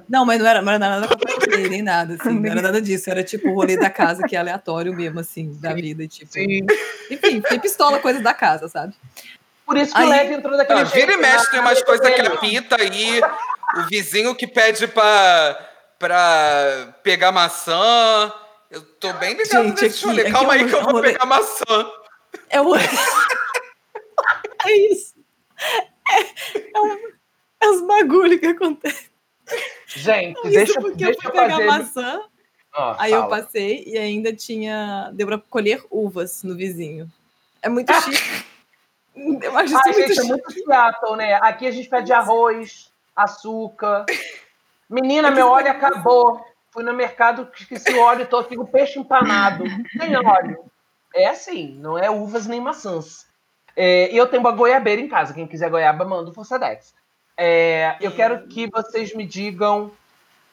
[0.08, 2.38] Não, mas não era, mas não era nada com nem nada, assim.
[2.40, 3.10] Não era nada disso.
[3.10, 6.06] Era tipo o rolê da casa, que é aleatório mesmo, assim, da vida.
[6.06, 6.60] Tipo, Sim.
[7.10, 8.94] enfim, tem pistola, coisa da casa, sabe?
[9.66, 11.50] Por isso que Aí- o Leve entrou daquele Ah, vira e jeito, mexe, né?
[11.52, 13.20] tem umas coisas que Ele- apita aí.
[13.76, 18.32] O vizinho que pede pra, pra pegar maçã.
[18.70, 21.12] Eu tô bem ligado Gente, nesse aqui- Calma é aí que eu é vou rolê-
[21.12, 21.90] pegar maçã.
[22.50, 22.74] É o.
[24.66, 25.14] é isso.
[26.10, 26.20] É,
[26.76, 26.98] é, um-
[27.62, 29.11] é os bagulho que acontecem.
[29.86, 31.66] Gente, Isso deixa, porque deixa eu fui eu pegar fazer.
[31.66, 32.22] maçã,
[32.98, 33.42] aí eu fala.
[33.42, 35.10] passei e ainda tinha.
[35.14, 37.10] Deu pra colher uvas no vizinho.
[37.60, 38.44] É muito chique.
[39.14, 40.28] Eu acho isso Ai, muito gente, é chique.
[40.28, 41.34] muito Seattle, né?
[41.34, 44.06] Aqui a gente pede arroz, açúcar.
[44.88, 46.44] Menina, meu óleo acabou.
[46.70, 49.64] Fui no mercado, esqueci o óleo todo, fica o peixe empanado.
[49.98, 50.64] Tem óleo.
[51.14, 53.26] É assim, não é uvas nem maçãs.
[53.76, 55.34] É, E eu tenho uma goiabeira em casa.
[55.34, 56.94] Quem quiser goiaba, manda o Forçadex.
[57.36, 59.90] É, eu quero que vocês me digam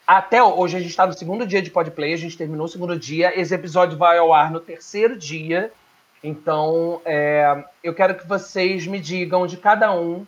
[0.06, 2.98] até hoje a gente está no segundo dia de podplay, a gente terminou o segundo
[2.98, 3.38] dia.
[3.38, 5.72] Esse episódio vai ao ar no terceiro dia.
[6.22, 10.26] Então, é, eu quero que vocês me digam de cada um,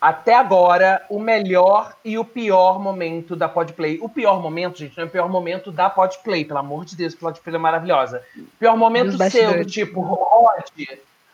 [0.00, 3.98] até agora, o melhor e o pior momento da Podplay.
[4.00, 7.14] O pior momento, gente, não é o pior momento da Podplay, pelo amor de Deus,
[7.14, 8.22] a Podplay é maravilhosa.
[8.36, 10.64] O pior momento seu, tipo, Rod,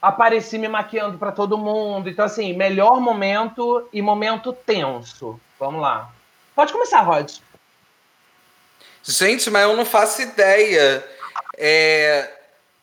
[0.00, 2.08] apareci me maquiando para todo mundo.
[2.08, 5.40] Então, assim, melhor momento e momento tenso.
[5.58, 6.10] Vamos lá.
[6.54, 7.38] Pode começar, Rod.
[9.02, 11.04] Gente, mas eu não faço ideia.
[11.56, 12.30] É,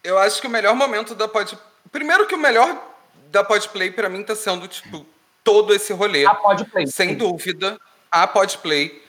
[0.03, 1.57] eu acho que o melhor momento da Pod.
[1.91, 2.81] Primeiro que o melhor
[3.29, 5.05] da Podplay para mim tá sendo, tipo,
[5.43, 6.25] todo esse rolê.
[6.25, 6.87] A Podplay.
[6.87, 7.79] Sem dúvida.
[8.11, 9.03] A Podplay.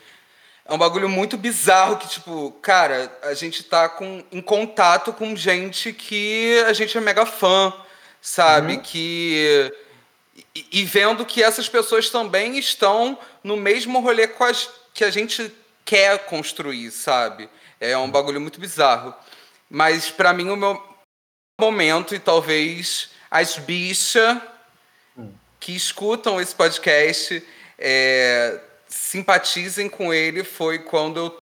[0.65, 5.35] É um bagulho muito bizarro que, tipo, cara, a gente tá com, em contato com
[5.35, 7.73] gente que a gente é mega fã,
[8.21, 8.73] sabe?
[8.73, 8.81] Uhum.
[8.81, 9.71] Que.
[10.55, 15.51] E, e, vendo que essas pessoas também estão no mesmo rolê as, que a gente
[15.83, 17.49] quer construir, sabe?
[17.79, 19.13] É um bagulho muito bizarro.
[19.69, 20.81] Mas para mim o meu
[21.59, 24.37] momento e talvez as bichas
[25.17, 25.31] hum.
[25.59, 27.45] que escutam esse podcast
[27.77, 31.37] é, simpatizem com ele foi quando eu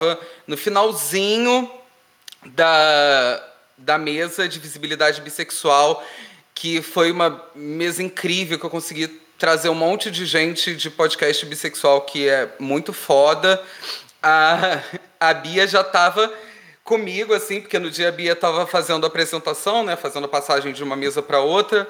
[0.00, 1.70] estava no finalzinho
[2.46, 3.47] da,
[3.78, 6.04] da mesa de visibilidade bissexual,
[6.54, 11.46] que foi uma mesa incrível que eu consegui trazer um monte de gente de podcast
[11.46, 13.62] bissexual que é muito foda.
[14.20, 14.80] A,
[15.20, 16.32] a Bia já estava
[16.82, 20.72] comigo, assim, porque no dia a Bia estava fazendo a apresentação, né, fazendo a passagem
[20.72, 21.88] de uma mesa para outra.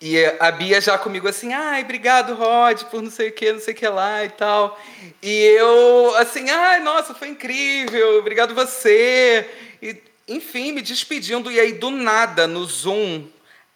[0.00, 3.60] E a Bia já comigo assim, ai, obrigado, Rod, por não sei o que, não
[3.60, 4.78] sei o que lá e tal.
[5.22, 9.48] E eu, assim, ai, nossa, foi incrível, obrigado você.
[9.80, 11.50] E, enfim, me despedindo.
[11.50, 13.26] E aí, do nada, no Zoom,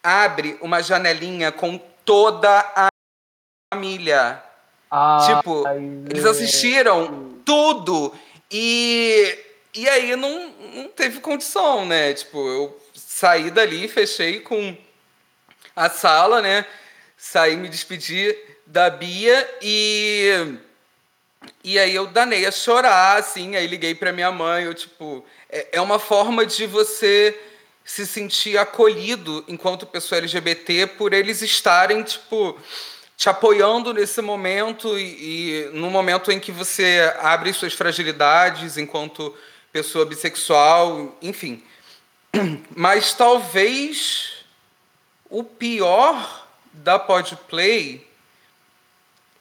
[0.02, 2.88] abre uma janelinha com toda a
[3.72, 4.42] família.
[4.90, 5.64] Ai, tipo,
[6.08, 8.12] eles assistiram tudo.
[8.50, 9.38] E
[9.72, 12.12] e aí não, não teve condição, né?
[12.12, 14.76] Tipo, eu saí dali, fechei com
[15.76, 16.66] a sala, né?
[17.16, 18.36] Saí, me despedi
[18.66, 20.56] da Bia e.
[21.64, 25.68] E aí eu danei a chorar, assim, aí liguei para minha mãe, eu, tipo, é,
[25.72, 27.38] é uma forma de você
[27.84, 32.56] se sentir acolhido enquanto pessoa LGBT por eles estarem, tipo,
[33.16, 39.36] te apoiando nesse momento e, e no momento em que você abre suas fragilidades enquanto
[39.72, 41.62] pessoa bissexual, enfim.
[42.74, 44.44] Mas talvez
[45.28, 48.06] o pior da Podplay,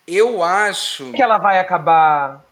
[0.08, 1.12] eu acho.
[1.12, 2.44] Que ela vai acabar.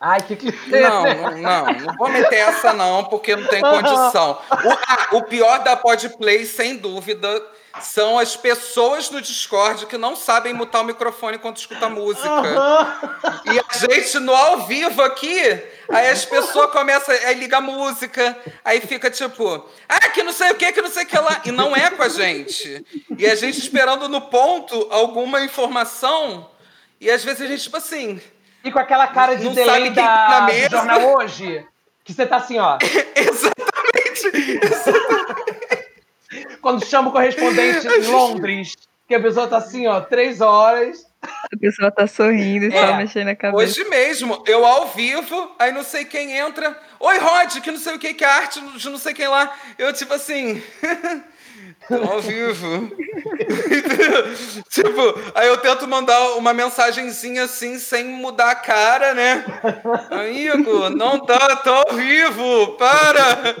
[0.00, 0.34] Ai, que
[0.66, 4.38] Não, não, não, não vou meter essa, não, porque não tem condição.
[4.50, 7.46] O, ah, o pior da Podplay, sem dúvida,
[7.82, 12.30] são as pessoas no Discord que não sabem mutar o microfone quando escuta música.
[12.30, 13.52] Uhum.
[13.52, 15.38] E a gente no ao vivo aqui,
[15.90, 20.50] aí as pessoas começam, aí liga a música, aí fica tipo, ah, que não sei
[20.50, 21.42] o que, que não sei o que lá.
[21.44, 22.84] E não é com a gente.
[23.18, 26.50] E a gente esperando no ponto alguma informação,
[26.98, 28.18] e às vezes a gente, tipo assim.
[28.62, 31.66] E com aquela cara de delay da, tá do jornal hoje,
[32.04, 32.78] que você tá assim, ó.
[33.16, 34.64] Exatamente.
[34.64, 35.40] Exatamente.
[36.60, 38.76] Quando chama o correspondente em Londres,
[39.08, 41.04] que a pessoa tá assim, ó, três horas.
[41.22, 42.86] A pessoa tá sorrindo e é.
[42.86, 43.62] só mexendo a cabeça.
[43.62, 46.78] Hoje mesmo, eu ao vivo, aí não sei quem entra.
[46.98, 49.52] Oi, Rod, que não sei o que, que é arte de não sei quem lá.
[49.78, 50.62] Eu, tipo assim.
[52.10, 52.90] ao vivo.
[54.70, 59.44] tipo, aí eu tento mandar uma mensagenzinha assim, sem mudar a cara, né?
[60.10, 63.56] Amigo, não tá, tô ao vivo, para!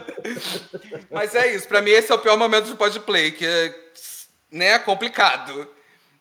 [1.10, 3.74] Mas é isso, pra mim esse é o pior momento do podplay, que é
[4.50, 5.68] né, complicado.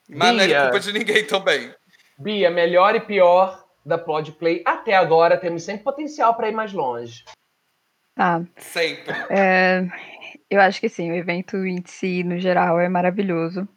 [0.07, 1.73] Mas Bia, não é culpa de ninguém também.
[2.17, 7.23] Bia, melhor e pior da podplay até agora, temos sempre potencial para ir mais longe.
[8.15, 8.41] Tá.
[8.57, 9.15] Sempre.
[9.29, 9.87] É,
[10.49, 13.67] eu acho que sim, o evento em si, no geral, é maravilhoso.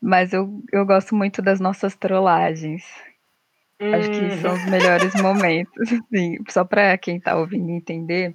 [0.00, 2.84] Mas eu, eu gosto muito das nossas trollagens.
[3.80, 3.94] Hum.
[3.94, 5.72] Acho que são os melhores momentos.
[5.92, 8.34] Assim, só para quem tá ouvindo entender,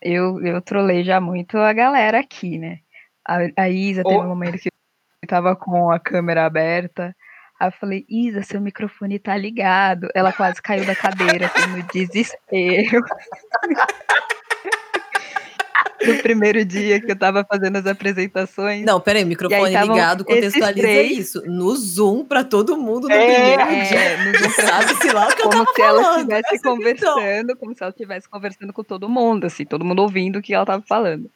[0.00, 2.78] eu, eu trolei já muito a galera aqui, né?
[3.26, 4.08] A, a Isa oh.
[4.08, 7.14] teve um momento que eu tava com a câmera aberta.
[7.60, 10.08] Aí eu falei, Isa, seu microfone tá ligado.
[10.14, 13.02] Ela quase caiu da cadeira, assim, no desespero.
[16.08, 18.84] no primeiro dia que eu tava fazendo as apresentações.
[18.84, 21.18] Não, peraí, microfone ligado, contextualiza três...
[21.18, 21.42] isso.
[21.46, 24.24] No Zoom pra todo mundo no é, primeiro é, dia.
[24.24, 27.82] No Zoom Sabe-se lá o que como eu tava se ela estivesse conversando, como se
[27.82, 31.30] ela estivesse conversando com todo mundo, assim, todo mundo ouvindo o que ela tava falando.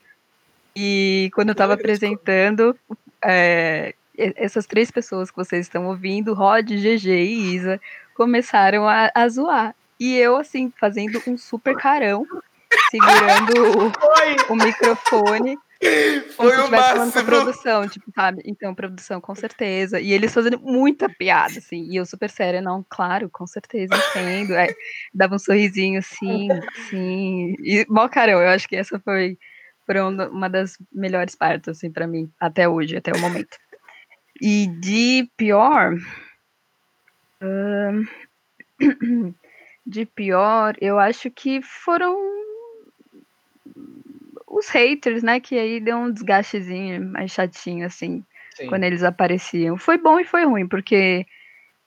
[0.75, 2.77] E quando eu tava apresentando,
[3.25, 7.81] é, essas três pessoas que vocês estão ouvindo, Rod, GG e Isa,
[8.15, 9.75] começaram a, a zoar.
[9.99, 12.27] e eu, assim, fazendo um super carão,
[12.93, 13.91] segurando
[14.49, 15.57] o, o microfone.
[16.37, 17.25] Como Foi se o falando com máximo.
[17.25, 18.43] produção, tipo, sabe?
[18.45, 19.99] Então, produção, com certeza.
[19.99, 21.89] E eles fazendo muita piada, assim.
[21.91, 24.55] E eu super séria, não, claro, com certeza, entendo.
[24.55, 24.73] Aí,
[25.13, 26.49] dava um sorrisinho, assim,
[26.89, 27.57] sim.
[27.65, 29.37] E, mó carão, eu acho que essa foi,
[29.85, 33.57] foi uma das melhores partes, assim, pra mim, até hoje, até o momento.
[34.41, 35.97] E de pior.
[37.41, 38.05] ahn,
[39.85, 42.42] de pior, eu acho que foram
[44.53, 45.41] os haters, né?
[45.41, 48.23] Que aí deu um desgastezinho mais chatinho, assim,
[48.55, 48.67] Sim.
[48.67, 49.79] quando eles apareciam.
[49.79, 51.27] Foi bom e foi ruim, porque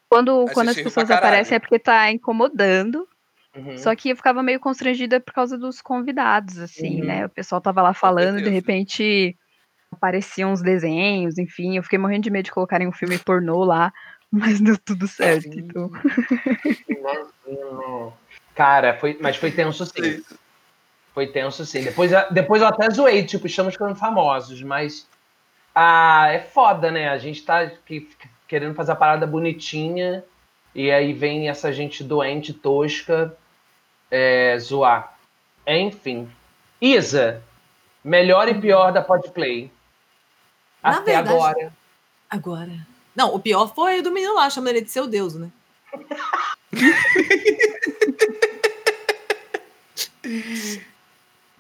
[0.10, 3.08] quando, quando as pessoas aparecem é porque tá incomodando.
[3.56, 3.78] Uhum.
[3.78, 7.08] Só que eu ficava meio constrangida por causa dos convidados, assim, Uhum.
[7.08, 7.26] né?
[7.26, 9.38] O pessoal tava lá falando, e de repente
[9.92, 11.78] apareciam uns desenhos, enfim.
[11.78, 13.94] Eu fiquei morrendo de medo de colocarem um filme pornô lá,
[14.32, 15.58] mas deu tudo certo.
[15.58, 15.90] Então.
[18.56, 20.22] Cara, foi, mas foi tenso sim.
[21.16, 21.84] Foi tenso sim.
[21.84, 25.08] Depois, depois eu até zoei, tipo, estamos ficando famosos, mas.
[25.74, 27.10] Ah, é foda, né?
[27.10, 28.08] A gente tá que-
[28.48, 30.24] querendo fazer a parada bonitinha
[30.76, 33.36] e aí vem essa gente doente, tosca,
[34.12, 35.18] é, zoar.
[35.66, 36.30] Enfim.
[36.82, 37.42] Isa,
[38.04, 39.72] melhor e pior da Podplay.
[40.84, 41.74] Na Até verdade- agora.
[42.30, 42.88] Agora.
[43.16, 45.50] Não, o pior foi o do menino lá, chamando ele de seu Deus, né?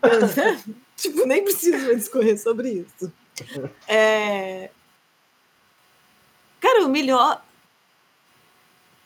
[0.95, 3.11] tipo, nem preciso discorrer sobre isso.
[3.87, 4.69] É...
[6.59, 7.43] Cara, o melhor.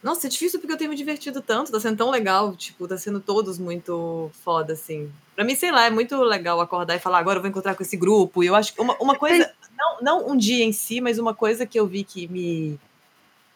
[0.02, 2.98] Nossa, é difícil porque eu tenho me divertido tanto, tá sendo tão legal, tipo, tá
[2.98, 5.12] sendo todos muito foda, assim.
[5.36, 7.84] Pra mim, sei lá, é muito legal acordar e falar, agora eu vou encontrar com
[7.84, 8.42] esse grupo.
[8.42, 11.34] E eu acho que uma, uma coisa, não, não um dia em si, mas uma
[11.34, 12.80] coisa que eu vi que me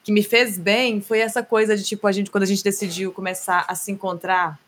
[0.04, 3.14] que me fez bem foi essa coisa de, tipo, a gente, quando a gente decidiu
[3.14, 4.60] começar a se encontrar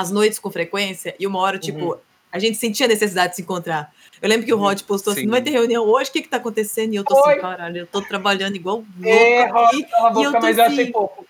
[0.00, 2.00] as noites com frequência, e uma hora, tipo,
[2.32, 3.92] a gente sentia a necessidade de se encontrar.
[4.22, 5.26] Eu lembro que o Rod postou assim, Sim.
[5.26, 6.94] não vai ter reunião hoje, o que que tá acontecendo?
[6.94, 7.32] E eu tô Oi.
[7.32, 9.52] assim, caralho, eu tô trabalhando igual É, louca aqui.
[9.52, 11.26] Rosa, cala a e eu boca, tô mas eu achei assim, pouco.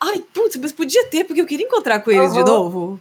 [0.00, 2.48] Ai, putz, mas podia ter, porque eu queria encontrar com eles de Aham.
[2.48, 3.00] novo.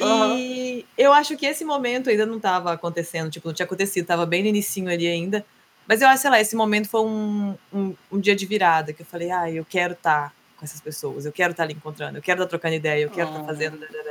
[0.00, 0.36] Aham.
[0.38, 4.24] E eu acho que esse momento ainda não estava acontecendo, tipo, não tinha acontecido, tava
[4.26, 5.44] bem no inicinho ali ainda.
[5.88, 9.02] Mas eu acho, sei lá, esse momento foi um, um, um dia de virada, que
[9.02, 12.22] eu falei, ah, eu quero estar com essas pessoas, eu quero estar ali encontrando, eu
[12.22, 13.44] quero estar trocando ideia, eu quero estar Ah.
[13.44, 13.78] fazendo.
[13.80, 14.10] da, da, da.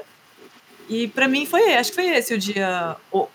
[0.89, 2.97] E pra mim foi, acho que foi esse o dia.
[3.11, 3.27] o-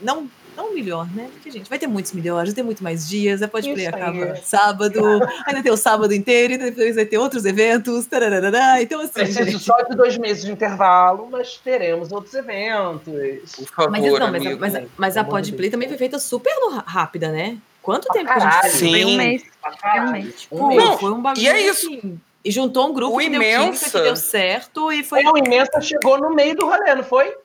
[0.00, 1.28] não, não o melhor, né?
[1.32, 3.94] Porque, gente, vai ter muitos melhores, vai ter muito mais dias, a Pode Play aí.
[3.94, 5.00] acaba sábado,
[5.46, 9.44] ainda tem o sábado inteiro, e depois vai ter outros eventos, tararará, então assim, Preciso
[9.52, 9.58] gente.
[9.62, 13.54] só de dois meses de intervalo, mas teremos outros eventos.
[13.54, 14.60] Por favor, Mas, não, mas, amigo.
[14.60, 16.52] mas, mas a Pelo amor de Podplay também foi feita super
[16.86, 17.56] rápida, né?
[17.80, 18.72] Quanto tempo que a gente.
[18.74, 18.90] Sim.
[18.90, 19.42] Foi um mês.
[19.62, 20.48] Foi um mês.
[20.50, 20.84] Mês.
[20.84, 21.86] Não, foi um bagulho e é isso.
[21.86, 22.20] assim.
[22.46, 25.20] E juntou um grupo O que deu química, Imensa- que deu certo, e foi.
[25.24, 27.36] Foi o Imensa chegou no meio do rolê, não foi?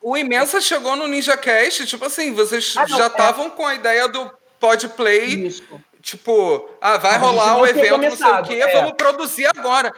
[0.00, 3.06] O Imensa chegou no NinjaCast, tipo assim, vocês Ah, não, já é.
[3.08, 5.62] estavam com a ideia do Podplay, Isso.
[6.00, 8.72] tipo, ah, vai rolar não o tinha evento, não sei o quê, é.
[8.80, 9.92] vamos produzir agora.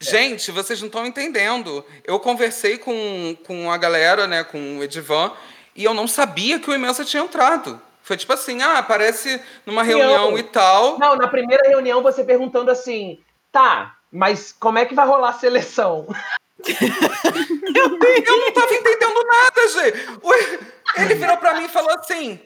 [0.00, 1.84] Gente, vocês não estão entendendo.
[2.02, 5.32] Eu conversei com, com a galera, né, com o Edivan,
[5.76, 7.78] e eu não sabia que o Imensa tinha entrado.
[8.02, 9.88] Foi tipo assim, ah, aparece numa Não.
[9.88, 10.98] reunião e tal.
[10.98, 13.20] Não, na primeira reunião você perguntando assim,
[13.52, 16.06] tá, mas como é que vai rolar a seleção?
[16.64, 20.08] Eu não tava entendendo nada, gente.
[20.96, 22.38] Ele virou pra mim e falou assim: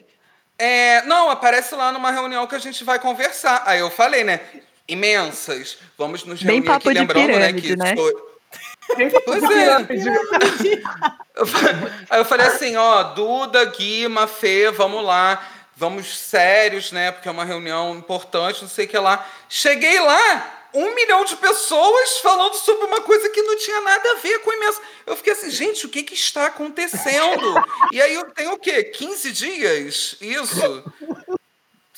[0.57, 3.63] é, não, aparece lá numa reunião que a gente vai conversar.
[3.65, 4.41] Aí eu falei, né?
[4.87, 5.77] Imensas.
[5.97, 7.33] Vamos nos Bem reunir papo aqui, de lembrando, né?
[7.33, 7.95] pirâmide, Que né?
[7.95, 8.27] sou-
[9.25, 9.75] Pois é.
[11.35, 11.45] Eu
[12.09, 17.11] Aí eu falei assim, ó, Duda, Guima, Fê, vamos lá, vamos sérios, né?
[17.11, 19.25] Porque é uma reunião importante, não sei o que lá.
[19.49, 24.15] Cheguei lá, um milhão de pessoas falando sobre uma coisa que não tinha nada a
[24.15, 24.81] ver com imenso.
[25.05, 27.55] Eu fiquei assim, gente, o que, que está acontecendo?
[27.91, 28.83] E aí eu tenho o quê?
[28.83, 30.17] 15 dias?
[30.21, 30.83] Isso?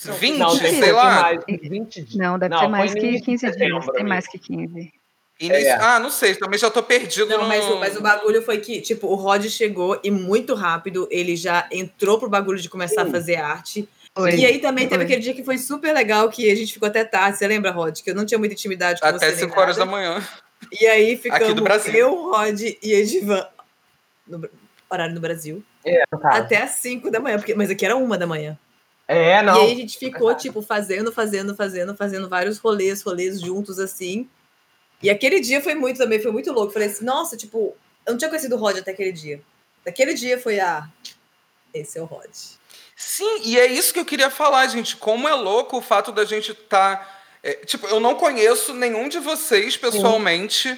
[0.02, 1.22] 20, Não, tem sei que lá.
[1.22, 2.16] mais, 20 dias.
[2.16, 3.86] Não, deve Não, ter mais que início de 15 dias.
[3.94, 4.94] Tem mais que 15.
[5.42, 5.72] Início- É.
[5.74, 7.48] Ah, não sei, também já tô perdido Não, no...
[7.48, 11.36] mas, o- mas o bagulho foi que, tipo, o Rod chegou e muito rápido ele
[11.36, 13.10] já entrou pro bagulho de começar Sim.
[13.10, 13.88] a fazer arte.
[14.20, 14.36] Foi.
[14.36, 15.06] E aí também teve Foi.
[15.06, 17.38] aquele dia que foi super legal, que a gente ficou até tarde.
[17.38, 18.00] Você lembra, Rod?
[18.02, 19.26] Que eu não tinha muita intimidade com Até você.
[19.28, 20.22] nem 5 horas da manhã.
[20.80, 21.94] E aí ficamos do Brasil.
[21.94, 23.48] eu, Rod e Edivan,
[24.28, 24.50] no
[24.90, 26.38] horário no Brasil, É, no caso.
[26.42, 28.58] até as 5 da manhã, porque, mas aqui era uma da manhã.
[29.08, 29.56] É, não.
[29.56, 30.42] E aí a gente ficou, Exato.
[30.44, 34.30] tipo, fazendo, fazendo, fazendo, fazendo vários rolês, rolês juntos, assim.
[35.02, 36.72] E aquele dia foi muito também, foi muito louco.
[36.74, 37.76] Falei assim, nossa, tipo,
[38.06, 39.42] eu não tinha conhecido o Rod até aquele dia.
[39.84, 40.88] Daquele dia foi a.
[41.74, 42.30] Esse é o Rod.
[43.02, 44.98] Sim, e é isso que eu queria falar, gente.
[44.98, 47.24] Como é louco o fato da gente estar.
[47.66, 50.78] tipo, eu não conheço nenhum de vocês pessoalmente.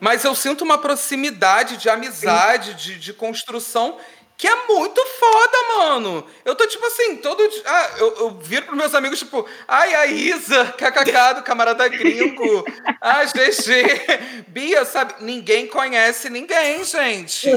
[0.00, 3.98] mas eu sinto uma proximidade de amizade, de, de construção
[4.38, 6.24] que é muito foda, mano.
[6.44, 7.62] Eu tô tipo assim, todo dia.
[7.66, 12.64] Ah, eu, eu viro pros meus amigos, tipo, ai, a Isa, kkk do camarada gringo.
[13.02, 14.44] ah, GG.
[14.46, 15.14] Bia, sabe?
[15.20, 17.50] Ninguém conhece ninguém, gente.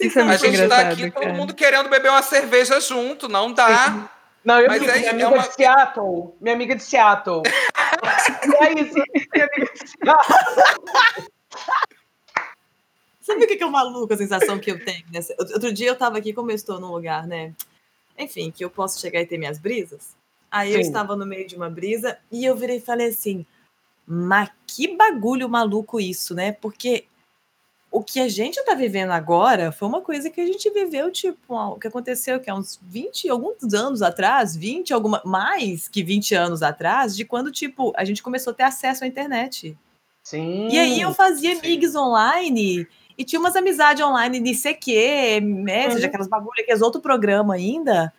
[0.00, 1.26] Isso é a gente tá aqui, cara.
[1.26, 4.08] todo mundo querendo beber uma cerveja junto, não dá.
[4.44, 6.36] Não, eu Mas fico, é- minha é amiga uma- de Seattle.
[6.40, 7.42] Minha amiga de Seattle.
[7.46, 8.94] e é isso,
[9.32, 10.36] minha amiga de Seattle.
[13.32, 15.04] Sabe o que é maluco a sensação que eu tenho?
[15.10, 15.34] Nessa...
[15.38, 17.54] Outro dia eu tava aqui, como eu estou num lugar, né?
[18.18, 20.14] Enfim, que eu posso chegar e ter minhas brisas.
[20.50, 20.88] Aí eu Sim.
[20.88, 23.46] estava no meio de uma brisa e eu virei e falei assim:
[24.06, 26.52] mas que bagulho maluco isso, né?
[26.52, 27.06] Porque
[27.90, 31.54] o que a gente tá vivendo agora foi uma coisa que a gente viveu, tipo,
[31.54, 36.34] o que aconteceu que há uns 20, alguns anos atrás, 20, alguma, mais que 20
[36.34, 39.76] anos atrás, de quando, tipo, a gente começou a ter acesso à internet.
[40.22, 40.68] Sim.
[40.70, 41.60] E aí eu fazia Sim.
[41.62, 42.86] migs online
[43.22, 46.06] e tinha umas amizades online de CQ, Message, Uhum.
[46.06, 48.12] aquelas bagulho que é outro programa ainda.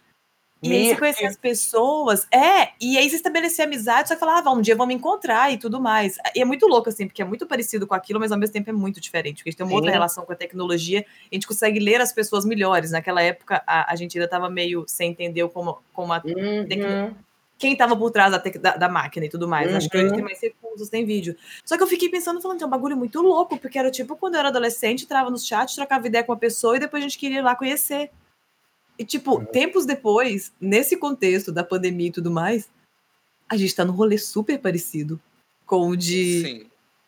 [0.62, 2.26] E aí você conhecia as pessoas.
[2.32, 5.58] É, e aí você estabelecia amizade, só que falava, ah, um dia vamos encontrar e
[5.58, 6.16] tudo mais.
[6.34, 8.70] E é muito louco, assim, porque é muito parecido com aquilo, mas ao mesmo tempo
[8.70, 9.38] é muito diferente.
[9.40, 9.94] Porque a gente tem uma outra Sim.
[9.96, 12.92] relação com a tecnologia, a gente consegue ler as pessoas melhores.
[12.92, 17.14] Naquela época, a, a gente ainda estava meio sem entender como, como a Uhum.
[17.58, 19.74] Quem estava por trás da, da, da máquina e tudo mais.
[19.74, 20.16] Acho que hoje Uhum.
[20.16, 21.36] tem mais recursos, tem vídeo.
[21.64, 24.34] Só que eu fiquei pensando, falando é um bagulho muito louco, porque era tipo quando
[24.36, 27.18] eu era adolescente, entrava nos chats, trocava ideia com uma pessoa e depois a gente
[27.18, 28.10] queria ir lá conhecer.
[29.00, 29.46] E, tipo, Uhum.
[29.46, 32.70] tempos depois, nesse contexto da pandemia e tudo mais,
[33.50, 35.20] a gente tá num rolê super parecido
[35.66, 36.66] com o de, Sim.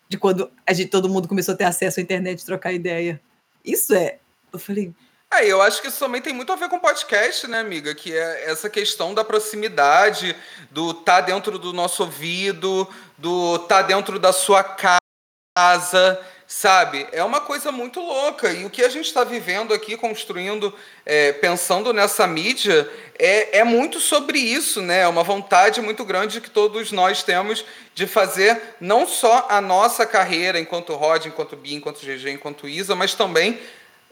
[0.09, 3.21] de quando a gente, todo mundo começou a ter acesso à internet e trocar ideia.
[3.63, 4.19] Isso é.
[4.51, 4.93] Eu falei,
[5.33, 7.93] É, eu acho que isso também tem muito a ver com podcast, né, amiga?
[7.93, 10.35] Que é essa questão da proximidade,
[10.71, 12.87] do tá dentro do nosso ouvido,
[13.17, 17.07] do tá dentro da sua casa, sabe?
[17.11, 18.53] É uma coisa muito louca.
[18.53, 20.73] E o que a gente está vivendo aqui, construindo,
[21.05, 22.89] é, pensando nessa mídia,
[23.19, 25.01] é, é muito sobre isso, né?
[25.01, 30.05] É uma vontade muito grande que todos nós temos de fazer não só a nossa
[30.05, 33.59] carreira enquanto Rod, enquanto Bia, enquanto GG, enquanto Isa, mas também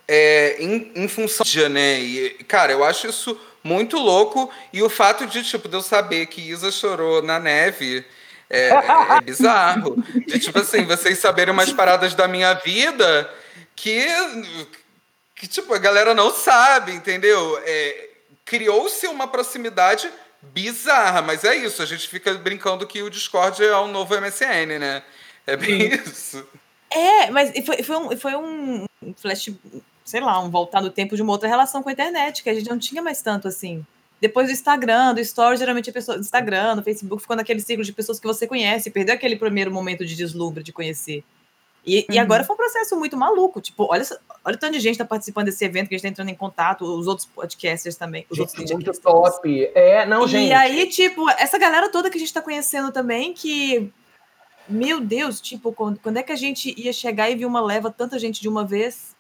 [0.08, 2.00] é, em, em função de, né?
[2.00, 4.52] E, cara, eu acho isso muito louco.
[4.72, 8.06] E o fato de, tipo, de eu saber que Isa chorou na neve
[8.50, 9.96] é, é- é bizarro.
[10.28, 13.30] De, tipo assim, vocês saberem umas paradas da minha vida
[13.76, 14.06] que,
[15.36, 17.60] que tipo, a galera não sabe, entendeu?
[17.66, 18.10] É,
[18.46, 20.12] Criou-se uma proximidade
[20.42, 21.82] bizarra, mas é isso.
[21.82, 25.02] A gente fica brincando que o Discord é o novo MSN, né?
[25.48, 26.46] É bem isso.
[26.92, 28.86] É, mas foi, foi, um, foi um
[29.18, 29.50] flash,
[30.04, 32.54] sei lá, um voltar no tempo de uma outra relação com a internet, que a
[32.54, 33.86] gente não tinha mais tanto assim.
[34.22, 36.18] Depois do Instagram, do Story, geralmente a pessoa.
[36.18, 40.06] Instagram, no Facebook, ficou naquele ciclo de pessoas que você conhece, perdeu aquele primeiro momento
[40.06, 41.24] de deslumbre de conhecer.
[41.86, 42.22] E, e Uhum.
[42.22, 43.60] agora foi um processo muito maluco.
[43.60, 44.02] Tipo, olha,
[44.46, 46.36] olha o tanto de gente tá participando desse evento, que a gente tá entrando em
[46.36, 48.26] contato, os outros podcasters também.
[48.30, 49.34] Os outros Gente, muito ninjacasters.
[49.36, 49.72] top.
[49.76, 50.54] É, não, e gente.
[50.54, 53.92] aí, tipo, essa galera toda que a gente tá conhecendo também, que.
[54.70, 57.92] Meu Deus, tipo, quando, quando é que a gente ia chegar e ver uma leva
[57.92, 59.13] tanta gente de uma vez?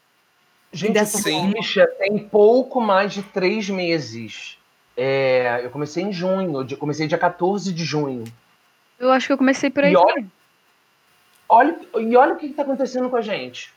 [0.73, 4.57] Gente, dessa bicha tem pouco mais de três meses.
[4.97, 8.23] É, eu comecei em junho, eu comecei dia 14 de junho.
[8.99, 9.93] Eu acho que eu comecei por aí.
[9.93, 10.25] E olha-.
[11.47, 13.71] Olha, e olha o que está acontecendo com a gente.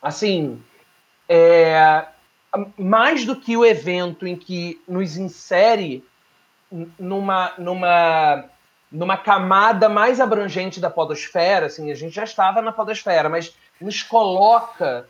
[0.00, 0.62] Assim,
[1.28, 2.06] é,
[2.78, 6.04] mais do que o evento em que nos insere
[6.98, 8.44] numa, numa,
[8.92, 14.02] numa camada mais abrangente da podosfera, assim, a gente já estava na podosfera, mas nos
[14.02, 15.08] coloca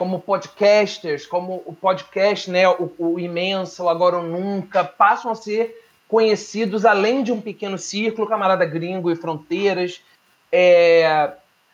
[0.00, 5.86] como podcasters, como o podcast, né, o, o o Agora ou Nunca, passam a ser
[6.08, 10.02] conhecidos além de um pequeno círculo, camarada gringo e fronteiras.
[10.50, 11.32] É,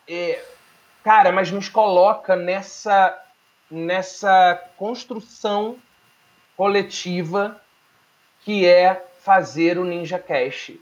[0.09, 0.45] é,
[1.05, 3.17] cara, mas nos coloca nessa,
[3.71, 5.77] nessa construção
[6.57, 7.63] coletiva
[8.45, 10.73] que é fazer o Ninja Cash.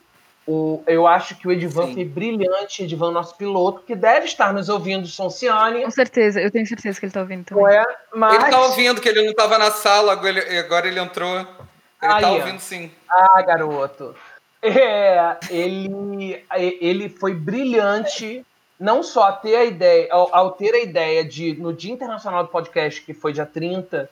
[0.47, 1.95] O, eu acho que o Edivan Sim.
[1.95, 6.67] foi brilhante, Edivan, nosso piloto, que deve estar nos ouvindo, Sonciane, Com certeza, eu tenho
[6.67, 7.67] certeza que ele tá ouvindo também.
[7.67, 7.85] é?
[8.15, 11.39] Mas, Ele tá ouvindo que ele não tava na sala, agora ele, agora ele entrou.
[11.39, 12.35] Ele tá ó.
[12.35, 12.91] ouvindo sim.
[13.09, 14.15] ah, garoto,
[14.61, 16.45] é, ele,
[16.81, 18.45] ele foi brilhante,
[18.81, 22.49] não só ter a ideia, ao, ao ter a ideia de, no Dia Internacional do
[22.49, 24.09] Podcast, que foi dia 30,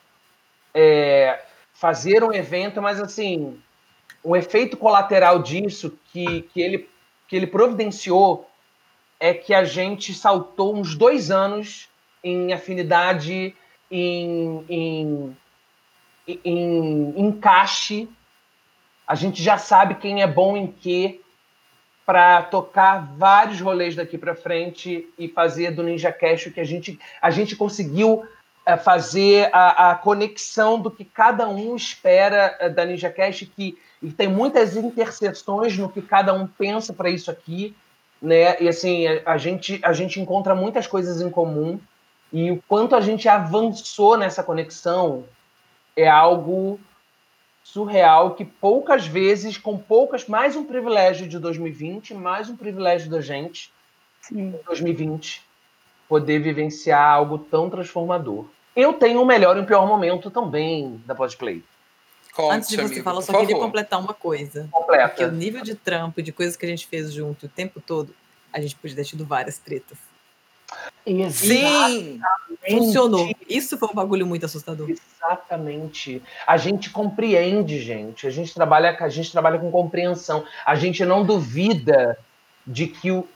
[0.75, 1.41] é,
[1.75, 3.59] fazer um evento, mas assim,
[4.23, 6.89] o efeito colateral disso que, que, ele,
[7.27, 8.49] que ele providenciou
[9.19, 11.89] é que a gente saltou uns dois anos
[12.23, 13.55] em afinidade,
[13.91, 15.37] em, em,
[16.45, 18.09] em encaixe.
[19.07, 21.21] A gente já sabe quem é bom em quê.
[22.05, 26.99] para tocar vários rolês daqui para frente e fazer do Ninja Cash que a gente,
[27.21, 28.27] a gente conseguiu
[28.67, 33.79] é, fazer a, a, conexão do que cada um espera é, da Ninja Cash, que
[34.03, 37.75] e tem muitas interseções no que cada um pensa para isso aqui,
[38.21, 38.61] né?
[38.61, 41.79] E assim, a, a, gente, a gente encontra muitas coisas em comum
[42.33, 45.25] e o quanto a gente avançou nessa conexão
[45.95, 46.81] é algo
[47.63, 53.21] surreal que poucas vezes, com poucas, mais um privilégio de 2020, mais um privilégio da
[53.21, 53.73] gente
[54.21, 54.41] Sim.
[54.41, 55.43] em 2020,
[56.09, 58.47] poder vivenciar algo tão transformador.
[58.75, 61.63] Eu tenho o melhor e o pior momento também da Podplay.
[62.35, 64.67] Conte, Antes de você amigo, falar, eu só queria completar uma coisa.
[64.71, 65.09] Completa.
[65.09, 67.81] Porque o nível de trampo e de coisas que a gente fez junto o tempo
[67.81, 68.15] todo,
[68.51, 69.99] a gente podia ter tido várias tretas.
[71.31, 72.21] Sim!
[72.71, 73.31] Funcionou.
[73.47, 74.89] Isso foi um bagulho muito assustador.
[74.89, 76.23] Exatamente.
[76.47, 78.27] A gente compreende, gente.
[78.27, 80.45] A gente trabalha, a gente trabalha com compreensão.
[80.65, 82.19] A gente não duvida
[82.67, 83.29] de que o,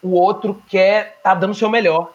[0.00, 2.12] o outro quer tá dando o seu melhor.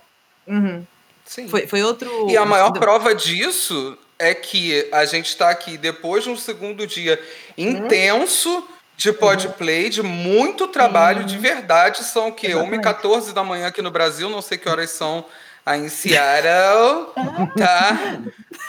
[0.48, 0.86] Uhum.
[1.26, 1.48] Sim.
[1.48, 2.30] Foi, foi outro.
[2.30, 6.86] E a maior prova disso é que a gente está aqui depois de um segundo
[6.86, 7.20] dia
[7.58, 12.04] intenso de podplay, de muito trabalho de verdade.
[12.04, 12.50] São o quê?
[12.50, 15.26] 1h14 da manhã aqui no Brasil, não sei que horas são
[15.66, 17.08] aí em Seattle,
[17.58, 17.98] tá?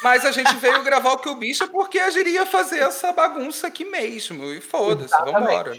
[0.02, 3.12] Mas a gente veio gravar o que o bicho porque a gente ia fazer essa
[3.12, 4.52] bagunça aqui mesmo.
[4.52, 5.78] E foda-se, vambora.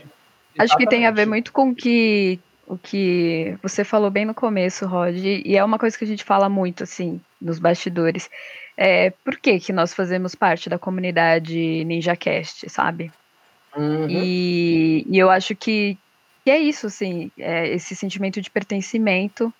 [0.58, 4.86] Acho que tem a ver muito com que, o que você falou bem no começo,
[4.86, 8.30] Rod, e é uma coisa que a gente fala muito, assim, nos bastidores.
[8.76, 13.12] É, por que, que nós fazemos parte da comunidade NinjaCast, sabe?
[13.76, 14.08] Uhum.
[14.10, 15.98] E, e, eu acho que,
[16.44, 19.54] que é isso, assim, é esse sentimento de pertencimento,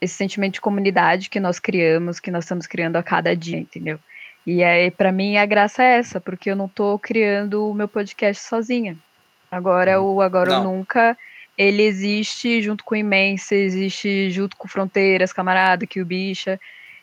[0.00, 3.98] esse sentimento de comunidade que nós criamos, que nós estamos criando a cada dia, entendeu?
[4.46, 7.86] E aí, para mim, a graça é essa, porque eu não estou criando o meu
[7.86, 8.96] podcast sozinha.
[9.50, 11.16] Agora, o Agora ou Nunca,
[11.58, 16.58] ele existe junto com o Imensa, existe junto com Fronteiras, Camarada, que o Bicha,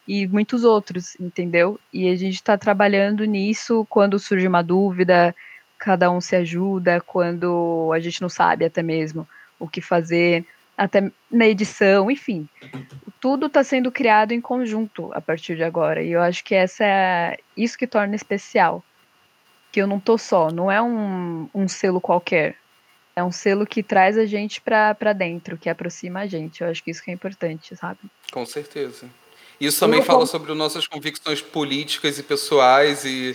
[0.07, 1.79] e muitos outros, entendeu?
[1.91, 5.35] E a gente está trabalhando nisso quando surge uma dúvida,
[5.77, 9.27] cada um se ajuda, quando a gente não sabe até mesmo
[9.59, 10.45] o que fazer,
[10.77, 12.47] até na edição, enfim.
[13.19, 16.01] Tudo está sendo criado em conjunto a partir de agora.
[16.01, 18.83] E eu acho que essa é isso que torna especial.
[19.71, 22.55] Que eu não tô só, não é um, um selo qualquer.
[23.15, 26.61] É um selo que traz a gente para dentro, que aproxima a gente.
[26.61, 27.99] Eu acho que isso que é importante, sabe?
[28.31, 29.09] Com certeza.
[29.59, 33.33] Isso também fala sobre nossas convicções políticas e pessoais, e,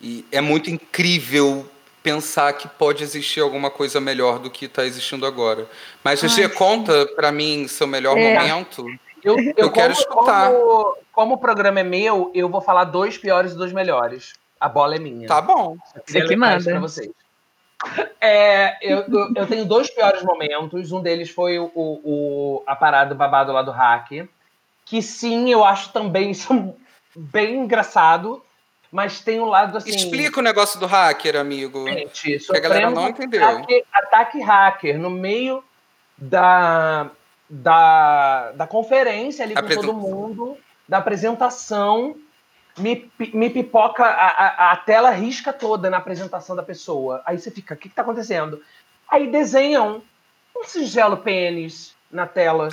[0.00, 1.68] e, é muito incrível
[2.02, 5.66] pensar que pode existir alguma coisa melhor do que está existindo agora.
[6.04, 8.38] Mas, Gigi, conta para mim seu melhor é.
[8.38, 8.86] momento.
[9.24, 10.52] Eu, eu, eu quero como, escutar.
[10.52, 14.34] Como, como, o programa é meu, eu vou falar dois piores e dois melhores.
[14.60, 15.26] A bola é minha.
[15.26, 15.76] Tá bom.
[16.06, 16.78] Você que manda.
[16.78, 17.10] vocês.
[18.20, 20.92] É, eu, eu, tenho dois piores momentos.
[20.92, 24.28] Um deles foi o, o, a parada babado lá do hack.
[24.86, 26.74] Que sim, eu acho também isso
[27.14, 28.42] bem engraçado.
[28.90, 29.90] Mas tem um lado assim.
[29.90, 31.86] Explica o negócio do hacker, amigo.
[31.88, 33.44] Gente, que a galera não entendeu.
[33.44, 35.62] Ataque, ataque hacker no meio
[36.16, 37.10] da,
[37.50, 40.56] da, da conferência ali com todo mundo,
[40.88, 42.16] da apresentação.
[42.78, 47.22] Me, me pipoca, a, a, a, tela risca toda na apresentação da pessoa.
[47.24, 48.62] Aí você fica, o que, está acontecendo?
[49.08, 50.02] Aí desenham
[50.54, 52.68] um singelo pênis na tela.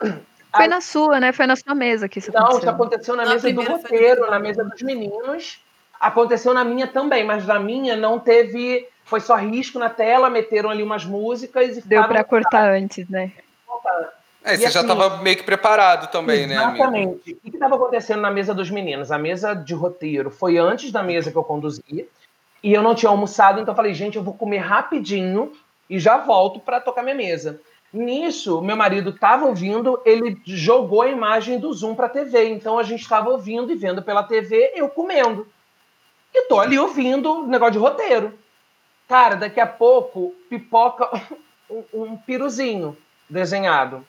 [0.54, 1.32] Foi na sua, né?
[1.32, 2.60] Foi na sua mesa que isso Não, aconteceu.
[2.60, 5.60] isso aconteceu na, na mesa do roteiro, na mesa dos meninos.
[6.00, 8.88] Aconteceu na minha também, mas na minha não teve.
[9.04, 13.32] Foi só risco na tela, meteram ali umas músicas e Deu para cortar antes, né?
[14.44, 16.78] É, você assim, já estava meio que preparado também, exatamente.
[16.78, 16.78] né?
[16.78, 17.32] Exatamente.
[17.32, 19.10] O que estava acontecendo na mesa dos meninos?
[19.10, 22.08] A mesa de roteiro foi antes da mesa que eu conduzi
[22.62, 25.52] e eu não tinha almoçado, então eu falei, gente, eu vou comer rapidinho
[25.88, 27.60] e já volto para tocar minha mesa.
[27.92, 32.50] Nisso, meu marido estava ouvindo, ele jogou a imagem do Zoom para a TV.
[32.50, 35.48] Então a gente estava ouvindo e vendo pela TV, eu comendo.
[36.34, 38.38] E tô ali ouvindo o negócio de roteiro.
[39.08, 41.08] Cara, daqui a pouco pipoca
[41.92, 42.96] um, piruzinho
[43.28, 44.06] desenhado.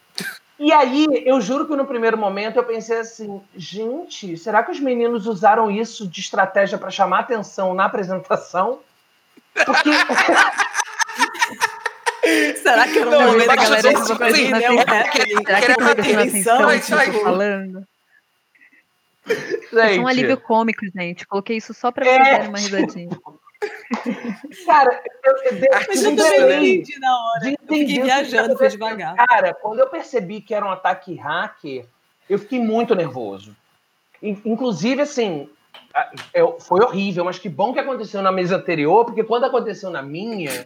[0.60, 4.80] E aí, eu juro que no primeiro momento eu pensei assim: gente, será que os
[4.80, 8.80] meninos usaram isso de estratégia para chamar atenção na apresentação?
[9.53, 9.89] Porque.
[12.70, 14.60] Será que era um momento da galera tipo assim, né?
[14.60, 17.88] Será que prestando atenção no que eu tô falando?
[19.72, 20.00] Gente.
[20.00, 21.28] um alívio cômico, gente.
[21.28, 22.32] Coloquei isso só pra vocês é.
[22.32, 23.10] darem uma risadinha.
[24.66, 27.40] Cara, eu, eu, eu, Mas eu também entendi na hora.
[27.41, 29.16] De eu fiquei viajando, fui devagar.
[29.16, 31.86] Cara, quando eu percebi que era um ataque hacker,
[32.30, 33.56] eu fiquei muito nervoso.
[34.22, 35.50] Inclusive, assim,
[36.60, 40.66] foi horrível, mas que bom que aconteceu na mesa anterior, porque quando aconteceu na minha,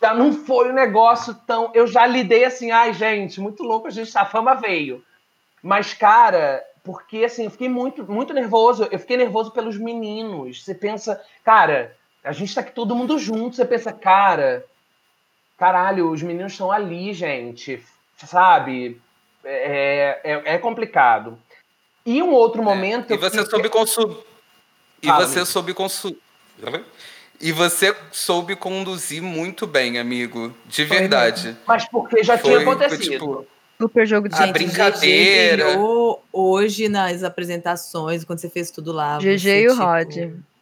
[0.00, 1.70] já não foi um negócio tão.
[1.74, 5.04] Eu já lidei assim, ai, gente, muito louco, a gente, a fama veio.
[5.62, 8.88] Mas, cara, porque assim, eu fiquei muito, muito nervoso.
[8.90, 10.62] Eu fiquei nervoso pelos meninos.
[10.62, 13.56] Você pensa, cara, a gente tá aqui todo mundo junto.
[13.56, 14.64] Você pensa, cara,
[15.58, 17.84] caralho, os meninos estão ali, gente.
[18.16, 19.00] Sabe?
[19.44, 21.38] É, é, é complicado.
[22.04, 22.64] E um outro é.
[22.64, 23.12] momento.
[23.12, 24.18] E você soube consumir.
[25.02, 26.20] E você soube consumir.
[27.40, 30.54] E você soube conduzir muito bem, amigo.
[30.66, 31.56] De verdade.
[31.66, 33.02] Mas porque já foi, tinha acontecido.
[33.02, 33.46] Tipo,
[33.80, 35.66] Super jogo de a brincadeira.
[36.32, 39.18] hoje nas apresentações, quando você fez tudo lá.
[39.18, 39.84] GG você, e o tipo...
[39.84, 40.16] Rod.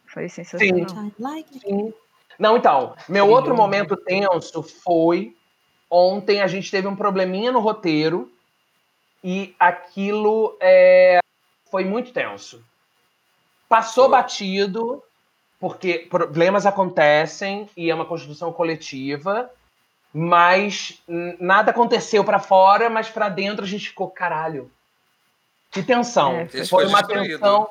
[0.07, 0.89] Foi sensacional.
[0.89, 1.45] Sim.
[1.59, 1.93] Sim.
[2.39, 3.31] Não, então, meu Sim.
[3.31, 5.35] outro momento tenso foi
[5.89, 8.31] ontem a gente teve um probleminha no roteiro
[9.23, 11.19] e aquilo é,
[11.69, 12.63] foi muito tenso.
[13.69, 14.11] Passou foi.
[14.11, 15.03] batido,
[15.63, 19.49] porque problemas acontecem e é uma construção coletiva
[20.13, 21.01] mas
[21.39, 24.69] nada aconteceu para fora, mas para dentro a gente ficou, caralho.
[25.71, 26.33] Que tensão.
[26.33, 27.69] É, foi, foi uma tensão.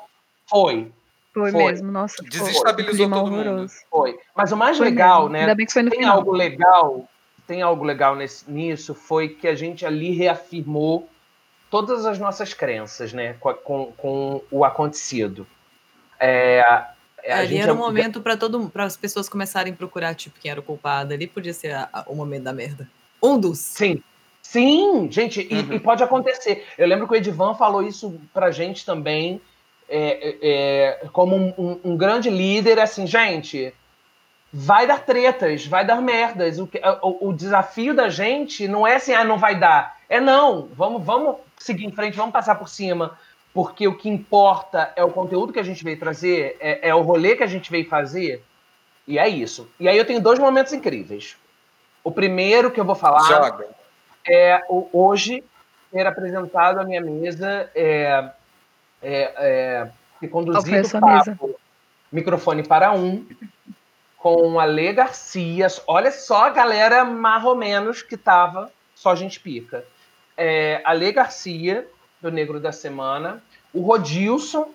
[0.49, 0.91] Foi.
[1.33, 1.63] Foi, foi.
[1.63, 2.21] mesmo, nossa.
[2.21, 3.59] Desestabilizou todo horroroso.
[3.59, 3.71] mundo.
[3.89, 4.19] Foi.
[4.35, 5.33] Mas o mais foi legal, mesmo.
[5.33, 5.39] né?
[5.41, 6.17] Ainda bem que foi no tem final.
[6.17, 7.07] algo legal,
[7.47, 11.07] tem algo legal nesse, nisso, foi que a gente ali reafirmou
[11.69, 13.35] todas as nossas crenças, né?
[13.39, 15.47] Com, com, com o acontecido.
[16.19, 16.61] É,
[17.23, 20.51] é, ali era um momento para todo para as pessoas começarem a procurar tipo quem
[20.51, 21.13] era o culpado.
[21.13, 22.89] Ali podia ser a, a, o momento da merda.
[23.21, 23.59] Um dos.
[23.59, 24.03] Sim.
[24.41, 25.71] Sim, gente, uhum.
[25.71, 26.65] e, e, pode acontecer.
[26.77, 29.41] Eu lembro que o Edivan falou isso pra gente também,
[29.87, 33.73] é, é, é, como um, um, um, grande líder, assim, gente,
[34.51, 36.59] vai dar tretas, vai dar merdas.
[36.59, 36.69] O,
[37.01, 39.97] o, o, desafio da gente não é assim, ah, não vai dar.
[40.09, 43.17] É não, vamos, vamos seguir em frente, vamos passar por cima
[43.53, 47.01] porque o que importa é o conteúdo que a gente veio trazer, é, é, o
[47.01, 48.43] rolê que a gente veio fazer,
[49.07, 49.69] e é isso.
[49.79, 51.37] E aí eu tenho dois momentos incríveis.
[52.03, 53.67] O primeiro que eu vou falar Joga.
[54.27, 55.43] é o, hoje
[55.91, 58.31] ter apresentado a minha mesa é,
[59.01, 61.59] é, é, e conduzido o papo,
[62.11, 63.27] microfone para um,
[64.17, 65.67] com a Lê Garcia.
[65.85, 69.85] Olha só a galera mais ou menos que tava, só gente pica.
[70.35, 71.87] É, a Lê Garcia,
[72.23, 73.43] do Negro da Semana,
[73.73, 74.71] o Rodilson,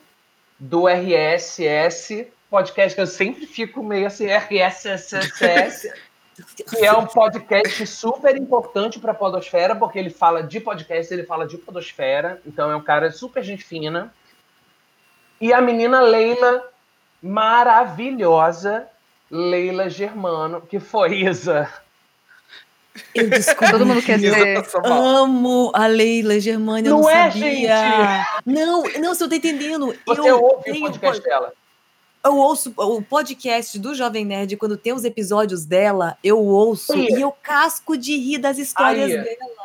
[0.59, 5.91] do RSS, podcast que eu sempre fico meio assim, RSS,
[6.69, 11.25] que é um podcast super importante para a Podosfera, porque ele fala de podcast, ele
[11.25, 14.13] fala de Podosfera, então é um cara super gente fina.
[15.41, 16.63] E a menina Leila,
[17.23, 18.87] maravilhosa,
[19.31, 21.67] Leila Germano, que foi Isa
[23.15, 23.71] eu descobri.
[23.71, 24.65] Todo mundo quer ser.
[24.85, 27.77] Amo a Leila Germânia, não, não é, sabia.
[27.77, 28.27] Gente.
[28.47, 29.95] Não, não, você não tá entendendo.
[30.07, 31.53] Você eu ouve o podcast dela?
[32.25, 37.09] Eu ouço o podcast do Jovem Nerd, quando tem os episódios dela, eu ouço Aí.
[37.11, 39.23] e eu casco de rir das histórias Aí.
[39.23, 39.59] dela.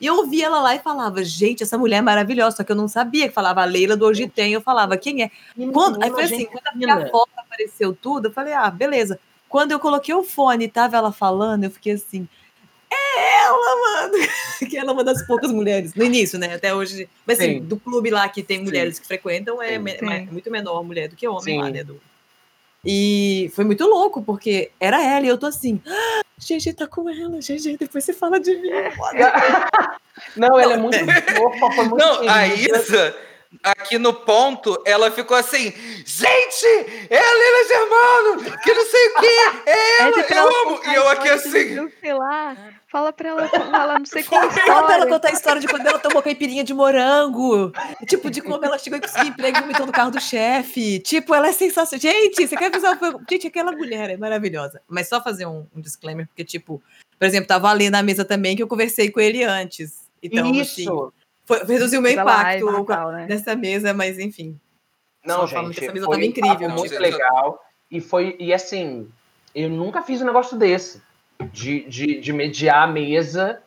[0.00, 2.76] E eu ouvia ela lá e falava, gente, essa mulher é maravilhosa, só que eu
[2.76, 5.30] não sabia que falava a Leila do Hoje Tem, eu falava, quem é?
[5.72, 9.18] Quando, aí foi assim, quando a foto apareceu tudo, eu falei, ah, beleza.
[9.48, 12.28] Quando eu coloquei o fone e tava ela falando, eu fiquei assim,
[13.48, 14.28] é ela, mano!
[14.68, 16.54] que ela é uma das poucas mulheres, no início, né?
[16.54, 17.08] Até hoje.
[17.26, 17.60] Mas assim, Sim.
[17.60, 19.02] do clube lá que tem mulheres Sim.
[19.02, 19.96] que frequentam, é me,
[20.30, 21.58] muito menor mulher do que homem Sim.
[21.60, 21.84] lá, né?
[21.84, 22.00] Do...
[22.84, 25.80] E foi muito louco, porque era ela e eu tô assim.
[25.86, 28.70] Ah, GG tá com ela, GG, depois você fala de mim.
[30.36, 33.16] Não, ela é muito fofa, foi muito Não, a Isa
[33.62, 35.72] aqui no ponto, ela ficou assim:
[36.04, 36.66] gente,
[37.10, 39.26] é a Lila Germano, que não sei o que,
[39.70, 40.80] é ela, é, eu amo.
[40.86, 41.90] E eu aqui assim.
[42.00, 42.56] Sei lá,
[42.88, 44.50] fala pra ela falar não sei qual.
[44.50, 47.72] Fala pra ela contar a história de quando ela tomou caipirinha de morango.
[48.06, 51.00] Tipo, de como ela chegou e conseguiu emprego vomitou no carro do chefe.
[51.00, 52.00] Tipo, ela é sensacional.
[52.00, 52.98] Gente, você quer avisar?
[53.28, 54.80] Gente, aquela mulher é maravilhosa.
[54.88, 56.82] Mas só fazer um, um disclaimer, porque, tipo,
[57.18, 60.08] por exemplo, tava ali na mesa também que eu conversei com ele antes.
[60.22, 60.82] Então, Isso.
[60.82, 61.17] Assim,
[61.48, 63.26] foi, reduziu o meu impacto Natal, né?
[63.26, 64.60] nessa mesa, mas enfim.
[65.24, 66.68] Não, gente, essa mesa foi incrível.
[66.68, 67.64] muito legal.
[67.90, 69.10] E foi, e assim,
[69.54, 71.02] eu nunca fiz um negócio desse.
[71.52, 73.62] De, de, de mediar a mesa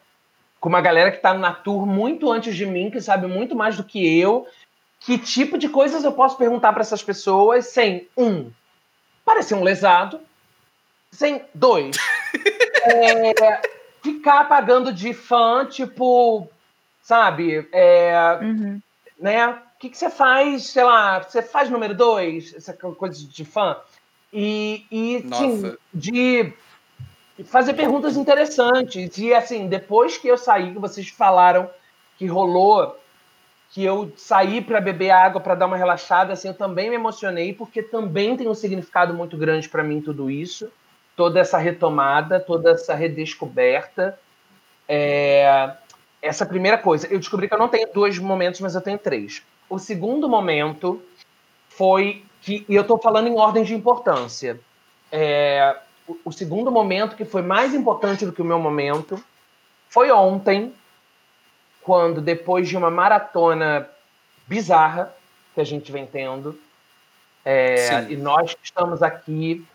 [0.60, 3.78] com uma galera que tá na tour muito antes de mim, que sabe muito mais
[3.78, 4.46] do que eu.
[5.00, 8.52] Que tipo de coisas eu posso perguntar para essas pessoas sem, um,
[9.26, 10.20] parecer um lesado,
[11.10, 11.96] sem, dois,
[12.84, 13.62] é,
[14.04, 16.48] ficar pagando de fã, tipo,
[17.02, 17.68] sabe?
[17.72, 18.82] É, uhum.
[19.20, 19.48] né?
[19.48, 23.76] O que, que você faz, sei lá, você faz número dois, essa coisa de fã,
[24.32, 26.54] e, e sim, de
[27.46, 29.18] fazer perguntas interessantes.
[29.18, 31.70] E assim, depois que eu saí, que vocês falaram
[32.18, 32.96] que rolou,
[33.72, 37.52] que eu saí para beber água, para dar uma relaxada, assim, eu também me emocionei,
[37.52, 40.72] porque também tem um significado muito grande para mim tudo isso.
[41.16, 44.18] toda essa retomada, toda essa redescoberta.
[44.88, 45.72] É,
[46.22, 49.42] essa primeira coisa, eu descobri que eu não tenho dois momentos, mas eu tenho três.
[49.70, 51.02] O segundo momento
[51.70, 54.60] foi que, e eu estou falando em ordem de importância.
[55.12, 55.76] É,
[56.08, 59.22] o, o segundo momento que foi mais importante do que o meu momento
[59.90, 60.74] foi ontem,
[61.82, 63.90] quando depois de uma maratona
[64.48, 65.14] bizarra
[65.56, 66.58] que a gente vem tendo,
[67.44, 69.66] é, e nós que estamos aqui,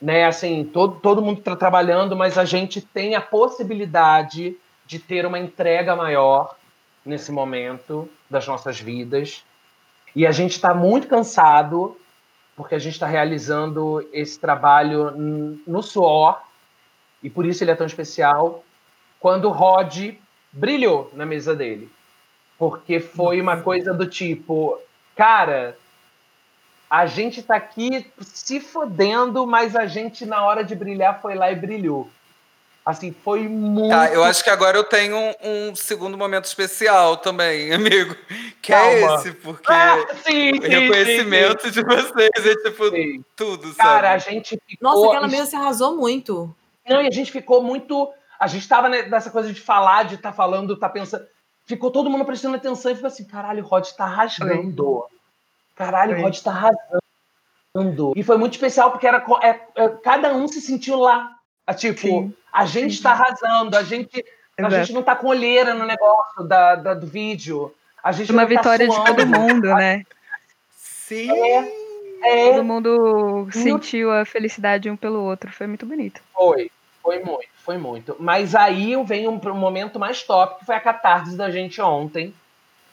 [0.00, 4.56] né, assim, todo, todo mundo está trabalhando, mas a gente tem a possibilidade
[4.90, 6.56] de ter uma entrega maior
[7.06, 9.44] nesse momento das nossas vidas.
[10.16, 11.96] E a gente está muito cansado,
[12.56, 15.12] porque a gente está realizando esse trabalho
[15.64, 16.42] no suor,
[17.22, 18.64] e por isso ele é tão especial.
[19.20, 20.16] Quando o Rod
[20.52, 21.88] brilhou na mesa dele.
[22.58, 24.76] Porque foi uma coisa do tipo,
[25.14, 25.78] cara,
[26.90, 31.52] a gente tá aqui se fodendo, mas a gente, na hora de brilhar, foi lá
[31.52, 32.10] e brilhou.
[32.90, 33.88] Assim, foi muito.
[33.88, 38.16] Tá, eu acho que agora eu tenho um, um segundo momento especial também, amigo.
[38.60, 39.14] Que é Calma.
[39.14, 39.96] é esse, porque ah,
[40.26, 41.80] sim, o reconhecimento sim, sim.
[41.80, 44.06] de vocês é tipo tudo, Cara, sabe?
[44.08, 44.90] a gente ficou.
[44.90, 46.54] Nossa, aquela mesa se arrasou muito.
[46.88, 48.12] Não, e a gente ficou muito.
[48.38, 51.24] A gente tava nessa coisa de falar, de estar tá falando, tá pensando.
[51.66, 55.04] Ficou todo mundo prestando atenção e ficou assim: caralho, o Rod tá rasgando.
[55.76, 58.12] Caralho, o Rod tá rasgando.
[58.16, 61.36] E foi muito especial porque era, é, é, cada um se sentiu lá.
[61.76, 62.34] Tipo, Sim.
[62.52, 64.24] A gente está arrasando, a gente,
[64.58, 67.72] a gente não está com olheira no negócio da, da, do vídeo.
[68.02, 70.04] A gente Uma tá vitória tá de todo mundo, né?
[70.70, 71.30] Sim.
[71.30, 71.72] É,
[72.22, 72.52] é.
[72.52, 75.50] Todo mundo sentiu a felicidade um pelo outro.
[75.52, 76.20] Foi muito bonito.
[76.32, 76.70] Foi,
[77.02, 78.16] foi muito, foi muito.
[78.18, 82.34] Mas aí vem um, um momento mais top, que foi a catarse da gente ontem,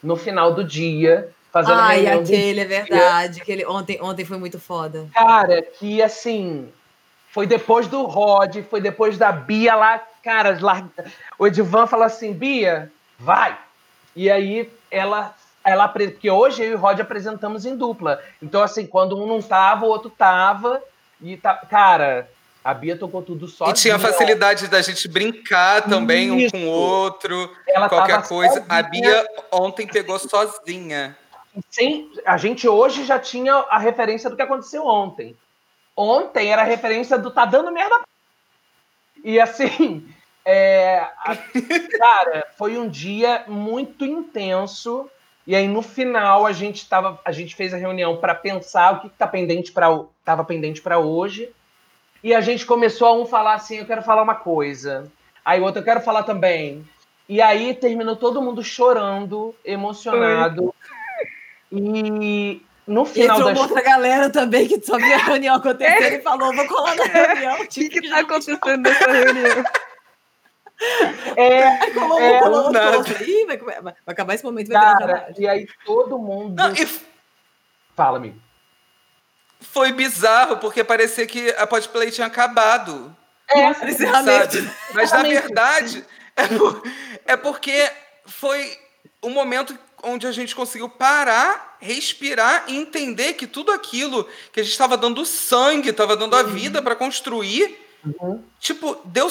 [0.02, 1.30] no final do dia.
[1.52, 3.40] Fazendo Ai, aquele, é verdade.
[3.40, 5.06] Aquele, ontem, ontem foi muito foda.
[5.14, 6.68] Cara, que assim,
[7.30, 10.88] foi depois do Rod, foi depois da Bia lá, cara, lá,
[11.38, 13.56] o Edivan falou assim, Bia, vai.
[14.16, 15.34] E aí ela,
[15.64, 18.22] ela porque hoje eu e o Rod apresentamos em dupla.
[18.42, 20.82] Então, assim, quando um não tava, o outro tava.
[21.20, 22.28] E tá, cara,
[22.64, 23.68] a Bia tocou tudo só.
[23.68, 26.56] E tinha a facilidade da gente brincar também Isso.
[26.56, 28.54] um com o outro, ela qualquer coisa.
[28.54, 28.66] Sozinha.
[28.68, 31.16] A Bia ontem pegou sozinha.
[31.70, 35.36] Sim, a gente hoje já tinha a referência do que aconteceu ontem
[35.98, 38.02] ontem era referência do tá dando merda.
[39.24, 40.08] E assim,
[40.44, 41.36] é, a,
[41.98, 45.10] cara, foi um dia muito intenso.
[45.44, 49.00] E aí no final a gente tava, a gente fez a reunião para pensar o
[49.00, 49.88] que, que tá pendente para
[50.24, 51.50] tava pendente para hoje.
[52.22, 55.10] E a gente começou a um falar assim, eu quero falar uma coisa.
[55.44, 56.86] Aí o outro eu quero falar também.
[57.28, 60.74] E aí terminou todo mundo chorando, emocionado.
[61.70, 63.62] E no final Entrou das...
[63.62, 66.16] outra galera também que só viu a reunião acontecendo é.
[66.16, 67.60] e falou: vou colar na reunião.
[67.60, 69.64] O que, que tá acontecendo nessa reunião?
[71.36, 73.04] É, colou, é, colou, colou.
[73.26, 76.54] Ih, vai, vai, acabar esse momento vai Cara, E aí todo mundo.
[76.54, 76.88] Não, e...
[77.96, 78.40] Fala, amigo.
[79.58, 83.12] Foi bizarro, porque parecia que a Podplay tinha acabado.
[83.48, 84.70] É, sabe?
[84.94, 86.04] Mas na verdade,
[86.36, 86.82] é, por...
[87.26, 87.90] é porque
[88.24, 88.78] foi
[89.20, 94.62] o momento onde a gente conseguiu parar, respirar e entender que tudo aquilo que a
[94.62, 98.42] gente estava dando sangue, estava dando a vida para construir, uhum.
[98.60, 99.30] tipo, deu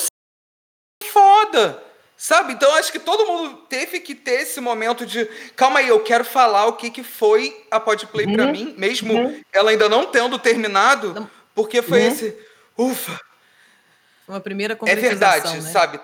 [1.03, 1.83] foda.
[2.19, 2.53] Sabe?
[2.53, 5.25] Então acho que todo mundo teve que ter esse momento de
[5.55, 8.33] calma aí, eu quero falar o que, que foi a Podplay uhum.
[8.33, 9.41] para mim, mesmo uhum.
[9.53, 12.07] ela ainda não tendo terminado, porque foi uhum.
[12.07, 12.37] esse
[12.75, 13.21] ufa.
[14.27, 15.71] Uma primeira É verdade, né?
[15.71, 15.99] sabe?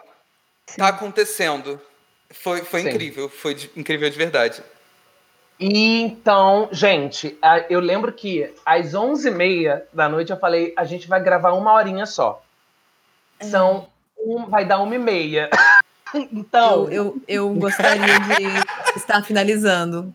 [0.68, 0.78] Sim.
[0.78, 1.82] Tá acontecendo.
[2.30, 4.64] Foi, foi incrível, foi de, incrível de verdade.
[5.60, 7.38] E então, gente,
[7.70, 12.06] eu lembro que às 11h30 da noite eu falei: a gente vai gravar uma horinha
[12.06, 12.44] só.
[13.40, 13.46] É.
[13.46, 13.88] São.
[14.18, 15.50] Um, vai dar uma e meia.
[16.32, 16.90] então.
[16.92, 20.14] Eu, eu, eu gostaria de estar finalizando.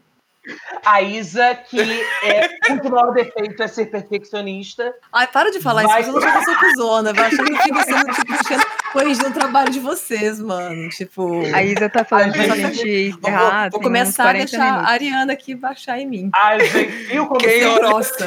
[0.85, 1.81] A Isa, que
[2.23, 4.95] é o maior defeito é ser perfeccionista.
[5.13, 6.01] Ai, para de falar vai...
[6.01, 7.13] isso, eu não sou pessoa cuzona.
[7.17, 10.89] Eu acho que fico sendo, tipo, corrigindo o trabalho de vocês, mano.
[10.91, 11.43] Tipo.
[11.55, 13.11] A Isa tá falando pra gente.
[13.11, 13.31] Vou,
[13.73, 14.89] vou começar a deixar minutos.
[14.89, 16.31] a Ariana aqui baixar em mim.
[16.35, 18.27] Ai, gente, viu como Quem é grossa?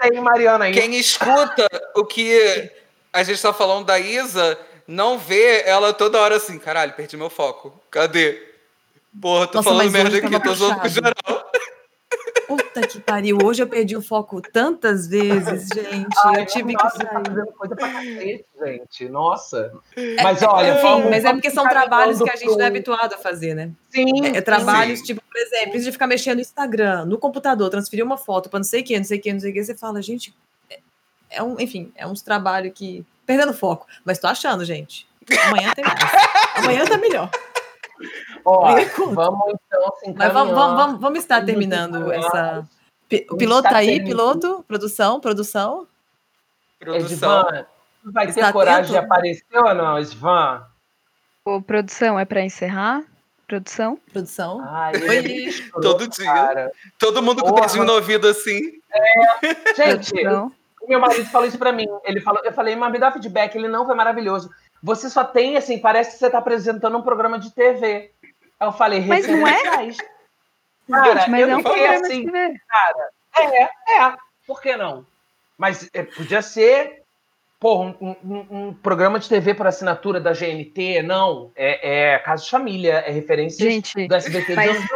[0.00, 0.72] Tem Mariana aí.
[0.72, 1.66] Quem escuta
[1.96, 2.70] o que
[3.12, 7.28] a gente tá falando da Isa, não vê ela toda hora assim, caralho, perdi meu
[7.28, 7.80] foco.
[7.90, 8.48] Cadê?
[9.20, 11.47] Porra, tô Nossa, falando merda aqui, tô zoando com geral.
[12.46, 16.16] Puta que pariu, hoje eu perdi o foco tantas vezes, gente.
[16.24, 17.22] Ai, eu tive que sair.
[17.22, 19.08] Tá coisa pra cacete, gente.
[19.08, 19.72] Nossa.
[19.96, 22.66] É, mas olha, Sim, vamos, mas é porque são trabalhos que a gente não é
[22.66, 23.70] habituado a fazer, né?
[23.90, 24.26] Sim.
[24.26, 25.06] É, é trabalhos, sim.
[25.06, 28.64] tipo, por exemplo, de ficar mexendo no Instagram, no computador, transferir uma foto para não
[28.64, 30.34] sei o que, não sei o que, não sei o que, você fala, gente,
[30.70, 30.80] é,
[31.30, 33.04] é um, enfim, é uns trabalhos que.
[33.26, 33.86] Perdendo foco.
[34.04, 35.06] Mas tô achando, gente.
[35.48, 35.98] Amanhã tem mais.
[36.56, 37.30] Amanhã tá melhor.
[38.44, 38.74] Ó,
[39.12, 42.66] vamos então se Mas vamos, vamos, vamos, vamos estar terminando essa.
[43.30, 44.64] O piloto tá aí, piloto?
[44.68, 45.86] Produção, produção?
[46.78, 47.40] Produção.
[47.40, 47.66] Edvan,
[48.04, 48.90] vai ter coragem atento?
[48.90, 50.62] de aparecer ou não, Edvan?
[51.44, 53.02] Ô, produção, é para encerrar?
[53.46, 53.98] Produção?
[54.12, 54.60] Produção.
[54.62, 56.26] Ai, é Todo dia.
[56.26, 56.72] Cara.
[56.98, 58.60] Todo mundo com o dedinho no ouvido assim.
[58.92, 59.74] É.
[59.74, 60.12] Gente,
[60.86, 61.86] meu marido falou isso pra mim.
[62.04, 63.54] Ele falou, eu falei, mas me dá feedback.
[63.54, 64.50] Ele não foi maravilhoso.
[64.82, 68.12] Você só tem, assim, parece que você tá apresentando um programa de TV.
[68.60, 69.62] Aí eu falei, mas não é?
[69.62, 69.82] Cara,
[71.20, 72.26] Gente, mas eu é um programa assim.
[72.26, 74.16] Cara, é, é.
[74.46, 75.06] Por que não?
[75.58, 77.02] Mas é, podia ser
[77.60, 81.50] Pô, um, um, um, programa de TV por assinatura da GNT, não.
[81.56, 84.80] É, é Casa de Família, é referência Gente, do SBT mas...
[84.80, 84.88] de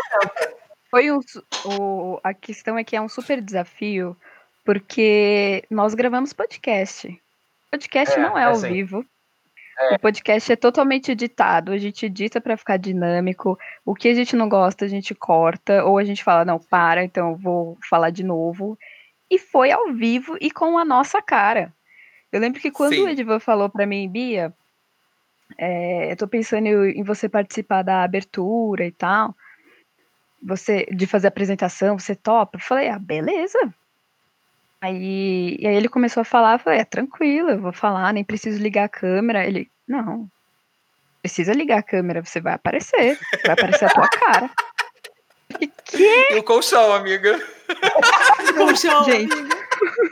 [0.89, 1.19] Foi um,
[1.65, 4.17] o, a questão é que é um super desafio,
[4.65, 7.21] porque nós gravamos podcast.
[7.69, 8.73] Podcast é, não é, é ao assim.
[8.73, 9.05] vivo.
[9.79, 9.95] É.
[9.95, 13.59] O podcast é totalmente editado, a gente edita para ficar dinâmico.
[13.85, 17.05] O que a gente não gosta, a gente corta, ou a gente fala, não, para,
[17.05, 18.79] então eu vou falar de novo.
[19.31, 21.73] E foi ao vivo e com a nossa cara.
[22.31, 23.05] Eu lembro que quando Sim.
[23.05, 24.53] o Edivan falou para mim, Bia,
[25.59, 29.35] é, eu tô pensando em você participar da abertura e tal,
[30.43, 32.57] você de fazer a apresentação, você topa?
[32.57, 33.59] Eu falei, ah, beleza.
[34.83, 38.25] Aí, e aí ele começou a falar, eu falei, é tranquilo, eu vou falar, nem
[38.25, 39.47] preciso ligar a câmera.
[39.47, 40.29] Ele, não,
[41.23, 44.51] precisa ligar a câmera, você vai aparecer, vai aparecer a tua cara.
[45.85, 46.33] Que?
[46.33, 47.41] E o colchão, amiga.
[48.51, 49.33] o colchão, gente.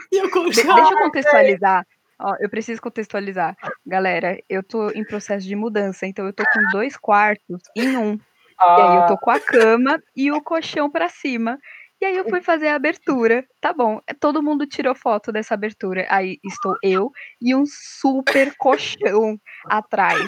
[0.09, 0.75] E o colchão.
[0.75, 1.85] deixa eu contextualizar.
[2.17, 3.57] Ó, eu preciso contextualizar.
[3.85, 8.17] Galera, eu tô em processo de mudança, então eu tô com dois quartos em um.
[8.57, 8.75] Ah.
[8.77, 11.59] E aí eu tô com a cama e o colchão para cima.
[12.01, 13.45] E aí eu fui fazer a abertura.
[13.61, 16.07] Tá bom, todo mundo tirou foto dessa abertura.
[16.09, 20.19] Aí estou eu e um super colchão atrás.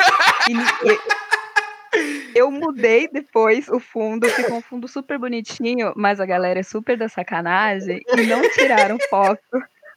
[0.47, 0.53] E,
[2.35, 6.95] eu mudei depois o fundo, ficou um fundo super bonitinho, mas a galera é super
[6.95, 9.41] da sacanagem e não tiraram foto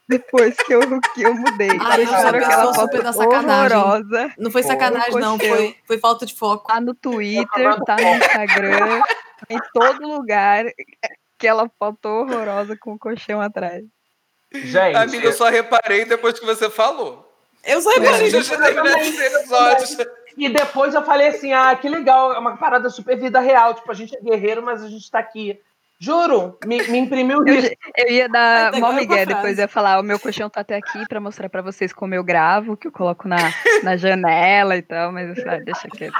[0.07, 0.81] depois que eu,
[1.13, 1.69] que eu mudei.
[1.79, 3.77] Ah, eu sou aquela foto da sacanagem.
[3.77, 4.31] horrorosa.
[4.37, 6.67] Não foi sacanagem, não, foi, foi falta de foco.
[6.67, 9.01] Tá no Twitter, tá no Instagram,
[9.49, 10.65] em todo lugar.
[11.37, 13.83] Aquela foto horrorosa com o colchão atrás.
[14.51, 14.95] Gente.
[14.95, 17.31] Amiga, eu só reparei depois que você falou.
[17.63, 18.31] Eu só reparei.
[20.37, 23.73] E depois eu falei assim: ah, que legal, é uma parada super vida real.
[23.73, 25.59] Tipo, a gente é guerreiro, mas a gente tá aqui
[25.99, 27.71] Juro, me, me imprimiu isso.
[27.97, 31.07] Eu, eu ia dar mó migué, depois ia falar, o meu colchão tá até aqui
[31.07, 33.37] para mostrar para vocês como eu gravo, que eu coloco na,
[33.81, 36.13] na janela e tal, mas eu falei, deixa quieto.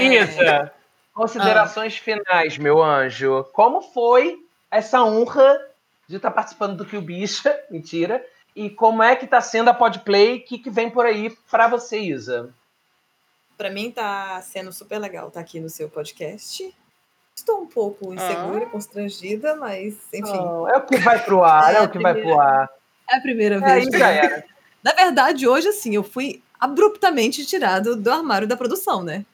[0.00, 0.72] Isa,
[1.16, 2.04] considerações ah.
[2.04, 3.44] finais, meu anjo.
[3.54, 4.36] Como foi
[4.70, 5.58] essa honra
[6.06, 7.58] de estar tá participando do Que o Bicha?
[7.70, 8.24] Mentira.
[8.54, 10.36] E como é que tá sendo a Podplay?
[10.36, 12.54] O que, que vem por aí para você, Isa?
[13.56, 16.74] Para mim tá sendo super legal estar tá aqui no seu podcast.
[17.34, 18.70] Estou um pouco insegura, ah.
[18.70, 20.38] constrangida, mas enfim.
[20.38, 22.70] Oh, é o que vai pro ar, é, é o que primeira, vai pro ar.
[23.10, 23.88] É a primeira vez.
[23.88, 24.44] É, já era.
[24.82, 29.24] Na verdade, hoje, assim, eu fui abruptamente tirado do armário da produção, né?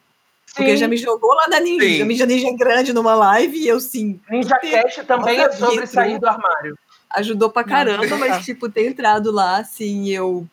[0.55, 2.05] Porque já me jogou lá na Ninja, sim.
[2.05, 4.21] Ninja Ninja grande numa live e eu sim.
[4.31, 6.79] Ninja Cash também é sobre sair do armário.
[7.11, 10.47] Ajudou pra caramba, Não, mas tipo, ter entrado lá, assim, eu.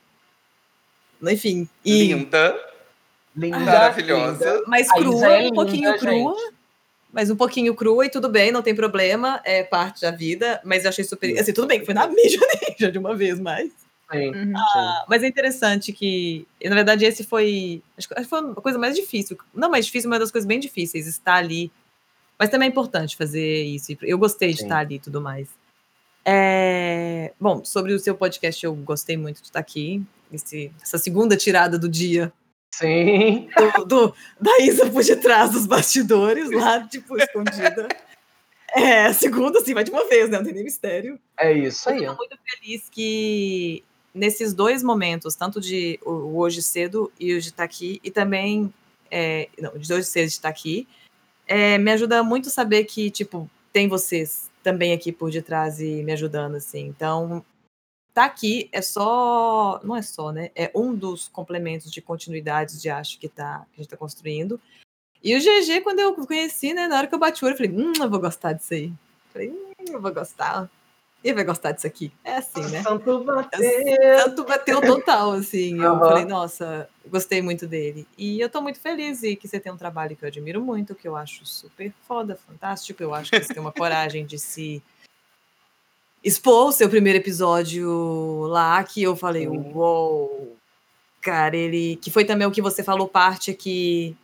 [1.22, 1.68] Enfim.
[1.84, 2.14] E...
[2.14, 2.60] Linda.
[3.36, 3.60] Linda.
[3.60, 4.64] Maravilhosa.
[4.68, 6.36] Mas crua, é um pouquinho crua.
[6.36, 6.60] Gente
[7.12, 10.84] mas um pouquinho crua e tudo bem, não tem problema, é parte da vida, mas
[10.84, 11.38] eu achei super.
[11.40, 12.40] Assim, tudo bem que foi na mídia
[12.70, 13.72] ninja de uma vez, mas.
[14.12, 14.54] Sim, uhum.
[14.56, 17.84] ah, mas é interessante que, na verdade, esse foi.
[17.98, 19.38] Acho que foi uma coisa mais difícil.
[19.54, 21.72] Não mais difícil, mas uma das coisas bem difíceis, estar ali.
[22.38, 23.96] Mas também é importante fazer isso.
[24.02, 24.64] Eu gostei de Sim.
[24.64, 25.50] estar ali e tudo mais.
[26.26, 27.34] É...
[27.40, 30.02] Bom, sobre o seu podcast, eu gostei muito de estar aqui.
[30.32, 32.32] Esse, essa segunda tirada do dia
[32.72, 33.50] Sim.
[33.58, 37.88] Do, do, da Isa por detrás dos bastidores, lá, tipo, escondida.
[38.76, 40.38] É, a segunda, assim, vai de uma vez, né?
[40.38, 41.20] Não tem nem mistério.
[41.38, 42.04] É isso aí.
[42.04, 43.84] Eu tô muito feliz que
[44.14, 48.12] nesses dois momentos, tanto de o hoje cedo e o de estar tá aqui, e
[48.12, 48.74] também.
[49.12, 50.88] É, não, de hoje cedo de estar tá aqui,
[51.48, 56.12] é, me ajuda muito saber que, tipo, tem vocês também aqui por detrás e me
[56.12, 56.86] ajudando, assim.
[56.86, 57.44] Então,
[58.14, 60.52] tá aqui é só, não é só, né?
[60.56, 64.60] É um dos complementos de continuidades de acho que tá que a gente tá construindo.
[65.24, 67.58] E o GG, quando eu conheci, né, na hora que eu bati o olho, eu
[67.58, 68.94] falei, hum, eu vou gostar disso aí.
[69.34, 70.70] falei, hum, eu vou gostar.
[71.24, 72.12] Ele vai gostar disso aqui.
[72.24, 72.82] É assim, né?
[72.82, 73.62] Santo bateu.
[74.20, 75.82] Santo bateu total, assim.
[75.82, 76.00] Eu uhum.
[76.00, 78.08] falei, nossa, gostei muito dele.
[78.18, 80.96] E eu tô muito feliz e que você tem um trabalho que eu admiro muito,
[80.96, 83.04] que eu acho super foda, fantástico.
[83.04, 84.82] Eu acho que você tem uma coragem de se
[86.24, 90.58] expor o seu primeiro episódio lá, que eu falei, uou, wow,
[91.22, 91.98] cara, ele.
[91.98, 94.16] Que foi também o que você falou, parte aqui.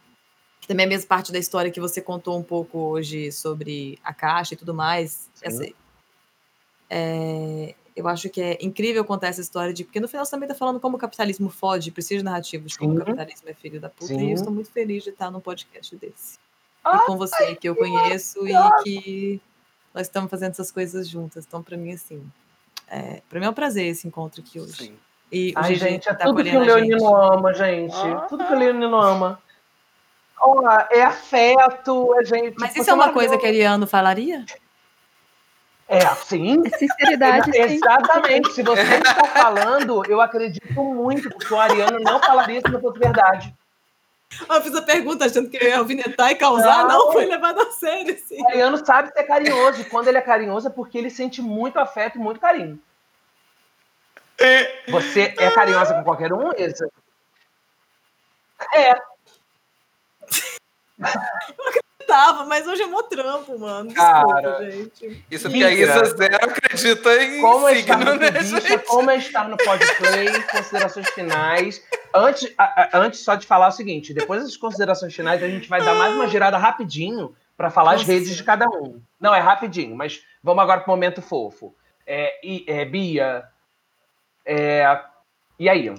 [0.62, 4.00] Que também é a mesma parte da história que você contou um pouco hoje sobre
[4.02, 5.30] a caixa e tudo mais.
[5.42, 5.66] Essa,
[6.90, 9.84] é, eu acho que é incrível contar essa história de.
[9.84, 12.78] Porque no final você também está falando como o capitalismo fode, precisa de narrativas, de
[12.78, 14.08] como o capitalismo é filho da puta.
[14.08, 14.28] Sim.
[14.28, 16.38] E eu estou muito feliz de estar num podcast desse.
[16.84, 18.54] Ah, e com você, que eu conheço e
[18.84, 19.42] que
[19.94, 21.46] nós estamos fazendo essas coisas juntas.
[21.48, 22.22] Então, para mim, assim,
[22.88, 24.74] é, para mim é um prazer esse encontro aqui hoje.
[24.74, 24.98] Sim.
[25.32, 27.96] E Ai, gente, é tá tudo que o Leonino ama, gente.
[27.96, 28.28] Ah.
[28.30, 29.42] Tudo que o Leonino ama.
[30.40, 32.56] Oh, é afeto, é gente.
[32.60, 34.46] Mas isso é uma coisa que a Ariano falaria?
[35.88, 36.62] É assim?
[36.66, 37.56] É sinceridade.
[37.56, 38.52] É, exatamente.
[38.54, 42.98] Se você está falando, eu acredito muito, porque o Ariano não falaria se não fosse
[42.98, 43.54] verdade.
[44.50, 47.62] Eu fiz a pergunta achando que eu ia alvinetar e causar, não, não foi levado
[47.62, 48.18] a sério.
[48.18, 48.42] Sim.
[48.42, 51.78] O Ariano sabe ser carinhoso, e quando ele é carinhoso é porque ele sente muito
[51.78, 52.80] afeto e muito carinho.
[54.40, 54.90] É.
[54.90, 56.90] Você é carinhosa com qualquer um, Isa?
[58.74, 58.96] É.
[62.48, 63.90] mas hoje é mó trampo, mano.
[63.90, 65.26] Desculpa, Cara, gente.
[65.30, 69.58] Isso porque a Isa Zero acredita em como signo, né, bicha, Como é estar no
[69.58, 71.84] Podplay, considerações finais.
[72.14, 75.68] Antes, a, a, antes só de falar o seguinte, depois das considerações finais, a gente
[75.68, 78.04] vai dar mais uma girada rapidinho para falar Nossa.
[78.04, 79.02] as redes de cada um.
[79.20, 81.76] Não, é rapidinho, mas vamos agora pro momento fofo.
[82.06, 83.44] É, e, é, Bia,
[84.46, 85.02] é,
[85.58, 85.94] e aí?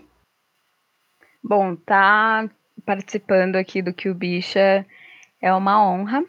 [1.42, 2.48] Bom, tá
[2.84, 4.86] participando aqui do que o Bicha
[5.40, 6.24] é uma honra.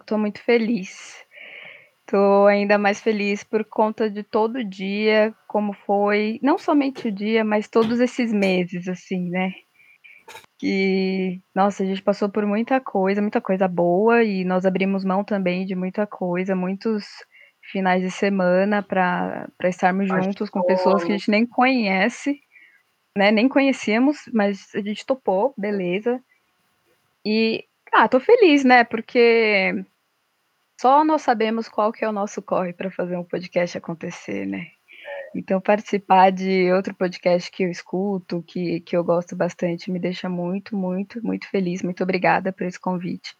[0.00, 1.24] Estou muito feliz.
[2.00, 7.12] Estou ainda mais feliz por conta de todo o dia, como foi, não somente o
[7.12, 9.52] dia, mas todos esses meses, assim, né?
[10.58, 15.22] Que, nossa, a gente passou por muita coisa, muita coisa boa, e nós abrimos mão
[15.22, 17.04] também de muita coisa, muitos
[17.70, 22.40] finais de semana para estarmos juntos com pessoas que a gente nem conhece,
[23.16, 23.30] né?
[23.30, 26.20] Nem conhecíamos, mas a gente topou, beleza.
[27.24, 28.84] E ah, tô feliz, né?
[28.84, 29.84] Porque
[30.80, 34.66] só nós sabemos qual que é o nosso corre para fazer um podcast acontecer, né?
[35.34, 40.28] Então, participar de outro podcast que eu escuto, que, que eu gosto bastante, me deixa
[40.28, 41.82] muito, muito, muito feliz.
[41.82, 43.36] Muito obrigada por esse convite.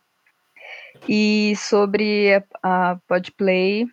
[1.08, 3.86] E sobre a, a Podplay,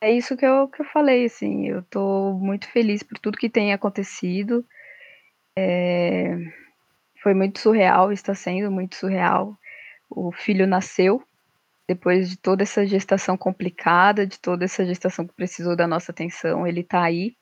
[0.00, 3.48] é isso que eu, que eu falei, assim, eu estou muito feliz por tudo que
[3.48, 4.66] tem acontecido.
[5.56, 6.36] É,
[7.24, 9.58] foi muito surreal, está sendo muito surreal.
[10.10, 11.26] O filho nasceu
[11.88, 16.66] depois de toda essa gestação complicada, de toda essa gestação que precisou da nossa atenção,
[16.66, 17.34] ele está aí.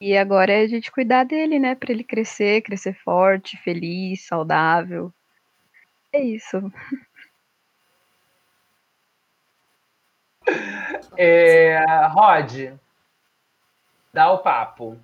[0.00, 5.14] E agora é a gente cuidar dele, né, para ele crescer, crescer forte, feliz, saudável.
[6.12, 6.58] É isso.
[11.16, 11.78] É,
[12.08, 12.72] Rod,
[14.12, 14.98] dá o papo.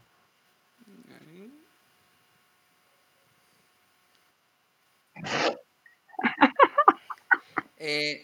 [7.80, 8.20] É,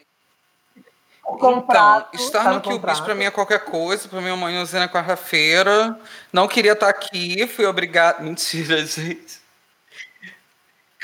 [1.27, 1.67] então,
[2.13, 4.89] estar tá no Kill Bicho pra mim é qualquer coisa, pra mim é amanhãzinha na
[4.89, 5.99] quarta-feira.
[6.33, 8.21] Não queria estar aqui, fui obrigado.
[8.23, 9.39] Mentira, gente.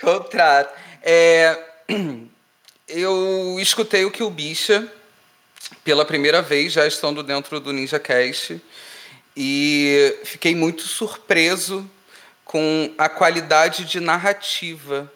[0.01, 0.75] Contrato.
[1.03, 1.59] É,
[2.87, 4.87] eu escutei o Kill Bicha
[5.83, 8.61] pela primeira vez, já estando dentro do Ninja Cast,
[9.37, 11.89] e fiquei muito surpreso
[12.45, 15.11] com a qualidade de narrativa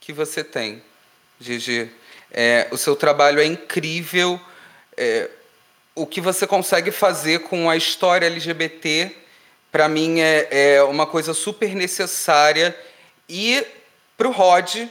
[0.00, 0.82] que você tem,
[1.38, 1.90] Gigi.
[2.30, 4.40] É, o seu trabalho é incrível.
[4.96, 5.30] É,
[5.94, 9.14] o que você consegue fazer com a história LGBT,
[9.72, 12.76] para mim, é, é uma coisa super necessária.
[13.28, 13.66] E
[14.16, 14.86] para o Rod,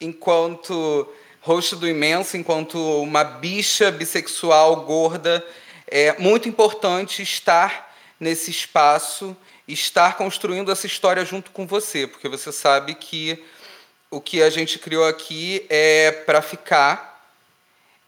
[0.00, 1.08] enquanto
[1.40, 5.44] host do Imenso, enquanto uma bicha bissexual gorda,
[5.86, 9.36] é muito importante estar nesse espaço,
[9.68, 13.44] estar construindo essa história junto com você, porque você sabe que
[14.14, 17.20] o que a gente criou aqui é para ficar,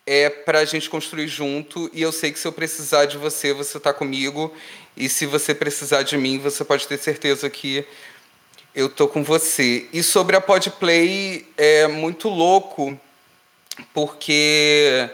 [0.06, 1.90] é para a gente construir junto.
[1.92, 4.54] E eu sei que se eu precisar de você, você está comigo.
[4.96, 7.84] E se você precisar de mim, você pode ter certeza que
[8.72, 9.88] eu tô com você.
[9.92, 12.98] E sobre a Podplay, é muito louco,
[13.92, 15.10] porque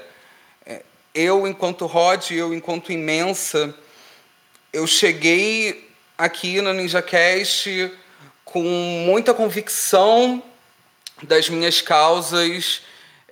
[0.66, 0.82] é,
[1.14, 3.74] eu, enquanto Rod, eu, enquanto imensa,
[4.70, 5.88] eu cheguei
[6.18, 7.90] aqui no NinjaCast
[8.44, 10.42] com muita convicção
[11.22, 12.82] das minhas causas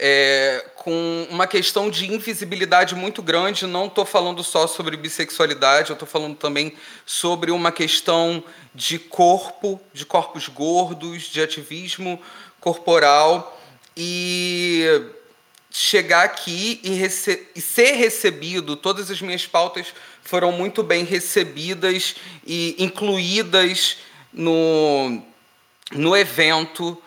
[0.02, 3.66] é, com uma questão de invisibilidade muito grande.
[3.66, 8.42] Não estou falando só sobre bissexualidade, eu estou falando também sobre uma questão
[8.74, 12.20] de corpo, de corpos gordos, de ativismo
[12.58, 13.60] corporal.
[13.94, 14.86] E
[15.70, 19.88] chegar aqui e, rece e ser recebido, todas as minhas pautas
[20.22, 23.98] foram muito bem recebidas e incluídas
[24.32, 25.22] no,
[25.92, 27.00] no evento.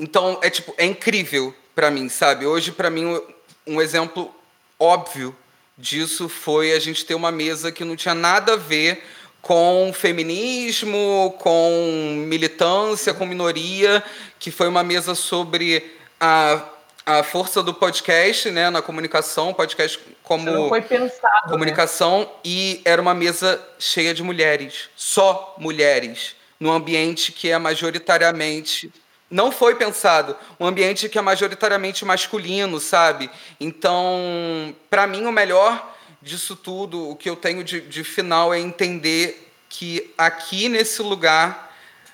[0.00, 2.46] Então, é tipo, é incrível para mim, sabe?
[2.46, 3.20] Hoje, para mim,
[3.66, 4.34] um exemplo
[4.78, 5.36] óbvio
[5.76, 9.02] disso foi a gente ter uma mesa que não tinha nada a ver
[9.42, 14.02] com feminismo, com militância, com minoria,
[14.38, 16.62] que foi uma mesa sobre a,
[17.04, 21.50] a força do podcast, né, na comunicação, podcast como pensado, né?
[21.50, 22.28] comunicação né?
[22.42, 28.90] e era uma mesa cheia de mulheres, só mulheres, num ambiente que é majoritariamente
[29.30, 30.36] não foi pensado.
[30.58, 33.30] Um ambiente que é majoritariamente masculino, sabe?
[33.60, 38.58] Então, para mim, o melhor disso tudo, o que eu tenho de, de final é
[38.58, 41.70] entender que aqui nesse lugar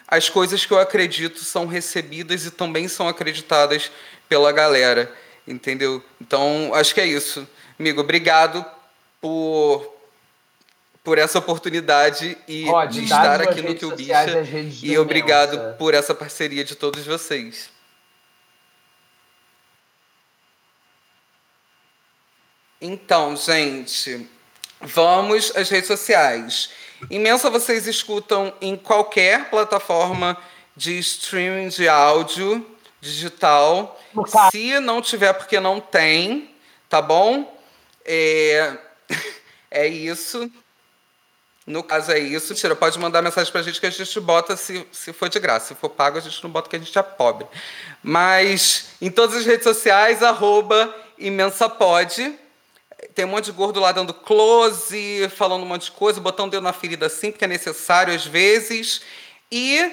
[0.06, 3.90] as coisas que eu acredito são recebidas e também são acreditadas
[4.28, 5.12] pela galera,
[5.48, 6.02] entendeu?
[6.20, 7.48] Então, acho que é isso.
[7.78, 8.64] Amigo, obrigado
[9.20, 9.95] por
[11.06, 14.42] por essa oportunidade e de estar aqui no Teu Bicha.
[14.82, 17.70] E obrigado por essa parceria de todos vocês.
[22.80, 24.28] Então, gente,
[24.80, 26.70] vamos às redes sociais.
[27.08, 30.36] Imensa vocês escutam em qualquer plataforma
[30.76, 32.66] de streaming de áudio
[33.00, 33.96] digital.
[34.50, 36.52] Se não tiver, porque não tem,
[36.88, 37.56] tá bom?
[38.04, 38.76] É,
[39.70, 40.50] é isso.
[41.66, 44.86] No caso é isso, Tira, pode mandar mensagem pra gente que a gente bota se,
[44.92, 45.68] se for de graça.
[45.68, 47.44] Se for pago, a gente não bota que a gente é pobre.
[48.00, 50.94] Mas em todas as redes sociais, arroba.
[53.14, 56.50] Tem um monte de gordo lá dando close, falando um monte de coisa, botando o
[56.52, 59.00] dedo na ferida assim, porque é necessário às vezes.
[59.50, 59.92] E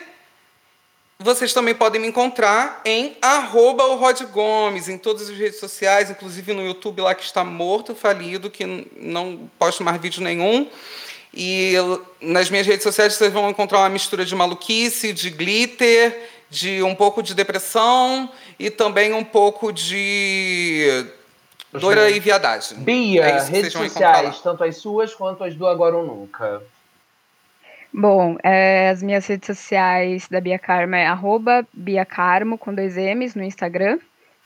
[1.18, 6.10] vocês também podem me encontrar em arroba o Rod Gomes, em todas as redes sociais,
[6.10, 8.66] inclusive no YouTube lá que está morto, falido, que
[8.98, 10.70] não posto mais vídeo nenhum.
[11.34, 11.74] E
[12.22, 16.94] nas minhas redes sociais vocês vão encontrar uma mistura de maluquice, de glitter, de um
[16.94, 18.30] pouco de depressão
[18.60, 21.06] e também um pouco de
[21.72, 22.78] dora e viadagem.
[22.78, 26.62] Bia, é redes sociais, tanto as suas quanto as do Agora ou Nunca.
[27.92, 32.96] Bom, é, as minhas redes sociais da Bia Carmo é arroba Bia Carmo, com dois
[32.96, 34.00] M's, no Instagram.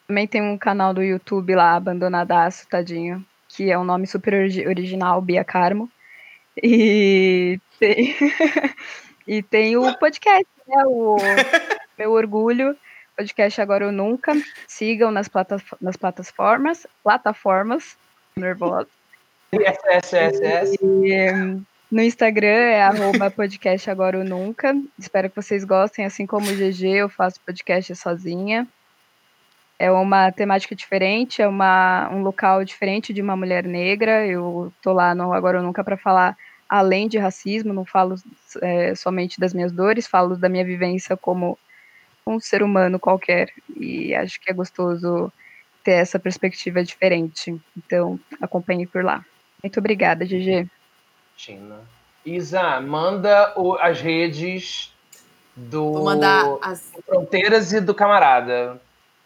[0.07, 5.21] Também tem um canal do YouTube lá, Abandonadaço, tadinho, que é um nome super original,
[5.21, 5.89] Bia Carmo.
[6.61, 8.15] E tem,
[9.27, 10.83] e tem o podcast, né?
[10.85, 11.17] O
[11.97, 12.75] Meu Orgulho,
[13.15, 14.33] podcast Agora ou Nunca.
[14.67, 17.97] Sigam nas, plata nas plataformas, plataformas,
[18.35, 18.87] nervosa.
[19.53, 20.75] Yes, yes, yes, yes.
[20.81, 24.75] E, no Instagram é arroba podcast Agora ou Nunca.
[24.97, 28.67] Espero que vocês gostem, assim como o GG, eu faço podcast sozinha.
[29.79, 34.25] É uma temática diferente, é uma, um local diferente de uma mulher negra.
[34.25, 36.35] Eu tô lá no Agora ou Nunca para falar
[36.69, 38.15] além de racismo, não falo
[38.61, 41.57] é, somente das minhas dores, falo da minha vivência como
[42.25, 43.51] um ser humano qualquer.
[43.75, 45.31] E acho que é gostoso
[45.83, 47.59] ter essa perspectiva diferente.
[47.77, 49.25] Então, acompanhe por lá.
[49.63, 50.67] Muito obrigada, GG.
[51.35, 51.79] Tina.
[52.25, 54.93] Isa, manda o, as redes
[55.55, 58.81] do Vou mandar as Fronteiras e do Camarada.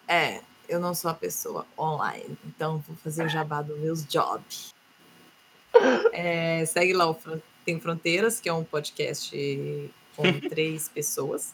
[0.08, 4.74] É, eu não sou a pessoa online, então vou fazer o jabá dos meus jobs.
[6.12, 7.18] É, segue lá o
[7.66, 9.36] Tem Fronteiras, que é um podcast
[10.16, 11.54] com três pessoas.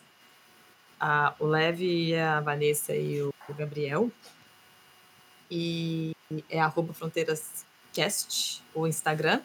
[1.00, 4.12] A, o Leve, a Vanessa e o Gabriel.
[5.50, 6.14] E
[6.50, 9.42] é arroba fronteirascast, o Instagram.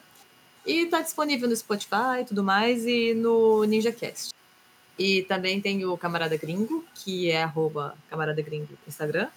[0.65, 4.33] E está disponível no Spotify e tudo mais, e no NinjaCast.
[4.97, 9.29] E também tem o Camarada Gringo, que é arroba Camarada Gringo Instagram.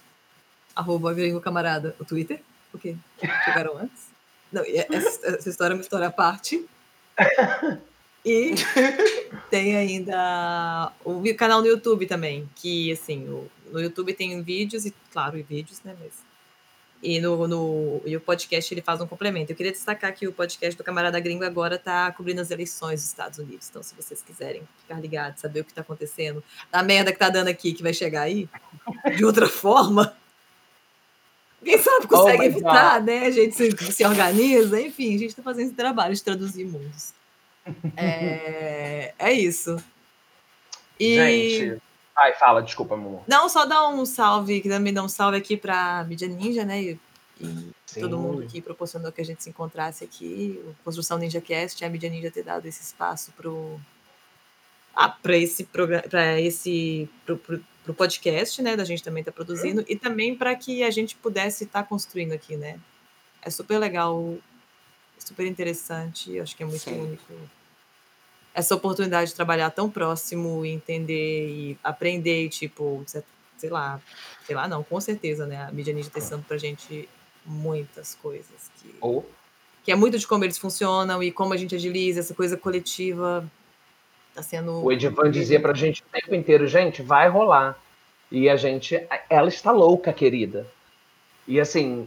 [0.75, 2.97] Arroba Gringo Camarada o Twitter, porque
[3.45, 4.16] chegaram antes.
[4.57, 6.67] Não, essa, essa história é uma história à parte.
[8.25, 8.55] E
[9.51, 14.95] tem ainda o canal no YouTube também, que assim, o, no YouTube tem vídeos, e
[15.13, 15.95] claro, e vídeos, né?
[16.01, 16.25] Mas,
[17.03, 19.53] e, no, no, e o podcast ele faz um complemento.
[19.53, 23.11] Eu queria destacar que o podcast do Camarada Gringo agora está cobrindo as eleições dos
[23.11, 23.69] Estados Unidos.
[23.69, 26.43] Então, se vocês quiserem ficar ligados, saber o que está acontecendo,
[26.73, 28.49] a merda que tá dando aqui, que vai chegar aí,
[29.15, 30.17] de outra forma,
[31.67, 33.09] quem sabe consegue oh evitar, God.
[33.09, 33.27] né?
[33.27, 37.13] A gente se, se, organiza, enfim, a gente está fazendo esse trabalho de traduzir mundos.
[37.97, 39.77] É, é isso.
[41.01, 41.17] E...
[41.17, 41.83] Gente.
[42.15, 43.25] Ai, fala, desculpa, amor.
[43.27, 46.81] Não, só dar um salve, que também dá um salve aqui para Mídia Ninja, né?
[46.81, 47.01] E,
[47.41, 50.63] e todo mundo que proporcionou que a gente se encontrasse aqui.
[50.65, 53.81] O Construção Ninja Cast, a Mídia Ninja ter dado esse espaço pro.
[54.95, 57.09] Ah, para esse programa, para esse.
[57.27, 57.61] Pro, pro,
[57.93, 61.17] o podcast, né, da gente também estar tá produzindo, e também para que a gente
[61.17, 62.79] pudesse estar tá construindo aqui, né?
[63.43, 64.37] É super legal,
[65.19, 67.01] super interessante, acho que é muito Sim.
[67.01, 67.33] único
[68.57, 73.05] essa oportunidade de trabalhar tão próximo e entender e aprender, tipo,
[73.59, 74.01] sei lá,
[74.47, 75.63] sei lá não, com certeza, né?
[75.63, 77.07] A mídia ninja está ensinando pra gente
[77.45, 79.23] muitas coisas que, oh.
[79.85, 83.47] que é muito de como eles funcionam e como a gente agiliza essa coisa coletiva.
[84.37, 84.85] Tá sendo.
[84.85, 87.75] O Edivan dizia pra gente o tempo inteiro, gente, vai rolar.
[88.31, 89.03] E a gente.
[89.31, 90.67] Ela está louca, querida.
[91.49, 92.07] E assim.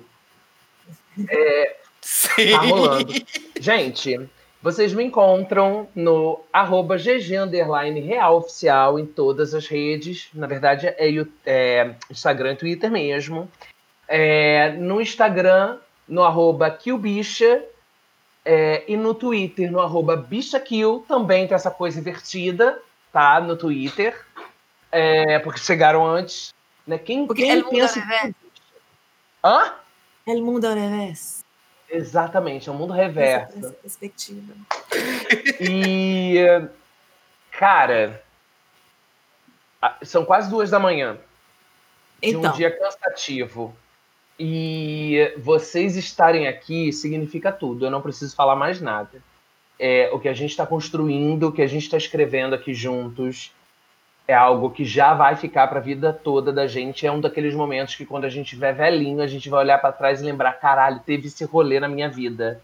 [1.27, 2.51] É, Sim.
[2.51, 3.13] Tá rolando.
[3.59, 4.29] Gente,
[4.61, 7.33] vocês me encontram no arroba GG
[8.05, 10.29] Real Oficial em todas as redes.
[10.31, 13.49] Na verdade, é, é Instagram e Twitter mesmo.
[14.07, 17.63] É, no Instagram, no arroba Killbicha.
[18.51, 22.81] É, e no Twitter, no arroba BichaKill, também tem essa coisa invertida,
[23.13, 23.39] tá?
[23.39, 24.25] No Twitter.
[24.91, 26.51] É, porque chegaram antes.
[26.87, 26.97] Né?
[26.97, 28.01] Quem, porque quem pensa...
[29.43, 29.75] Hã?
[30.25, 31.45] É o mundo ao revés.
[31.87, 33.55] Exatamente, é um mundo reverso.
[33.55, 34.53] Essa perspectiva.
[35.59, 36.37] E,
[37.51, 38.23] cara,
[40.01, 41.19] são quase duas da manhã.
[42.19, 42.41] Então.
[42.41, 43.77] De um dia cansativo.
[44.39, 47.85] E vocês estarem aqui significa tudo.
[47.85, 49.21] Eu não preciso falar mais nada.
[49.77, 53.51] É, o que a gente está construindo, o que a gente está escrevendo aqui juntos,
[54.25, 57.05] é algo que já vai ficar para a vida toda da gente.
[57.05, 59.91] É um daqueles momentos que quando a gente tiver velhinho, a gente vai olhar para
[59.91, 62.61] trás e lembrar, caralho, teve esse rolê na minha vida.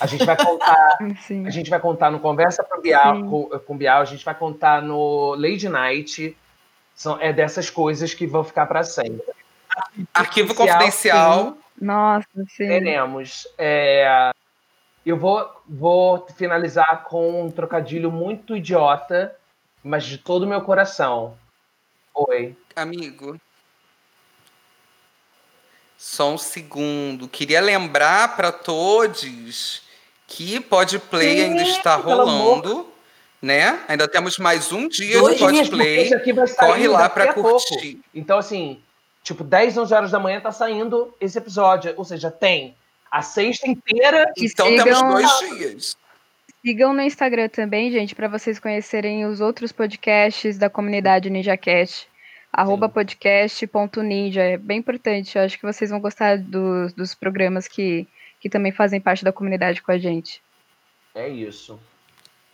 [0.00, 1.46] A gente vai contar, Sim.
[1.46, 4.82] a gente vai contar no Conversa com Bial, com, com Bial, a gente vai contar
[4.82, 6.36] no Lady Night.
[6.94, 9.22] São, é dessas coisas que vão ficar para sempre.
[10.14, 11.46] Arquivo confidencial.
[11.46, 11.56] Sim.
[11.80, 12.68] Nossa, sim.
[12.68, 13.46] Teremos.
[13.56, 14.30] É,
[15.06, 19.34] eu vou, vou finalizar com um trocadilho muito idiota
[19.82, 21.36] mas de todo o meu coração.
[22.14, 22.56] Oi.
[22.74, 23.40] Amigo.
[25.96, 27.28] Só um segundo.
[27.28, 29.82] Queria lembrar para todos
[30.26, 32.86] que Podplay Sim, ainda está rolando,
[33.40, 33.82] né?
[33.88, 36.10] Ainda temos mais um dia Dois de Podplay.
[36.56, 37.94] Corre lá para curtir.
[37.94, 38.04] Pouco.
[38.14, 38.80] Então, assim,
[39.28, 41.92] tipo, 10, 11 horas da manhã tá saindo esse episódio.
[41.96, 42.76] Ou seja, tem
[43.10, 44.32] a sexta inteira.
[44.36, 44.84] Então sigam...
[44.84, 45.96] temos dois dias.
[46.64, 52.08] Sigam no Instagram também, gente, para vocês conhecerem os outros podcasts da comunidade NinjaCast.
[52.52, 54.42] Arroba podcast.ninja.
[54.42, 55.36] É bem importante.
[55.36, 58.08] Eu acho que vocês vão gostar dos, dos programas que,
[58.40, 60.42] que também fazem parte da comunidade com a gente.
[61.14, 61.78] É isso.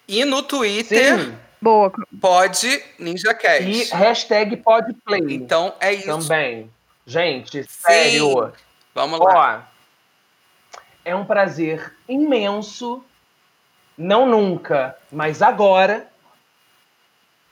[0.07, 1.21] E no Twitter.
[1.21, 1.37] Sim.
[1.65, 1.91] Boa.
[2.21, 3.65] Pode NinjaCast.
[3.65, 5.23] E hashtag podplay.
[5.31, 6.07] Então é isso.
[6.07, 6.71] Também.
[7.07, 8.53] Gente, sério.
[8.95, 9.67] Vamos lá.
[9.67, 13.03] Ó, é um prazer imenso
[13.97, 16.07] não nunca, mas agora,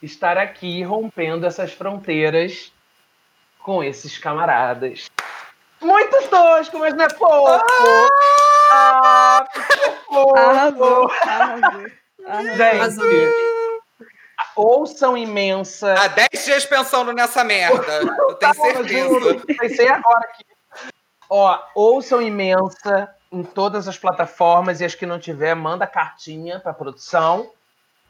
[0.03, 2.71] estar aqui rompendo essas fronteiras
[3.61, 5.07] com esses camaradas.
[5.81, 7.49] Muito tosco, mas não é pouco.
[7.49, 8.09] Ah,
[8.71, 9.47] ah
[10.37, 11.89] arrasou, arrasou.
[12.57, 13.52] Gente,
[14.57, 15.95] ouçam imensa.
[15.95, 18.01] Há 10 dias pensando nessa merda.
[18.01, 19.43] Eu tenho certeza.
[19.59, 20.45] Pensei agora aqui.
[21.29, 26.75] Ó, ouçam imensa em todas as plataformas e as que não tiver, manda cartinha para
[26.75, 27.51] produção.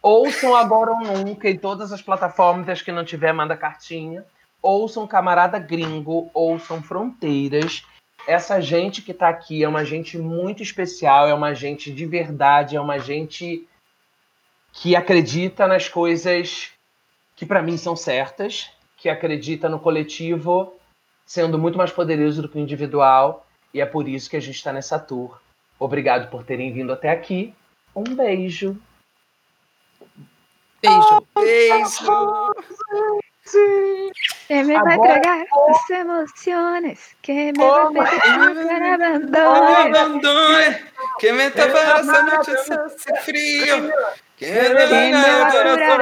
[0.03, 4.25] Ouçam agora ou nunca em todas as plataformas e as que não tiver, manda cartinha.
[4.61, 7.85] Ouçam Camarada Gringo, ouçam Fronteiras.
[8.27, 12.77] Essa gente que está aqui é uma gente muito especial, é uma gente de verdade,
[12.77, 13.69] é uma gente
[14.73, 16.71] que acredita nas coisas
[17.37, 20.75] que para mim são certas, que acredita no coletivo
[21.25, 24.57] sendo muito mais poderoso do que o individual e é por isso que a gente
[24.57, 25.41] está nessa tour.
[25.79, 27.55] Obrigado por terem vindo até aqui.
[27.95, 28.77] Um beijo.
[30.81, 31.27] Beijo.
[31.35, 32.53] beijo.
[34.47, 38.95] Que me vai tragar tus emociones, que me oh, vai pegar
[39.87, 40.85] abandone,
[41.19, 43.93] que me tapa essa noite esse frio.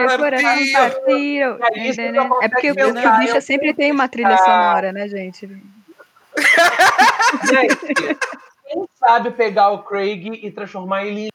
[0.07, 2.01] Vai partir.
[2.43, 2.75] É porque o
[3.19, 5.47] bicho sempre tem uma trilha sonora, né, gente?
[7.45, 7.95] Gente,
[8.67, 11.29] quem sabe pegar o Craig e transformar ele em